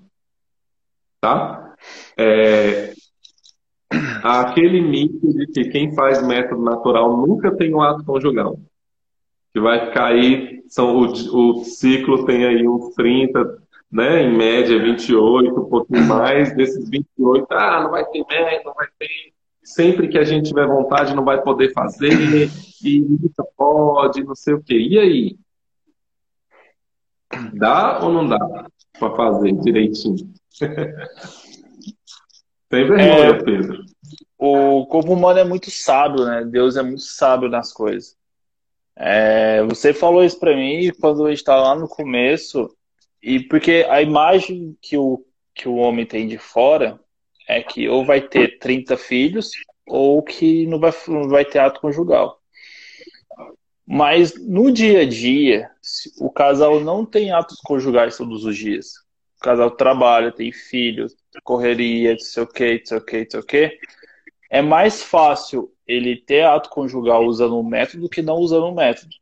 Tá? 1.21 1.75
É, 2.17 2.93
aquele 4.21 4.81
mito 4.81 5.33
de 5.33 5.47
que 5.47 5.65
quem 5.65 5.95
faz 5.95 6.25
método 6.25 6.61
natural 6.61 7.15
nunca 7.17 7.55
tem 7.55 7.73
um 7.73 7.81
ato 7.81 8.03
conjugal. 8.03 8.59
Que 9.53 9.61
vai 9.61 9.87
ficar 9.87 10.07
aí, 10.07 10.54
são, 10.67 10.97
o, 10.97 11.05
o 11.05 11.63
ciclo 11.63 12.25
tem 12.25 12.45
aí 12.45 12.67
uns 12.67 12.93
30, 12.95 13.63
né, 13.91 14.23
em 14.23 14.35
média 14.35 14.81
28, 14.81 15.59
um 15.59 15.69
pouquinho 15.69 16.03
mais, 16.05 16.55
desses 16.55 16.89
28, 16.89 17.47
ah, 17.51 17.83
não 17.83 17.91
vai 17.91 18.05
ter 18.05 18.25
método, 18.27 18.65
não 18.65 18.73
vai 18.73 18.87
ter 18.99 19.35
sempre 19.65 20.07
que 20.07 20.17
a 20.17 20.23
gente 20.23 20.47
tiver 20.47 20.67
vontade 20.67 21.15
não 21.15 21.25
vai 21.25 21.41
poder 21.41 21.73
fazer, 21.73 22.49
e 22.83 23.01
nunca 23.01 23.43
pode, 23.57 24.23
não 24.23 24.35
sei 24.35 24.53
o 24.53 24.61
quê. 24.61 24.77
E 24.77 24.99
aí? 24.99 25.35
Dá 27.53 27.99
ou 28.03 28.13
não 28.13 28.27
dá 28.27 28.67
para 28.99 29.15
fazer 29.15 29.51
direitinho? 29.53 30.31
Sem 32.71 32.87
vergonha, 32.87 33.25
é, 33.29 33.43
Pedro. 33.43 33.83
O 34.37 34.85
corpo 34.85 35.13
humano 35.13 35.39
é 35.39 35.43
muito 35.43 35.71
sábio, 35.71 36.25
né? 36.25 36.45
Deus 36.45 36.77
é 36.77 36.83
muito 36.83 37.01
sábio 37.01 37.49
nas 37.49 37.73
coisas. 37.73 38.15
É, 38.97 39.61
você 39.63 39.93
falou 39.93 40.23
isso 40.23 40.39
para 40.39 40.55
mim 40.55 40.91
quando 40.99 41.25
a 41.25 41.29
gente 41.29 41.39
estava 41.39 41.61
lá 41.61 41.75
no 41.75 41.87
começo, 41.87 42.75
e 43.21 43.39
porque 43.39 43.85
a 43.89 44.01
imagem 44.01 44.77
que 44.81 44.97
o, 44.97 45.25
que 45.53 45.67
o 45.67 45.75
homem 45.75 46.05
tem 46.05 46.27
de 46.27 46.37
fora 46.37 46.99
é 47.47 47.61
que 47.61 47.87
ou 47.89 48.05
vai 48.05 48.21
ter 48.21 48.59
30 48.59 48.95
filhos 48.97 49.51
ou 49.87 50.21
que 50.23 50.65
não 50.67 50.79
vai, 50.79 50.93
não 51.07 51.27
vai 51.29 51.45
ter 51.45 51.59
ato 51.59 51.81
conjugal. 51.81 52.39
Mas 53.85 54.33
no 54.39 54.71
dia 54.71 55.01
a 55.01 55.05
dia, 55.05 55.69
o 56.19 56.31
casal 56.31 56.79
não 56.79 57.05
tem 57.05 57.31
atos 57.31 57.59
conjugais 57.63 58.17
todos 58.17 58.43
os 58.43 58.57
dias. 58.57 58.93
O 59.37 59.43
casal 59.43 59.69
trabalha, 59.71 60.31
tem 60.31 60.51
filhos, 60.51 61.15
correria, 61.43 62.13
não 62.13 62.19
sei 62.19 62.43
o 62.43 62.47
que, 62.47 62.79
não 62.79 62.85
sei 62.85 62.97
o 62.97 63.05
que, 63.05 63.17
não 63.19 63.29
sei 63.29 63.39
o 63.39 63.43
que. 63.43 63.79
É 64.49 64.61
mais 64.61 65.03
fácil 65.03 65.71
ele 65.87 66.15
ter 66.15 66.43
ato 66.43 66.69
conjugal 66.69 67.25
usando 67.25 67.57
um 67.57 67.63
método 67.63 68.03
do 68.03 68.09
que 68.09 68.21
não 68.21 68.37
usando 68.37 68.67
um 68.67 68.73
método. 68.73 69.15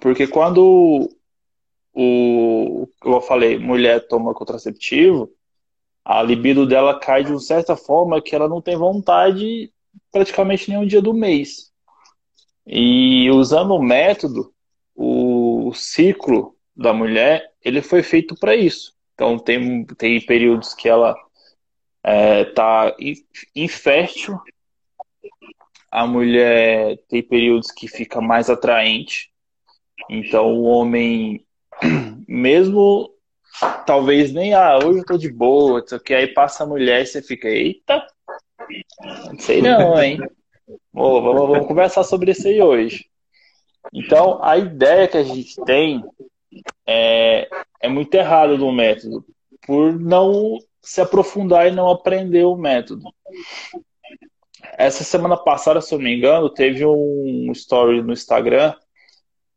Porque 0.00 0.26
quando 0.26 1.08
o, 1.94 2.88
eu 3.04 3.20
falei, 3.20 3.58
mulher 3.58 4.06
toma 4.06 4.34
contraceptivo, 4.34 5.30
a 6.04 6.22
libido 6.22 6.66
dela 6.66 6.98
cai 6.98 7.24
de 7.24 7.32
uma 7.32 7.40
certa 7.40 7.76
forma 7.76 8.20
que 8.20 8.34
ela 8.34 8.48
não 8.48 8.60
tem 8.60 8.76
vontade 8.76 9.72
praticamente 10.12 10.68
nenhum 10.68 10.86
dia 10.86 11.00
do 11.00 11.14
mês. 11.14 11.72
E 12.66 13.30
usando 13.30 13.74
o 13.74 13.82
método, 13.82 14.52
o 14.94 15.72
ciclo 15.74 16.54
da 16.76 16.92
mulher, 16.92 17.50
ele 17.62 17.80
foi 17.80 18.02
feito 18.02 18.34
para 18.36 18.54
isso. 18.54 18.94
Então 19.14 19.38
tem, 19.38 19.84
tem 19.84 20.20
períodos 20.20 20.74
que 20.74 20.88
ela 20.88 21.16
é, 22.04 22.52
infértil, 23.54 24.38
a 25.90 26.06
mulher 26.06 26.98
tem 27.08 27.22
períodos 27.22 27.70
que 27.70 27.88
fica 27.88 28.20
mais 28.20 28.50
atraente. 28.50 29.30
Então 30.10 30.54
o 30.54 30.62
homem, 30.64 31.44
mesmo 32.28 33.10
talvez 33.86 34.32
nem, 34.32 34.54
ah, 34.54 34.78
hoje 34.78 34.98
eu 34.98 35.04
tô 35.04 35.16
de 35.16 35.32
boa, 35.32 35.82
que 36.04 36.12
aí 36.12 36.26
passa 36.28 36.64
a 36.64 36.66
mulher 36.66 37.02
e 37.02 37.06
você 37.06 37.22
fica, 37.22 37.48
eita, 37.48 38.06
não 39.26 39.38
sei 39.38 39.62
não, 39.62 40.00
hein? 40.02 40.18
Vamos, 40.92 41.22
vamos 41.22 41.66
conversar 41.66 42.04
sobre 42.04 42.32
isso 42.32 42.46
aí 42.46 42.60
hoje. 42.60 43.06
Então, 43.92 44.42
a 44.42 44.58
ideia 44.58 45.08
que 45.08 45.16
a 45.16 45.22
gente 45.22 45.54
tem 45.64 46.04
é, 46.86 47.48
é 47.80 47.88
muito 47.88 48.14
errada 48.14 48.56
do 48.56 48.70
método, 48.72 49.24
por 49.66 49.98
não 49.98 50.58
se 50.82 51.00
aprofundar 51.00 51.66
e 51.66 51.70
não 51.70 51.90
aprender 51.90 52.44
o 52.44 52.56
método. 52.56 53.02
Essa 54.78 55.04
semana 55.04 55.36
passada, 55.36 55.80
se 55.80 55.94
eu 55.94 55.98
não 55.98 56.04
me 56.04 56.16
engano, 56.16 56.50
teve 56.50 56.84
um 56.84 57.50
story 57.52 58.02
no 58.02 58.12
Instagram 58.12 58.74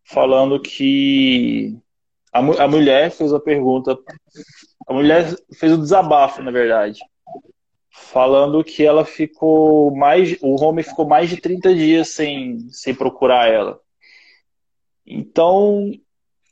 falando 0.04 0.60
que 0.62 1.78
a, 2.34 2.40
a 2.40 2.68
mulher 2.68 3.12
fez 3.12 3.34
a 3.34 3.40
pergunta, 3.40 3.98
a 4.88 4.94
mulher 4.94 5.36
fez 5.54 5.74
o 5.74 5.78
desabafo, 5.78 6.42
na 6.42 6.52
verdade, 6.52 7.00
falando 7.92 8.64
que 8.64 8.84
ela 8.84 9.06
ficou 9.06 9.96
mais, 9.96 10.38
o 10.42 10.64
homem 10.64 10.84
ficou 10.84 11.08
mais 11.08 11.30
de 11.30 11.38
30 11.38 11.76
dias 11.76 12.10
sem, 12.10 12.68
sem 12.72 12.96
procurar 12.96 13.52
ela. 13.52 13.80
Então, 15.06 15.92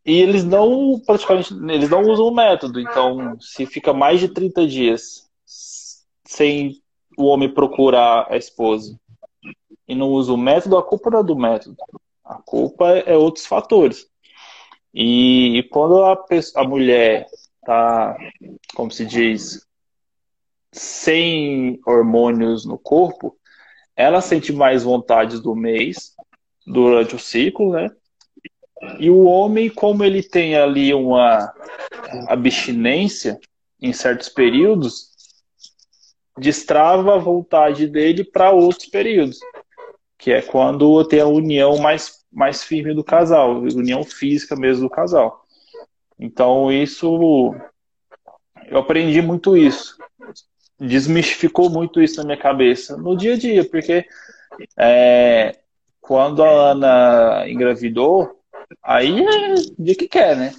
e 0.05 0.22
eles 0.22 0.43
não, 0.43 0.99
praticamente, 1.05 1.53
eles 1.53 1.89
não 1.89 2.01
usam 2.01 2.28
o 2.28 2.34
método. 2.34 2.80
Então, 2.80 3.39
se 3.39 3.66
fica 3.66 3.93
mais 3.93 4.20
de 4.20 4.30
30 4.30 4.68
dias 4.68 5.30
sem 6.26 6.82
o 7.18 7.26
homem 7.26 7.51
procurar 7.51 8.28
a 8.30 8.38
esposa 8.38 8.97
e 9.88 9.95
não 9.95 10.09
usa 10.09 10.32
o 10.32 10.38
método, 10.38 10.78
a 10.78 10.84
culpa 10.84 11.09
não 11.09 11.20
é 11.20 11.24
do 11.24 11.36
método. 11.36 11.76
A 12.24 12.36
culpa 12.36 12.89
é 12.89 13.18
outros 13.18 13.45
fatores. 13.45 14.05
E, 14.93 15.57
e 15.57 15.63
quando 15.63 16.03
a, 16.03 16.15
pessoa, 16.15 16.63
a 16.63 16.68
mulher 16.68 17.28
tá, 17.65 18.15
como 18.76 18.91
se 18.91 19.05
diz, 19.05 19.65
sem 20.72 21.80
hormônios 21.86 22.65
no 22.65 22.78
corpo, 22.78 23.36
ela 23.95 24.22
sente 24.22 24.53
mais 24.53 24.84
vontades 24.84 25.39
do 25.39 25.55
mês 25.55 26.13
durante 26.65 27.15
o 27.15 27.20
ciclo, 27.20 27.72
né? 27.72 27.89
E 28.99 29.09
o 29.09 29.24
homem, 29.24 29.70
como 29.70 30.03
ele 30.03 30.22
tem 30.22 30.55
ali 30.55 30.93
uma 30.93 31.51
abstinência 32.28 33.39
em 33.82 33.91
certos 33.91 34.30
períodos, 34.30 35.16
destrava 36.38 37.15
a 37.15 37.19
vontade 37.19 37.88
dele 37.88 38.23
para 38.23 38.51
outros 38.51 38.88
períodos, 38.88 39.39
que 40.17 40.31
é 40.31 40.41
quando 40.41 41.03
tem 41.05 41.19
a 41.19 41.27
união 41.27 41.77
mais, 41.77 42.23
mais 42.31 42.63
firme 42.63 42.93
do 42.93 43.03
casal, 43.03 43.61
união 43.61 44.03
física 44.03 44.55
mesmo 44.55 44.83
do 44.83 44.89
casal. 44.89 45.43
Então, 46.19 46.71
isso. 46.71 47.55
Eu 48.67 48.79
aprendi 48.79 49.21
muito 49.21 49.55
isso. 49.55 49.97
Desmistificou 50.79 51.69
muito 51.69 52.01
isso 52.01 52.17
na 52.17 52.25
minha 52.25 52.38
cabeça 52.38 52.97
no 52.97 53.15
dia 53.15 53.33
a 53.33 53.38
dia, 53.38 53.67
porque 53.67 54.05
é, 54.77 55.57
quando 56.01 56.43
a 56.43 56.71
Ana 56.71 57.49
engravidou, 57.49 58.39
aí 58.83 59.25
é 59.25 59.53
dia 59.77 59.95
que 59.95 60.07
quer, 60.07 60.35
né? 60.35 60.53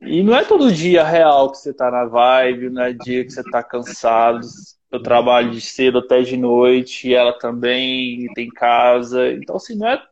E 0.00 0.22
não 0.22 0.34
é 0.36 0.44
todo 0.44 0.72
dia 0.72 1.02
real 1.02 1.50
que 1.50 1.58
você 1.58 1.72
tá 1.72 1.90
na 1.90 2.04
vibe, 2.04 2.70
não 2.70 2.82
é 2.82 2.92
dia 2.92 3.24
que 3.24 3.30
você 3.30 3.42
tá 3.50 3.62
cansado. 3.62 4.46
Eu 4.90 5.02
trabalho 5.02 5.50
de 5.50 5.60
cedo 5.60 5.98
até 5.98 6.22
de 6.22 6.36
noite, 6.36 7.08
e 7.08 7.14
ela 7.14 7.32
também 7.38 8.26
tem 8.34 8.48
casa. 8.48 9.30
Então, 9.32 9.56
assim, 9.56 9.76
não 9.76 9.86
é, 9.86 10.02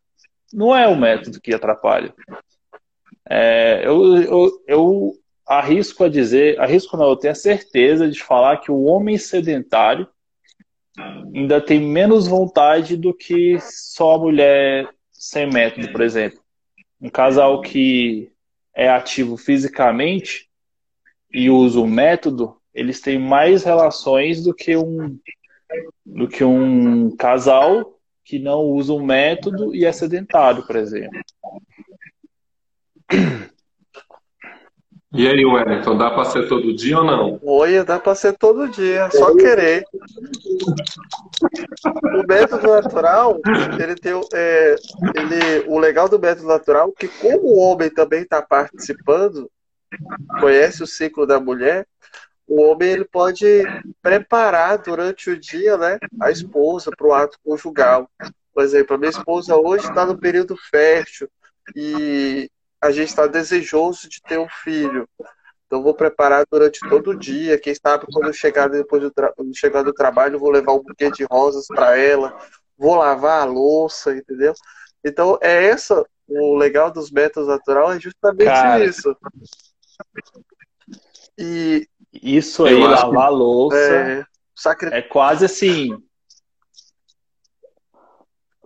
não 0.52 0.76
é 0.76 0.86
o 0.86 0.96
método 0.96 1.40
que 1.40 1.54
atrapalha. 1.54 2.14
É, 3.28 3.82
eu, 3.84 4.16
eu, 4.22 4.62
eu 4.66 5.12
arrisco 5.46 6.04
a 6.04 6.08
dizer, 6.08 6.60
arrisco 6.60 6.96
não, 6.96 7.08
eu 7.08 7.16
tenho 7.16 7.32
a 7.32 7.36
certeza 7.36 8.08
de 8.08 8.22
falar 8.22 8.58
que 8.58 8.70
o 8.70 8.82
homem 8.82 9.16
sedentário 9.16 10.08
ainda 11.34 11.60
tem 11.60 11.80
menos 11.80 12.26
vontade 12.26 12.96
do 12.96 13.14
que 13.14 13.58
só 13.60 14.14
a 14.14 14.18
mulher 14.18 14.88
sem 15.12 15.46
método, 15.46 15.90
por 15.92 16.00
exemplo. 16.00 16.40
Um 17.00 17.10
casal 17.10 17.60
que 17.60 18.30
é 18.74 18.88
ativo 18.88 19.36
fisicamente 19.36 20.48
e 21.32 21.50
usa 21.50 21.80
o 21.80 21.86
método, 21.86 22.56
eles 22.76 23.00
têm 23.00 23.18
mais 23.18 23.64
relações 23.64 24.44
do 24.44 24.54
que 24.54 24.76
um 24.76 25.18
do 26.04 26.28
que 26.28 26.44
um 26.44 27.16
casal 27.16 27.98
que 28.22 28.38
não 28.38 28.60
usa 28.60 28.92
um 28.92 29.04
método 29.04 29.74
e 29.74 29.84
é 29.84 29.92
sedentário, 29.92 30.64
por 30.64 30.76
exemplo. 30.76 31.18
E 35.12 35.26
aí, 35.26 35.44
Wellington, 35.46 35.96
dá 35.96 36.10
para 36.10 36.24
ser 36.26 36.46
todo 36.48 36.74
dia 36.74 36.98
ou 36.98 37.04
não? 37.04 37.38
Oi, 37.42 37.82
dá 37.84 37.98
para 37.98 38.14
ser 38.14 38.36
todo 38.36 38.68
dia, 38.68 39.08
só 39.10 39.34
querer. 39.34 39.84
O 42.18 42.26
método 42.28 42.66
natural, 42.66 43.40
ele 43.80 43.94
tem 43.94 44.12
é, 44.34 44.76
ele, 45.14 45.68
o 45.68 45.78
legal 45.78 46.08
do 46.08 46.18
método 46.18 46.48
natural 46.48 46.90
é 46.90 47.00
que 47.00 47.08
como 47.08 47.46
o 47.46 47.58
homem 47.58 47.88
também 47.88 48.22
está 48.22 48.42
participando, 48.42 49.50
conhece 50.40 50.82
o 50.82 50.86
ciclo 50.86 51.26
da 51.26 51.40
mulher, 51.40 51.86
o 52.46 52.62
homem 52.62 52.90
ele 52.90 53.04
pode 53.04 53.44
preparar 54.00 54.78
durante 54.78 55.30
o 55.30 55.38
dia, 55.38 55.76
né, 55.76 55.98
a 56.20 56.30
esposa 56.30 56.90
para 56.96 57.06
o 57.06 57.12
ato 57.12 57.38
conjugal. 57.44 58.08
Por 58.52 58.62
exemplo, 58.62 58.94
a 58.94 58.98
minha 58.98 59.10
esposa 59.10 59.56
hoje 59.56 59.88
está 59.88 60.06
no 60.06 60.18
período 60.18 60.56
fértil 60.70 61.28
e 61.74 62.50
a 62.80 62.90
gente 62.90 63.08
está 63.08 63.26
desejoso 63.26 64.08
de 64.08 64.22
ter 64.22 64.38
um 64.38 64.48
filho. 64.48 65.08
Então 65.66 65.82
vou 65.82 65.94
preparar 65.94 66.46
durante 66.50 66.78
todo 66.88 67.10
o 67.10 67.18
dia. 67.18 67.58
Quem 67.58 67.74
sabe 67.74 68.06
quando 68.12 68.32
chegar 68.32 68.68
depois 68.68 69.02
do, 69.02 69.12
chegar 69.52 69.82
do 69.82 69.92
trabalho, 69.92 70.38
vou 70.38 70.50
levar 70.50 70.72
um 70.72 70.82
buquê 70.82 71.10
de 71.10 71.24
rosas 71.24 71.66
para 71.66 71.98
ela. 71.98 72.38
Vou 72.78 72.94
lavar 72.94 73.42
a 73.42 73.44
louça, 73.44 74.14
entendeu? 74.14 74.54
Então 75.04 75.38
é 75.42 75.66
essa 75.66 76.06
o 76.28 76.56
legal 76.56 76.90
dos 76.90 77.10
métodos 77.10 77.48
naturais 77.48 77.98
é 77.98 78.00
justamente 78.00 78.48
Cara, 78.48 78.84
isso. 78.84 79.16
E 81.38 81.88
isso 82.22 82.64
aí, 82.64 82.78
lavar 82.78 83.26
a 83.26 83.28
louça, 83.28 83.76
é, 83.76 84.24
sacri... 84.54 84.90
é 84.92 85.02
quase 85.02 85.44
assim 85.44 85.96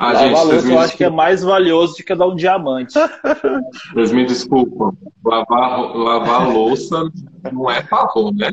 ah, 0.00 0.14
Lavar 0.14 0.28
gente, 0.28 0.34
louça 0.34 0.72
eu 0.72 0.78
acho 0.78 0.96
que 0.96 1.04
é 1.04 1.10
mais 1.10 1.42
valioso 1.42 1.94
do 1.98 2.02
que 2.02 2.14
dar 2.14 2.26
um 2.26 2.34
diamante. 2.34 2.94
Vocês 3.92 4.12
me 4.12 4.24
desculpam. 4.24 4.96
Lavar, 5.22 5.94
lavar 5.94 6.48
louça 6.48 7.02
não 7.52 7.70
é 7.70 7.82
favor, 7.82 8.34
né? 8.34 8.50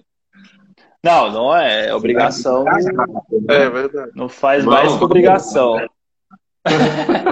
Não, 1.02 1.32
não 1.32 1.56
é. 1.56 1.88
É 1.88 1.96
obrigação. 1.96 2.66
É 2.68 3.70
verdade. 3.70 4.12
Não 4.14 4.28
faz 4.28 4.66
Vamos, 4.66 4.78
mais 4.78 4.98
que 4.98 5.04
obrigação. 5.06 5.78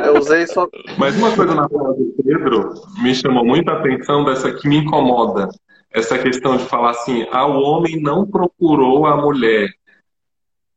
Eu 0.06 0.18
usei 0.18 0.48
só. 0.48 0.66
Mas 0.98 1.18
uma 1.18 1.36
coisa 1.36 1.54
na 1.54 1.68
fala 1.68 1.94
do 1.94 2.16
Pedro 2.24 2.74
me 3.04 3.14
chamou 3.14 3.44
muita 3.44 3.74
atenção 3.74 4.24
dessa 4.24 4.54
que 4.54 4.66
me 4.70 4.78
incomoda. 4.78 5.50
Essa 5.96 6.20
questão 6.20 6.58
de 6.58 6.66
falar 6.66 6.92
assim, 6.92 7.26
ah, 7.32 7.48
o 7.48 7.62
homem 7.62 8.02
não 8.02 8.28
procurou 8.28 9.06
a 9.06 9.16
mulher. 9.16 9.70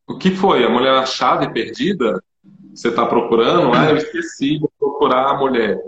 O 0.06 0.16
que 0.16 0.30
foi? 0.30 0.64
A 0.64 0.70
mulher 0.70 0.94
achada 0.94 1.44
e 1.44 1.52
perdida? 1.52 2.22
Você 2.72 2.88
está 2.88 3.04
procurando? 3.04 3.72
Ah, 3.74 3.90
eu 3.90 3.96
esqueci 3.96 4.60
de 4.60 4.66
procurar 4.78 5.30
a 5.30 5.36
mulher. 5.36 5.78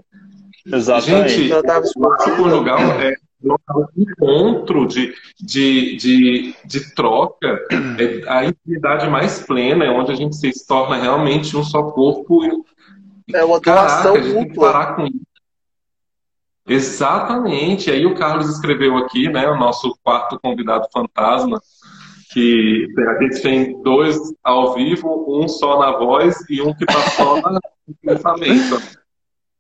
Exatamente. 0.67 1.49
Gente, 1.49 1.55
o 1.55 2.37
conjugal 2.37 2.81
é 3.01 3.15
um 3.43 3.87
encontro 3.97 4.87
de, 4.87 5.15
de, 5.41 5.97
de, 5.97 6.55
de 6.65 6.95
troca, 6.95 7.59
é 7.99 8.29
a 8.29 8.45
intimidade 8.45 9.09
mais 9.09 9.41
plena, 9.41 9.85
é 9.85 9.91
onde 9.91 10.13
a 10.13 10.15
gente 10.15 10.37
se 10.37 10.67
torna 10.67 10.97
realmente 10.97 11.57
um 11.57 11.63
só 11.63 11.85
corpo. 11.85 12.65
É 13.33 13.45
uma 13.45 13.61
doação 13.61 14.15
Caraca, 14.15 14.35
mútua. 14.35 14.73
parar 14.73 14.97
com 14.97 15.07
isso. 15.07 15.30
Exatamente. 16.71 17.91
Aí 17.91 18.07
o 18.07 18.15
Carlos 18.15 18.49
escreveu 18.49 18.97
aqui, 18.97 19.29
né, 19.29 19.49
o 19.49 19.59
nosso 19.59 19.93
quarto 20.05 20.39
convidado 20.39 20.87
fantasma, 20.93 21.61
que 22.33 22.87
a 22.97 23.21
gente 23.21 23.43
tem 23.43 23.83
dois 23.83 24.17
ao 24.45 24.73
vivo, 24.75 25.27
um 25.29 25.49
só 25.49 25.81
na 25.81 25.99
voz 25.99 26.37
e 26.49 26.63
um 26.63 26.73
que 26.73 26.85
está 26.85 27.01
só 27.11 27.41
no 27.43 27.61
pensamento. 28.01 28.81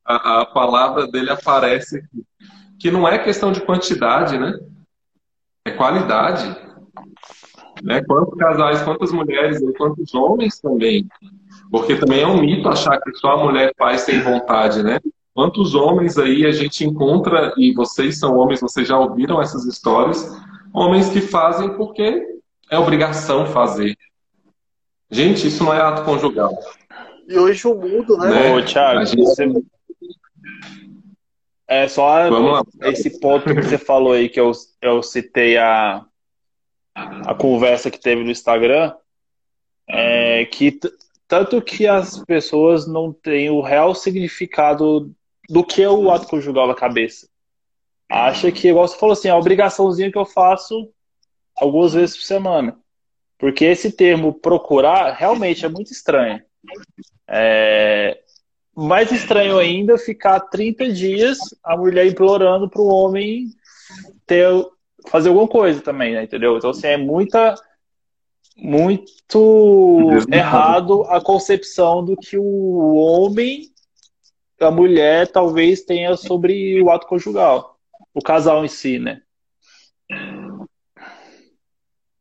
A, 0.05 0.43
a, 0.43 0.47
palavra 0.47 1.09
dele 1.09 1.31
aparece 1.31 1.99
aqui. 1.99 2.25
Que 2.79 2.93
não 2.93 3.07
é 3.07 3.19
questão 3.19 3.51
de 3.51 3.61
quantidade, 3.61 4.39
né? 4.39 4.57
É 5.67 5.73
qualidade. 5.73 6.57
Né? 7.83 8.03
Quantos 8.05 8.39
casais, 8.39 8.83
quantas 8.83 9.11
mulheres 9.11 9.61
quantos 9.77 10.15
homens 10.15 10.61
também. 10.61 11.09
Porque 11.73 11.97
também 11.97 12.23
é 12.23 12.27
um 12.27 12.41
mito 12.41 12.69
achar 12.69 13.01
que 13.01 13.13
só 13.15 13.33
a 13.33 13.45
mulher 13.45 13.75
faz 13.77 14.03
sem 14.03 14.21
vontade, 14.21 14.83
né? 14.85 15.01
Quantos 15.41 15.75
homens 15.75 16.19
aí 16.19 16.45
a 16.45 16.53
gente 16.53 16.85
encontra, 16.85 17.55
e 17.57 17.73
vocês 17.73 18.19
são 18.19 18.37
homens, 18.37 18.61
vocês 18.61 18.87
já 18.87 18.99
ouviram 18.99 19.41
essas 19.41 19.65
histórias, 19.65 20.31
homens 20.71 21.09
que 21.09 21.23
fazem 21.23 21.75
porque 21.79 22.23
é 22.71 22.79
obrigação 22.79 23.47
fazer. 23.47 23.97
Gente, 25.11 25.47
isso 25.47 25.65
não 25.65 25.73
é 25.73 25.81
ato 25.81 26.05
conjugal. 26.05 26.53
E 27.27 27.39
hoje 27.39 27.67
o 27.67 27.75
mundo, 27.75 28.19
né? 28.19 28.29
né? 28.29 28.55
Ô, 28.55 28.63
Thiago, 28.63 29.07
gente... 29.07 29.17
você... 29.17 29.51
É 31.67 31.89
só 31.89 32.19
esse 32.83 33.19
ponto 33.19 33.47
que 33.55 33.63
você 33.63 33.79
falou 33.79 34.13
aí, 34.13 34.29
que 34.29 34.39
eu, 34.39 34.53
eu 34.83 35.03
citei 35.03 35.57
a, 35.57 36.05
a 36.95 37.35
conversa 37.35 37.91
que 37.91 37.99
teve 37.99 38.23
no 38.23 38.31
Instagram, 38.31 38.93
é 39.89 40.45
que 40.45 40.79
tanto 41.27 41.63
que 41.63 41.87
as 41.87 42.23
pessoas 42.27 42.87
não 42.87 43.11
têm 43.11 43.49
o 43.49 43.63
real 43.63 43.95
significado 43.95 45.11
do 45.51 45.65
que 45.65 45.83
é 45.83 45.91
o 45.91 46.11
ato 46.11 46.29
conjugal 46.29 46.69
na 46.69 46.75
cabeça. 46.75 47.29
Acha 48.09 48.53
que, 48.53 48.69
igual 48.69 48.87
você 48.87 48.97
falou 48.97 49.13
assim, 49.13 49.29
a 49.29 49.37
obrigaçãozinha 49.37 50.11
que 50.11 50.19
eu 50.19 50.25
faço 50.25 50.89
algumas 51.57 51.93
vezes 51.93 52.17
por 52.17 52.23
semana. 52.23 52.79
Porque 53.37 53.65
esse 53.65 53.91
termo 53.91 54.33
procurar 54.33 55.13
realmente 55.13 55.67
é 55.67 55.69
muito 55.69 55.93
estranho. 55.93 56.41
É... 57.27 58.21
Mais 58.77 59.11
estranho 59.11 59.59
ainda 59.59 59.99
ficar 59.99 60.39
30 60.39 60.93
dias 60.93 61.39
a 61.65 61.77
mulher 61.77 62.07
implorando 62.07 62.71
para 62.71 62.81
o 62.81 62.87
homem 62.87 63.49
ter, 64.27 64.47
fazer 65.09 65.31
alguma 65.31 65.49
coisa 65.49 65.81
também, 65.81 66.15
né? 66.15 66.23
entendeu? 66.23 66.57
Então, 66.57 66.71
assim, 66.71 66.87
é 66.87 66.97
muita 66.97 67.57
muito 68.57 70.11
errado 70.31 71.03
a 71.05 71.21
concepção 71.21 72.05
do 72.05 72.15
que 72.17 72.37
o 72.37 72.95
homem 72.95 73.70
a 74.61 74.71
mulher 74.71 75.27
talvez 75.29 75.83
tenha 75.83 76.17
sobre 76.17 76.81
o 76.83 76.91
ato 76.91 77.07
conjugal, 77.07 77.77
o 78.15 78.23
casal 78.23 78.65
em 78.65 78.69
si, 78.69 78.99
né? 78.99 79.23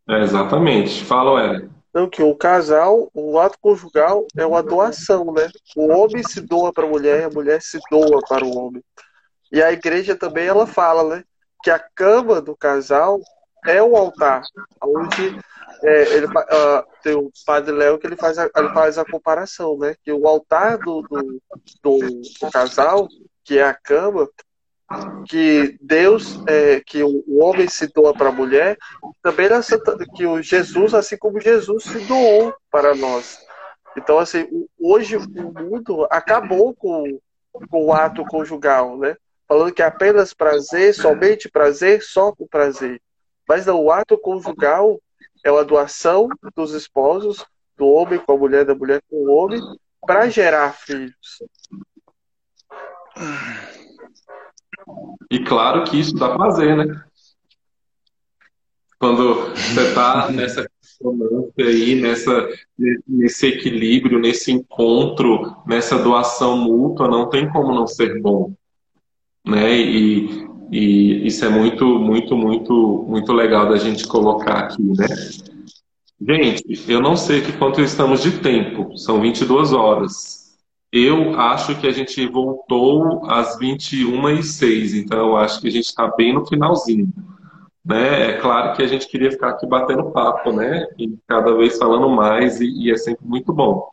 É, 0.08 0.22
exatamente. 0.22 1.04
Fala, 1.04 1.44
Ellen. 1.44 1.70
Não, 1.94 2.10
que 2.10 2.22
o 2.22 2.36
casal, 2.36 3.10
o 3.14 3.40
ato 3.40 3.58
conjugal 3.60 4.26
é 4.38 4.46
uma 4.46 4.62
doação, 4.62 5.34
né? 5.34 5.50
O 5.76 5.88
homem 5.88 6.24
se 6.24 6.40
doa 6.40 6.72
para 6.72 6.86
a 6.86 6.90
mulher, 6.90 7.26
a 7.26 7.30
mulher 7.30 7.62
se 7.62 7.80
doa 7.90 8.22
para 8.28 8.46
o 8.46 8.58
homem. 8.58 8.84
E 9.52 9.62
a 9.62 9.72
igreja 9.72 10.16
também 10.16 10.46
ela 10.46 10.68
fala, 10.68 11.16
né? 11.16 11.24
Que 11.64 11.72
a 11.72 11.80
cama 11.80 12.42
do 12.42 12.56
casal 12.56 13.20
é 13.66 13.82
o 13.82 13.96
altar, 13.96 14.44
onde 14.82 15.38
é, 15.84 16.14
ele, 16.14 16.26
uh, 16.26 16.84
tem 17.02 17.16
o 17.16 17.32
padre 17.46 17.72
Léo 17.72 17.98
que 17.98 18.08
ele 18.08 18.16
faz, 18.16 18.38
a, 18.38 18.50
ele 18.56 18.70
faz 18.70 18.98
a 18.98 19.06
comparação, 19.06 19.78
né? 19.78 19.96
Que 20.04 20.12
o 20.12 20.28
altar 20.28 20.78
do, 20.78 21.02
do, 21.04 21.42
do, 21.82 22.00
do 22.00 22.52
casal, 22.52 23.08
que 23.44 23.58
é 23.58 23.64
a 23.64 23.74
cama, 23.74 24.30
que 25.28 25.78
Deus, 25.82 26.40
é, 26.48 26.82
que 26.82 27.04
o 27.04 27.40
homem 27.40 27.68
se 27.68 27.88
doa 27.88 28.14
para 28.14 28.30
a 28.30 28.34
mulher, 28.34 28.78
também 29.22 29.48
na 29.48 29.62
Santa, 29.62 29.98
que 30.16 30.26
o 30.26 30.42
Jesus, 30.42 30.94
assim 30.94 31.18
como 31.18 31.40
Jesus 31.40 31.84
se 31.84 32.00
doou 32.00 32.54
para 32.72 32.96
nós. 32.96 33.40
Então, 33.98 34.18
assim, 34.18 34.48
hoje 34.80 35.18
o 35.18 35.28
mundo 35.30 36.08
acabou 36.10 36.74
com, 36.74 37.20
com 37.70 37.86
o 37.86 37.94
ato 37.94 38.26
conjugal, 38.26 38.98
né? 38.98 39.16
Falando 39.48 39.74
que 39.74 39.82
é 39.82 39.86
apenas 39.86 40.34
prazer, 40.34 40.94
somente 40.94 41.50
prazer, 41.50 42.04
só 42.04 42.32
com 42.32 42.48
prazer. 42.48 43.02
Mas 43.48 43.66
não, 43.66 43.84
o 43.84 43.92
ato 43.92 44.18
conjugal 44.18 45.00
é 45.44 45.52
uma 45.52 45.64
doação 45.64 46.30
dos 46.56 46.74
esposos, 46.74 47.46
do 47.78 47.88
homem 47.88 48.20
com 48.20 48.34
a 48.34 48.38
mulher, 48.38 48.66
da 48.66 48.76
mulher 48.76 49.02
com 49.10 49.16
o 49.16 49.34
homem, 49.34 49.60
para 50.06 50.30
gerar 50.30 50.74
filhos. 50.74 51.40
E 55.30 55.40
claro 55.44 55.84
que 55.84 56.00
isso 56.00 56.16
dá 56.16 56.36
prazer, 56.36 56.76
né? 56.76 57.04
Quando 58.98 59.52
você 59.56 59.88
está 59.88 60.30
nessa 60.32 60.70
consonância 60.82 61.66
aí, 61.66 62.02
nessa, 62.02 62.50
nesse 63.08 63.48
equilíbrio, 63.48 64.20
nesse 64.20 64.52
encontro, 64.52 65.56
nessa 65.66 65.98
doação 65.98 66.58
mútua, 66.58 67.08
não 67.08 67.30
tem 67.30 67.50
como 67.50 67.74
não 67.74 67.88
ser 67.88 68.22
bom. 68.22 68.54
Né? 69.46 69.78
E, 69.78 70.50
e 70.72 71.26
isso 71.26 71.44
é 71.46 71.50
muito, 71.50 71.86
muito, 71.86 72.36
muito, 72.36 73.06
muito 73.08 73.34
legal 73.34 73.68
da 73.70 73.78
gente 73.78 74.08
colocar 74.08 74.60
aqui, 74.60 74.82
né? 74.82 75.08
Gente, 76.22 76.92
eu 76.92 77.02
não 77.02 77.16
sei 77.16 77.42
que 77.42 77.54
quanto 77.54 77.82
estamos 77.82 78.22
de 78.22 78.40
tempo, 78.40 78.98
são 78.98 79.22
22 79.22 79.72
horas. 79.74 80.58
Eu 80.92 81.40
acho 81.40 81.80
que 81.80 81.88
a 81.88 81.92
gente 81.92 82.26
voltou 82.28 83.22
às 83.30 83.58
21 83.58 84.30
e 84.30 84.44
6, 84.44 84.96
então 84.96 85.20
eu 85.20 85.38
acho 85.38 85.62
que 85.62 85.68
a 85.68 85.72
gente 85.72 85.86
está 85.86 86.08
bem 86.08 86.34
no 86.34 86.46
finalzinho. 86.46 87.12
Né? 87.86 88.32
É 88.32 88.38
claro 88.38 88.76
que 88.76 88.84
a 88.84 88.88
gente 88.88 89.08
queria 89.08 89.32
ficar 89.32 89.50
aqui 89.50 89.66
batendo 89.66 90.12
papo, 90.12 90.52
né? 90.52 90.86
E 90.98 91.18
cada 91.28 91.56
vez 91.56 91.78
falando 91.78 92.10
mais, 92.10 92.60
e, 92.60 92.68
e 92.68 92.92
é 92.92 92.98
sempre 92.98 93.26
muito 93.26 93.54
bom. 93.54 93.90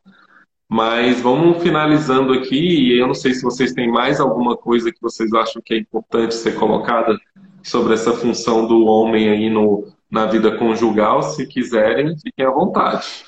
Mas 0.69 1.21
vamos 1.21 1.63
finalizando 1.63 2.33
aqui, 2.33 2.57
e 2.57 3.01
eu 3.01 3.07
não 3.07 3.15
sei 3.15 3.33
se 3.35 3.43
vocês 3.43 3.73
têm 3.73 3.91
mais 3.91 4.19
alguma 4.19 4.57
coisa 4.57 4.93
que 4.93 5.01
vocês 5.01 5.33
acham 5.33 5.63
que 5.65 5.75
é 5.75 5.79
importante 5.79 6.35
ser 6.35 6.57
colocada 6.57 7.17
sobre 7.63 7.95
essa 7.95 8.13
função 8.13 8.67
do 8.67 8.85
homem 8.85 9.29
aí 9.29 9.49
no, 9.49 9.93
na 10.11 10.27
vida 10.27 10.57
conjugal. 10.59 11.23
Se 11.23 11.47
quiserem, 11.47 12.19
fiquem 12.19 12.45
à 12.45 12.51
vontade. 12.51 13.25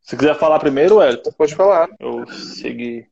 Se 0.00 0.16
quiser 0.16 0.38
falar 0.38 0.58
primeiro, 0.58 1.02
Elton. 1.02 1.32
Pode 1.32 1.54
falar. 1.54 1.88
Eu 1.98 2.26
segui. 2.30 3.06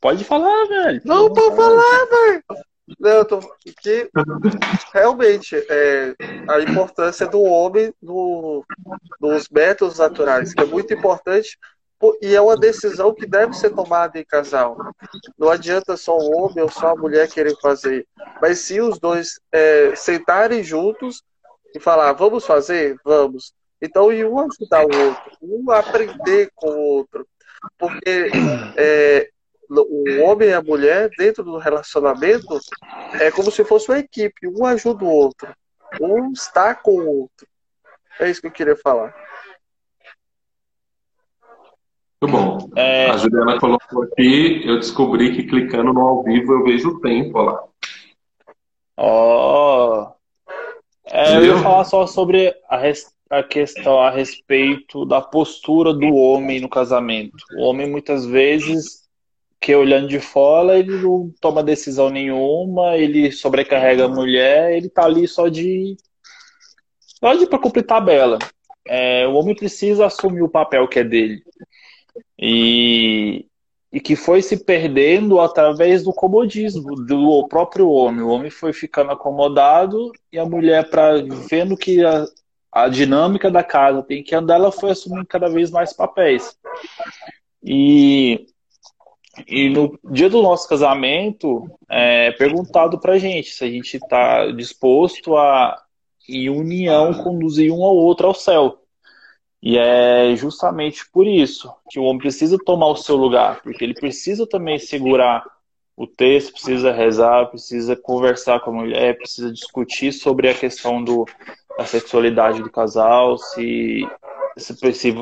Pode 0.00 0.24
falar, 0.24 0.66
velho. 0.66 1.02
Não, 1.04 1.32
pode 1.32 1.54
falar, 1.56 2.06
velho. 2.06 2.42
Não, 2.98 3.10
eu 3.10 3.24
tô 3.24 3.40
que 3.80 4.10
realmente 4.92 5.56
é, 5.68 6.14
a 6.48 6.60
importância 6.60 7.26
do 7.26 7.40
homem 7.40 7.94
no, 8.02 8.64
nos 9.20 9.48
métodos 9.48 9.98
naturais, 9.98 10.52
que 10.52 10.62
é 10.62 10.66
muito 10.66 10.92
importante 10.92 11.58
e 12.22 12.34
é 12.34 12.40
uma 12.40 12.56
decisão 12.56 13.14
que 13.14 13.26
deve 13.26 13.52
ser 13.52 13.70
tomada 13.70 14.18
em 14.18 14.24
casal. 14.24 14.78
Não 15.38 15.50
adianta 15.50 15.96
só 15.96 16.16
o 16.16 16.30
homem 16.36 16.62
ou 16.62 16.70
só 16.70 16.88
a 16.88 16.96
mulher 16.96 17.28
querer 17.28 17.54
fazer, 17.60 18.06
mas 18.40 18.60
se 18.60 18.80
os 18.80 18.98
dois 18.98 19.38
é, 19.52 19.94
sentarem 19.94 20.64
juntos 20.64 21.22
e 21.74 21.78
falar, 21.78 22.12
vamos 22.14 22.46
fazer? 22.46 22.96
Vamos. 23.04 23.52
Então, 23.82 24.12
e 24.12 24.24
um 24.24 24.38
ajudar 24.40 24.84
o 24.84 25.06
outro, 25.06 25.32
um 25.42 25.70
aprender 25.70 26.50
com 26.54 26.70
o 26.70 26.80
outro. 26.96 27.26
Porque 27.78 28.30
é, 28.76 29.30
o 29.70 30.22
homem 30.24 30.48
e 30.48 30.54
a 30.54 30.62
mulher, 30.62 31.10
dentro 31.16 31.44
do 31.44 31.58
relacionamento, 31.58 32.58
é 33.20 33.30
como 33.30 33.50
se 33.50 33.64
fosse 33.64 33.88
uma 33.88 33.98
equipe, 33.98 34.48
um 34.48 34.66
ajuda 34.66 35.04
o 35.04 35.08
outro, 35.08 35.54
um 36.00 36.32
está 36.32 36.74
com 36.74 36.92
o 36.92 37.20
outro. 37.20 37.46
É 38.18 38.28
isso 38.28 38.40
que 38.40 38.48
eu 38.48 38.52
queria 38.52 38.76
falar. 38.76 39.14
Muito 42.20 42.36
bom. 42.36 42.68
É... 42.76 43.10
A 43.10 43.16
Juliana 43.16 43.58
colocou 43.58 44.02
aqui, 44.02 44.62
eu 44.66 44.76
descobri 44.76 45.34
que 45.34 45.44
clicando 45.44 45.92
no 45.92 46.00
ao 46.00 46.22
vivo 46.22 46.52
eu 46.52 46.64
vejo 46.64 46.90
o 46.90 47.00
tempo 47.00 47.40
lá. 47.40 47.64
Ó. 48.96 50.04
Oh. 50.04 50.20
É, 51.06 51.36
eu 51.36 51.44
ia 51.44 51.58
falar 51.58 51.84
só 51.84 52.06
sobre 52.06 52.54
a, 52.68 52.76
res... 52.76 53.12
a 53.30 53.42
questão 53.42 53.98
a 53.98 54.10
respeito 54.10 55.04
da 55.06 55.20
postura 55.20 55.94
do 55.94 56.14
homem 56.14 56.60
no 56.60 56.68
casamento. 56.68 57.38
O 57.56 57.62
homem 57.62 57.90
muitas 57.90 58.26
vezes 58.26 59.08
que 59.60 59.74
olhando 59.74 60.08
de 60.08 60.18
fora 60.18 60.78
ele 60.78 60.96
não 61.02 61.32
toma 61.40 61.62
decisão 61.62 62.08
nenhuma, 62.08 62.96
ele 62.96 63.30
sobrecarrega 63.30 64.06
a 64.06 64.08
mulher, 64.08 64.72
ele 64.72 64.88
tá 64.88 65.04
ali 65.04 65.28
só 65.28 65.48
de 65.48 65.96
Só 67.20 67.34
de 67.34 67.46
para 67.46 67.58
cumprir 67.58 67.84
tabela. 67.84 68.38
É, 68.86 69.26
o 69.26 69.34
homem 69.34 69.54
precisa 69.54 70.06
assumir 70.06 70.42
o 70.42 70.48
papel 70.48 70.88
que 70.88 70.98
é 71.00 71.04
dele. 71.04 71.42
E, 72.38 73.46
e 73.92 74.00
que 74.00 74.16
foi 74.16 74.40
se 74.40 74.64
perdendo 74.64 75.38
através 75.40 76.02
do 76.04 76.12
comodismo 76.12 76.94
do 76.96 77.46
próprio 77.48 77.90
homem. 77.90 78.22
O 78.22 78.30
homem 78.30 78.50
foi 78.50 78.72
ficando 78.72 79.12
acomodado 79.12 80.10
e 80.32 80.38
a 80.38 80.46
mulher, 80.46 80.88
para 80.88 81.22
vendo 81.48 81.76
que 81.76 82.02
a, 82.02 82.24
a 82.72 82.88
dinâmica 82.88 83.50
da 83.50 83.62
casa 83.62 84.02
tem 84.02 84.22
que 84.22 84.34
andar, 84.34 84.54
ela 84.54 84.72
foi 84.72 84.90
assumindo 84.90 85.26
cada 85.26 85.48
vez 85.48 85.70
mais 85.70 85.92
papéis. 85.92 86.56
E, 87.62 88.46
e 89.46 89.68
no 89.68 89.98
dia 90.10 90.28
do 90.28 90.42
nosso 90.42 90.68
casamento, 90.68 91.70
é 91.88 92.32
perguntado 92.32 92.98
pra 92.98 93.18
gente 93.18 93.50
se 93.50 93.64
a 93.64 93.70
gente 93.70 93.96
está 93.96 94.50
disposto 94.50 95.36
a, 95.36 95.80
em 96.28 96.48
união, 96.48 97.14
conduzir 97.14 97.72
um 97.72 97.84
ao 97.84 97.94
outro 97.94 98.26
ao 98.26 98.34
céu. 98.34 98.78
E 99.62 99.76
é 99.76 100.34
justamente 100.36 101.08
por 101.12 101.26
isso 101.26 101.72
que 101.90 101.98
o 101.98 102.04
homem 102.04 102.18
precisa 102.18 102.58
tomar 102.64 102.88
o 102.88 102.96
seu 102.96 103.16
lugar, 103.16 103.60
porque 103.62 103.84
ele 103.84 103.94
precisa 103.94 104.46
também 104.46 104.78
segurar 104.78 105.44
o 105.96 106.06
texto, 106.06 106.52
precisa 106.52 106.92
rezar, 106.92 107.50
precisa 107.50 107.94
conversar 107.94 108.60
com 108.60 108.70
a 108.70 108.74
mulher, 108.74 109.18
precisa 109.18 109.52
discutir 109.52 110.12
sobre 110.12 110.48
a 110.48 110.54
questão 110.54 111.04
do, 111.04 111.26
da 111.76 111.84
sexualidade 111.84 112.62
do 112.62 112.70
casal, 112.70 113.36
se 113.36 114.08
se 114.56 114.72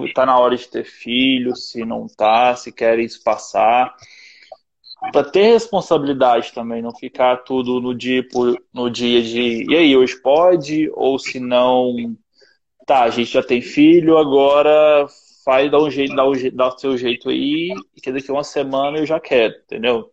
está 0.07 0.27
na 0.27 0.39
hora 0.39 0.57
de 0.57 0.69
ter 0.69 0.85
filho, 0.85 1.55
se 1.57 1.85
não 1.85 2.07
está, 2.07 2.55
se 2.57 2.73
quer 2.73 2.99
espaçar. 2.99 3.95
Para 5.13 5.25
ter 5.25 5.53
responsabilidade 5.53 6.53
também, 6.53 6.83
não 6.83 6.95
ficar 6.95 7.39
tudo 7.39 7.81
no 7.81 7.95
dia, 7.95 8.27
no 8.73 8.91
dia 8.91 9.23
de 9.23 9.65
e 9.71 9.77
aí, 9.77 9.97
hoje 9.97 10.21
pode? 10.21 10.91
Ou 10.95 11.19
se 11.19 11.39
não, 11.39 12.17
tá, 12.85 13.03
a 13.05 13.11
gente 13.11 13.33
já 13.33 13.43
tem 13.43 13.63
filho, 13.63 14.19
agora 14.19 15.07
faz, 15.45 15.71
dá 15.71 15.79
um 15.79 15.91
jeito, 15.91 16.15
dá, 16.17 16.29
um, 16.29 16.33
dá 16.53 16.69
o 16.69 16.79
seu 16.79 16.99
jeito 16.99 17.31
aí, 17.31 17.73
que 18.03 18.13
daqui 18.13 18.31
a 18.31 18.35
uma 18.35 18.45
semana 18.45 18.99
eu 18.99 19.07
já 19.07 19.21
quero, 19.21 19.55
entendeu? 19.65 20.11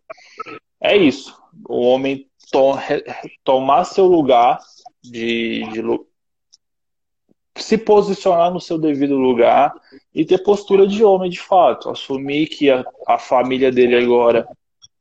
É 0.80 0.96
isso. 0.96 1.36
O 1.68 1.80
homem 1.80 2.26
to, 2.50 2.74
tomar 3.44 3.84
seu 3.84 4.06
lugar 4.06 4.58
de, 5.02 5.64
de, 5.72 5.82
se 7.56 7.78
posicionar 7.78 8.52
no 8.52 8.60
seu 8.60 8.78
devido 8.78 9.16
lugar 9.16 9.74
e 10.14 10.24
ter 10.24 10.38
postura 10.38 10.86
de 10.86 11.04
homem 11.04 11.30
de 11.30 11.40
fato. 11.40 11.90
Assumir 11.90 12.46
que 12.48 12.70
a, 12.70 12.84
a 13.06 13.18
família 13.18 13.70
dele 13.72 13.96
agora 13.96 14.46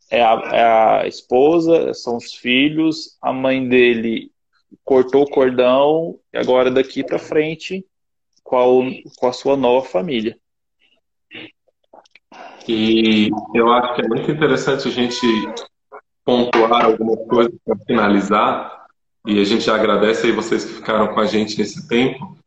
é 0.10 0.22
a, 0.22 0.34
é 0.52 0.64
a, 0.64 1.08
esposa, 1.08 1.94
são 1.94 2.18
os 2.18 2.34
filhos, 2.34 3.18
a 3.22 3.34
mãe 3.34 3.68
dele 3.68 4.32
cortou 4.84 5.24
o 5.24 5.30
cordão 5.30 6.20
e 6.34 6.38
agora 6.38 6.70
daqui 6.70 7.04
para 7.04 7.20
frente 7.20 7.86
com 8.44 8.58
a, 8.58 8.66
com 9.18 9.28
a 9.28 9.34
sua 9.34 9.58
nova 9.58 9.86
família. 9.86 10.38
E 12.68 13.30
eu 13.54 13.72
acho 13.72 13.96
que 13.96 14.02
é 14.02 14.08
muito 14.08 14.32
interessante 14.32 14.88
a 14.88 14.92
gente 14.92 15.26
pontuar 16.24 16.86
algumas 16.86 17.24
coisas 17.28 17.54
para 17.64 17.78
finalizar, 17.86 18.86
e 19.28 19.40
a 19.40 19.44
gente 19.44 19.70
agradece 19.70 20.28
aí 20.28 20.32
vocês 20.32 20.66
que 20.66 20.74
ficaram 20.74 21.14
com 21.14 21.20
a 21.20 21.26
gente 21.26 21.58
nesse 21.58 21.88
tempo, 21.88 22.38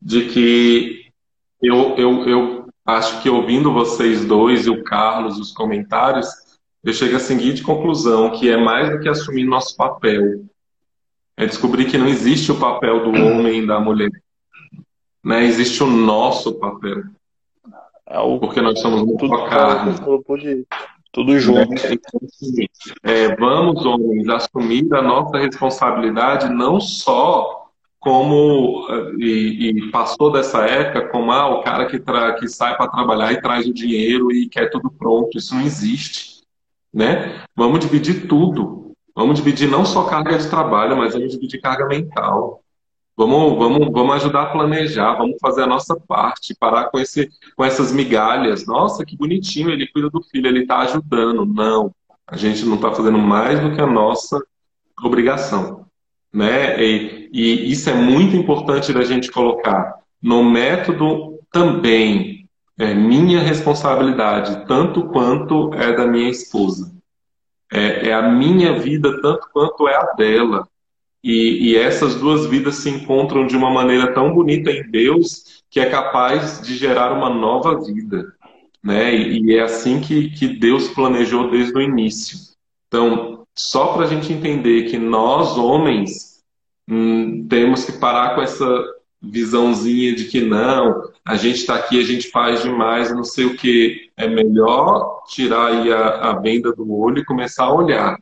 de 0.00 0.28
que 0.28 1.06
eu, 1.60 1.96
eu, 1.96 2.28
eu 2.28 2.68
acho 2.86 3.22
que 3.22 3.28
ouvindo 3.28 3.72
vocês 3.72 4.24
dois 4.24 4.66
e 4.66 4.70
o 4.70 4.82
Carlos, 4.84 5.38
os 5.38 5.52
comentários, 5.52 6.28
eu 6.82 6.92
chego 6.92 7.16
à 7.16 7.20
seguinte 7.20 7.62
conclusão, 7.62 8.30
que 8.30 8.48
é 8.48 8.56
mais 8.56 8.90
do 8.90 9.00
que 9.00 9.08
assumir 9.08 9.44
nosso 9.44 9.76
papel. 9.76 10.44
É 11.36 11.46
descobrir 11.46 11.86
que 11.86 11.98
não 11.98 12.06
existe 12.06 12.50
o 12.50 12.58
papel 12.58 13.04
do 13.04 13.10
homem 13.10 13.62
e 13.62 13.66
da 13.66 13.78
mulher. 13.78 14.10
Né? 15.24 15.44
Existe 15.44 15.82
o 15.82 15.86
nosso 15.86 16.54
papel. 16.54 17.02
É 18.06 18.18
o... 18.18 18.38
Porque 18.38 18.60
nós 18.60 18.80
somos 18.80 19.02
muito 19.02 19.28
carne. 19.48 19.94
Tudo 21.12 21.38
junto. 21.38 21.74
É, 23.02 23.34
vamos, 23.36 23.84
homens, 23.84 24.28
assumir 24.28 24.92
a 24.94 25.02
nossa 25.02 25.38
responsabilidade 25.38 26.48
não 26.48 26.80
só 26.80 27.67
como 27.98 28.86
e, 29.18 29.70
e, 29.70 29.90
passou 29.90 30.30
dessa 30.30 30.64
época 30.64 31.08
como 31.08 31.32
ah, 31.32 31.48
o 31.58 31.62
cara 31.62 31.86
que, 31.86 31.98
tra, 31.98 32.34
que 32.34 32.48
sai 32.48 32.76
para 32.76 32.90
trabalhar 32.90 33.32
e 33.32 33.40
traz 33.40 33.66
o 33.66 33.74
dinheiro 33.74 34.30
e 34.32 34.48
quer 34.48 34.70
tudo 34.70 34.90
pronto. 34.90 35.36
Isso 35.36 35.54
não 35.54 35.62
existe. 35.62 36.42
Né? 36.92 37.42
Vamos 37.56 37.80
dividir 37.80 38.28
tudo. 38.28 38.92
Vamos 39.14 39.36
dividir 39.36 39.68
não 39.68 39.84
só 39.84 40.04
carga 40.04 40.38
de 40.38 40.48
trabalho, 40.48 40.96
mas 40.96 41.12
vamos 41.12 41.32
dividir 41.32 41.60
carga 41.60 41.86
mental. 41.86 42.62
Vamos, 43.16 43.58
vamos, 43.58 43.90
vamos 43.90 44.14
ajudar 44.14 44.42
a 44.42 44.52
planejar, 44.52 45.14
vamos 45.14 45.38
fazer 45.42 45.64
a 45.64 45.66
nossa 45.66 45.98
parte, 46.06 46.54
parar 46.54 46.84
com, 46.84 47.00
esse, 47.00 47.28
com 47.56 47.64
essas 47.64 47.90
migalhas. 47.90 48.64
Nossa, 48.64 49.04
que 49.04 49.16
bonitinho, 49.16 49.70
ele 49.70 49.88
cuida 49.88 50.08
do 50.08 50.22
filho, 50.22 50.46
ele 50.46 50.60
está 50.60 50.78
ajudando. 50.78 51.44
Não, 51.44 51.90
a 52.24 52.36
gente 52.36 52.64
não 52.64 52.76
está 52.76 52.92
fazendo 52.92 53.18
mais 53.18 53.58
do 53.58 53.74
que 53.74 53.80
a 53.80 53.86
nossa 53.88 54.40
obrigação 55.02 55.87
né? 56.32 56.82
E, 56.82 57.30
e 57.32 57.70
isso 57.70 57.88
é 57.90 57.94
muito 57.94 58.36
importante 58.36 58.92
da 58.92 59.02
gente 59.02 59.30
colocar 59.30 59.98
no 60.22 60.42
método 60.42 61.38
também 61.50 62.48
é 62.78 62.94
minha 62.94 63.40
responsabilidade, 63.40 64.66
tanto 64.66 65.08
quanto 65.08 65.72
é 65.74 65.92
da 65.92 66.06
minha 66.06 66.30
esposa. 66.30 66.94
É, 67.72 68.08
é 68.08 68.14
a 68.14 68.22
minha 68.30 68.78
vida 68.78 69.20
tanto 69.20 69.48
quanto 69.52 69.88
é 69.88 69.96
a 69.96 70.12
dela. 70.12 70.68
E, 71.22 71.70
e, 71.70 71.76
essas 71.76 72.14
duas 72.14 72.46
vidas 72.46 72.76
se 72.76 72.88
encontram 72.88 73.46
de 73.46 73.56
uma 73.56 73.70
maneira 73.70 74.14
tão 74.14 74.32
bonita 74.32 74.70
em 74.70 74.88
Deus 74.88 75.64
que 75.68 75.80
é 75.80 75.90
capaz 75.90 76.62
de 76.62 76.76
gerar 76.76 77.12
uma 77.12 77.28
nova 77.28 77.84
vida. 77.84 78.32
Né? 78.82 79.14
E, 79.14 79.42
e 79.42 79.56
é 79.56 79.62
assim 79.62 80.00
que, 80.00 80.30
que 80.30 80.46
Deus 80.46 80.88
planejou 80.88 81.50
desde 81.50 81.76
o 81.76 81.82
início. 81.82 82.38
Então, 82.86 83.37
só 83.58 83.92
para 83.92 84.04
a 84.04 84.06
gente 84.06 84.32
entender 84.32 84.84
que 84.84 84.96
nós, 84.96 85.58
homens, 85.58 86.44
hum, 86.88 87.44
temos 87.48 87.84
que 87.84 87.92
parar 87.92 88.36
com 88.36 88.40
essa 88.40 88.64
visãozinha 89.20 90.14
de 90.14 90.26
que 90.26 90.40
não, 90.40 91.10
a 91.26 91.34
gente 91.34 91.56
está 91.56 91.74
aqui, 91.74 91.98
a 91.98 92.04
gente 92.04 92.30
faz 92.30 92.62
demais, 92.62 93.12
não 93.12 93.24
sei 93.24 93.46
o 93.46 93.56
que. 93.56 94.10
É 94.16 94.28
melhor 94.28 95.24
tirar 95.26 95.72
a, 95.72 96.30
a 96.30 96.38
venda 96.38 96.72
do 96.72 96.88
olho 96.94 97.18
e 97.18 97.24
começar 97.24 97.64
a 97.64 97.74
olhar. 97.74 98.16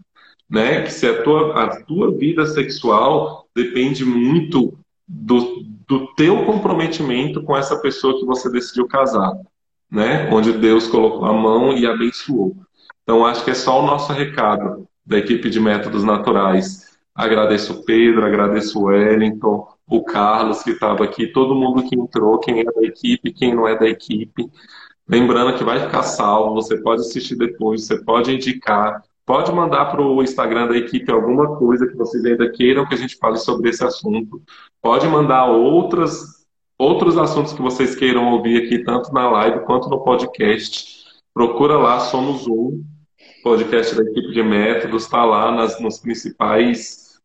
Né? 0.49 0.81
Que 0.83 0.93
se 0.93 1.07
a 1.07 1.23
tua, 1.23 1.65
a 1.65 1.83
tua 1.85 2.17
vida 2.17 2.47
sexual 2.47 3.47
depende 3.55 4.07
muito 4.07 4.79
do, 5.07 5.65
do 5.87 6.15
teu 6.15 6.47
comprometimento 6.47 7.43
com 7.43 7.55
essa 7.55 7.79
pessoa 7.79 8.19
que 8.19 8.25
você 8.25 8.51
decidiu 8.51 8.89
casar, 8.89 9.33
né? 9.91 10.31
Onde 10.33 10.53
Deus 10.53 10.87
colocou 10.87 11.27
a 11.27 11.33
mão 11.33 11.77
e 11.77 11.87
abençoou. 11.87 12.57
Então 13.03 13.27
acho 13.27 13.45
que 13.45 13.51
é 13.51 13.55
só 13.55 13.83
o 13.83 13.87
nosso 13.87 14.13
recado 14.13 14.89
da 15.07 15.19
equipe 15.19 15.49
de 15.49 15.61
métodos 15.61 16.03
naturais. 16.03 16.99
Agradeço 17.15 17.73
o 17.75 17.85
Pedro, 17.85 18.27
agradeço 18.27 18.79
o 18.79 18.85
Wellington, 18.85 19.67
o 19.89 20.03
Carlos 20.03 20.63
que 20.63 20.71
estava 20.71 21.05
aqui, 21.05 21.29
todo 21.29 21.55
mundo 21.55 21.89
que 21.89 21.95
entrou, 21.99 22.39
quem 22.39 22.61
é 22.61 22.65
da 22.65 22.83
equipe, 22.83 23.33
quem 23.33 23.55
não 23.55 23.67
é 23.67 23.79
da 23.79 23.89
equipe. 23.89 24.51
Lembrando 25.09 25.57
que 25.57 25.65
vai 25.65 25.79
ficar 25.81 26.03
salvo, 26.03 26.55
você 26.55 26.77
pode 26.83 27.03
assistir 27.03 27.37
depois, 27.37 27.87
você 27.87 28.03
pode 28.03 28.35
indicar, 28.35 29.03
pode 29.25 29.53
mandar 29.53 29.87
para 29.87 30.03
o 30.03 30.23
Instagram 30.23 30.67
da 30.67 30.77
equipe 30.77 31.11
alguma 31.13 31.57
coisa 31.57 31.87
que 31.87 31.97
vocês 31.97 32.25
ainda 32.25 32.51
queiram 32.51 32.87
que 32.87 32.95
a 32.95 32.99
gente 32.99 33.17
fale 33.17 33.37
sobre 33.37 33.71
esse 33.71 33.85
assunto. 33.85 34.43
Pode 34.83 35.07
mandar 35.07 35.47
outras, 35.47 36.45
outros 36.77 37.17
assuntos 37.17 37.53
que 37.53 37.63
vocês 37.63 37.95
queiram 37.95 38.33
ouvir 38.33 38.65
aqui, 38.65 38.81
tanto 38.81 39.13
na 39.13 39.31
live 39.31 39.61
quanto 39.61 39.89
no 39.89 40.03
podcast. 40.03 40.97
Procura 41.33 41.79
lá, 41.79 42.01
Somos 42.01 42.47
Um, 42.49 42.83
podcast 43.47 43.95
da 43.95 44.03
equipe 44.03 44.33
de 44.33 44.43
métodos, 44.43 45.05
está 45.05 45.25
lá 45.25 45.53
nas, 45.53 45.81
nos 45.81 46.01
principais 46.01 47.21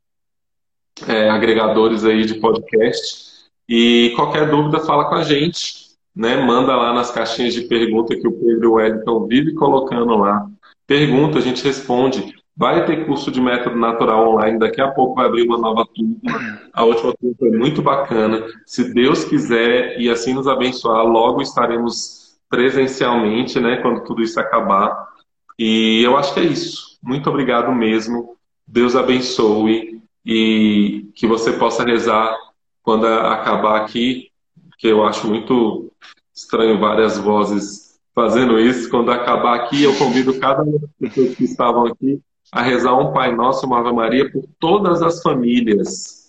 é, 1.07 1.31
agregadores 1.31 2.05
aí 2.05 2.25
de 2.25 2.35
podcast. 2.35 3.49
E 3.67 4.13
qualquer 4.15 4.47
dúvida, 4.47 4.79
fala 4.81 5.05
com 5.05 5.15
a 5.15 5.23
gente. 5.23 5.89
Né? 6.15 6.37
Manda 6.37 6.75
lá 6.75 6.93
nas 6.93 7.09
caixinhas 7.09 7.55
de 7.55 7.61
pergunta 7.61 8.15
que 8.15 8.27
o 8.27 8.33
Pedro 8.33 8.63
e 8.63 8.67
o 8.67 8.73
Wellington 8.73 9.25
vivem 9.25 9.55
colocando 9.55 10.15
lá. 10.15 10.45
Pergunta, 10.85 11.39
a 11.39 11.41
gente 11.41 11.63
responde. 11.63 12.35
Vai 12.55 12.85
ter 12.85 13.07
curso 13.07 13.31
de 13.31 13.41
método 13.41 13.77
natural 13.77 14.29
online, 14.29 14.59
daqui 14.59 14.79
a 14.79 14.91
pouco 14.91 15.15
vai 15.15 15.25
abrir 15.25 15.47
uma 15.47 15.57
nova 15.57 15.87
turma. 15.87 16.61
A 16.71 16.83
última 16.83 17.15
turma 17.15 17.35
foi 17.39 17.49
muito 17.49 17.81
bacana. 17.81 18.45
Se 18.67 18.93
Deus 18.93 19.23
quiser 19.23 19.99
e 19.99 20.07
assim 20.07 20.35
nos 20.35 20.47
abençoar, 20.47 21.03
logo 21.03 21.41
estaremos 21.41 22.37
presencialmente, 22.47 23.59
né, 23.59 23.77
quando 23.77 24.03
tudo 24.03 24.21
isso 24.21 24.39
acabar. 24.39 25.10
E 25.57 26.01
eu 26.03 26.17
acho 26.17 26.33
que 26.33 26.39
é 26.39 26.43
isso. 26.43 26.97
Muito 27.01 27.29
obrigado 27.29 27.71
mesmo. 27.71 28.35
Deus 28.67 28.95
abençoe 28.95 30.01
e 30.25 31.09
que 31.15 31.27
você 31.27 31.53
possa 31.53 31.83
rezar 31.83 32.35
quando 32.83 33.05
acabar 33.05 33.81
aqui, 33.81 34.31
que 34.77 34.87
eu 34.87 35.05
acho 35.05 35.27
muito 35.27 35.91
estranho 36.33 36.79
várias 36.79 37.17
vozes 37.17 37.99
fazendo 38.13 38.59
isso. 38.59 38.89
Quando 38.89 39.11
acabar 39.11 39.55
aqui, 39.55 39.83
eu 39.83 39.95
convido 39.97 40.39
cada 40.39 40.63
um 40.63 40.77
das 40.77 40.89
pessoas 40.99 41.35
que 41.35 41.43
estavam 41.43 41.85
aqui 41.85 42.21
a 42.51 42.61
rezar 42.61 42.97
um 42.97 43.13
Pai 43.13 43.33
Nosso, 43.35 43.65
uma 43.65 43.79
Ave 43.79 43.93
Maria 43.93 44.31
por 44.31 44.43
todas 44.59 45.01
as 45.01 45.21
famílias. 45.21 46.21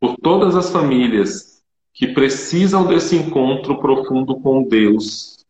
por 0.00 0.16
todas 0.16 0.56
as 0.56 0.70
famílias 0.70 1.62
que 1.94 2.08
precisam 2.08 2.84
desse 2.86 3.14
encontro 3.14 3.80
profundo 3.80 4.40
com 4.40 4.64
Deus, 4.64 5.41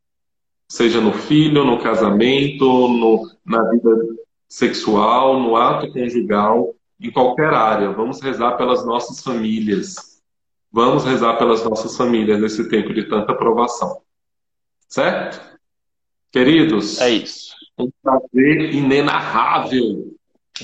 seja 0.73 1.03
no 1.03 1.13
filho, 1.13 1.67
no 1.67 1.79
casamento, 1.79 2.65
no, 2.65 3.31
na 3.45 3.63
vida 3.69 3.91
sexual, 4.49 5.39
no 5.39 5.55
ato 5.55 5.93
conjugal, 5.93 6.75
em 6.99 7.11
qualquer 7.11 7.53
área. 7.53 7.91
Vamos 7.91 8.23
rezar 8.23 8.53
pelas 8.53 8.83
nossas 8.87 9.23
famílias. 9.23 10.23
Vamos 10.73 11.05
rezar 11.05 11.37
pelas 11.37 11.63
nossas 11.63 11.95
famílias 11.95 12.41
nesse 12.41 12.71
tempo 12.71 12.95
de 12.95 13.05
tanta 13.05 13.35
provação. 13.35 14.01
Certo? 14.89 15.43
Queridos, 16.31 16.99
É 17.03 17.11
isso. 17.11 17.55
um 17.79 17.91
prazer 18.03 18.75
inenarrável 18.75 20.17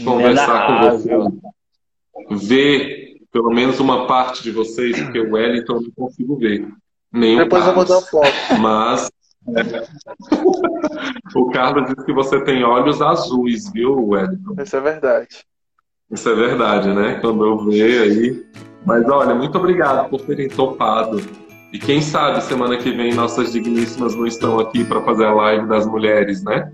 conversar 0.02 0.66
com 0.68 0.90
vocês. 0.90 2.48
Ver 2.48 3.18
pelo 3.30 3.50
menos 3.50 3.78
uma 3.78 4.06
parte 4.06 4.42
de 4.42 4.52
vocês, 4.52 4.98
porque 5.02 5.20
o 5.20 5.32
Wellington 5.34 5.74
eu 5.74 5.82
não 5.82 5.90
consigo 5.90 6.38
ver. 6.38 6.66
Nem 7.12 7.36
o 7.36 7.44
Depois 7.44 7.66
eu 7.66 7.74
vou 7.74 7.84
dar 7.84 8.00
foto. 8.00 8.32
Mas 8.59 9.11
o 11.34 11.51
Carlos 11.51 11.88
disse 11.88 12.05
que 12.05 12.12
você 12.12 12.42
tem 12.44 12.64
olhos 12.64 13.01
azuis, 13.01 13.70
viu, 13.72 14.09
Wellington? 14.09 14.55
Isso 14.62 14.76
é 14.76 14.80
verdade. 14.80 15.44
Isso 16.11 16.28
é 16.28 16.34
verdade, 16.34 16.92
né? 16.94 17.18
Quando 17.20 17.44
eu 17.44 17.59
ver 17.66 18.03
aí. 18.03 18.46
Mas 18.86 19.07
olha, 19.09 19.34
muito 19.34 19.59
obrigado 19.59 20.09
por 20.09 20.20
terem 20.22 20.49
topado. 20.49 21.20
E 21.72 21.78
quem 21.78 22.01
sabe 22.01 22.42
semana 22.42 22.78
que 22.78 22.90
vem 22.90 23.12
nossas 23.12 23.53
digníssimas 23.53 24.14
não 24.14 24.26
estão 24.26 24.59
aqui 24.59 24.84
para 24.84 25.03
fazer 25.03 25.26
a 25.26 25.34
live 25.34 25.68
das 25.68 25.86
mulheres, 25.86 26.42
né? 26.42 26.72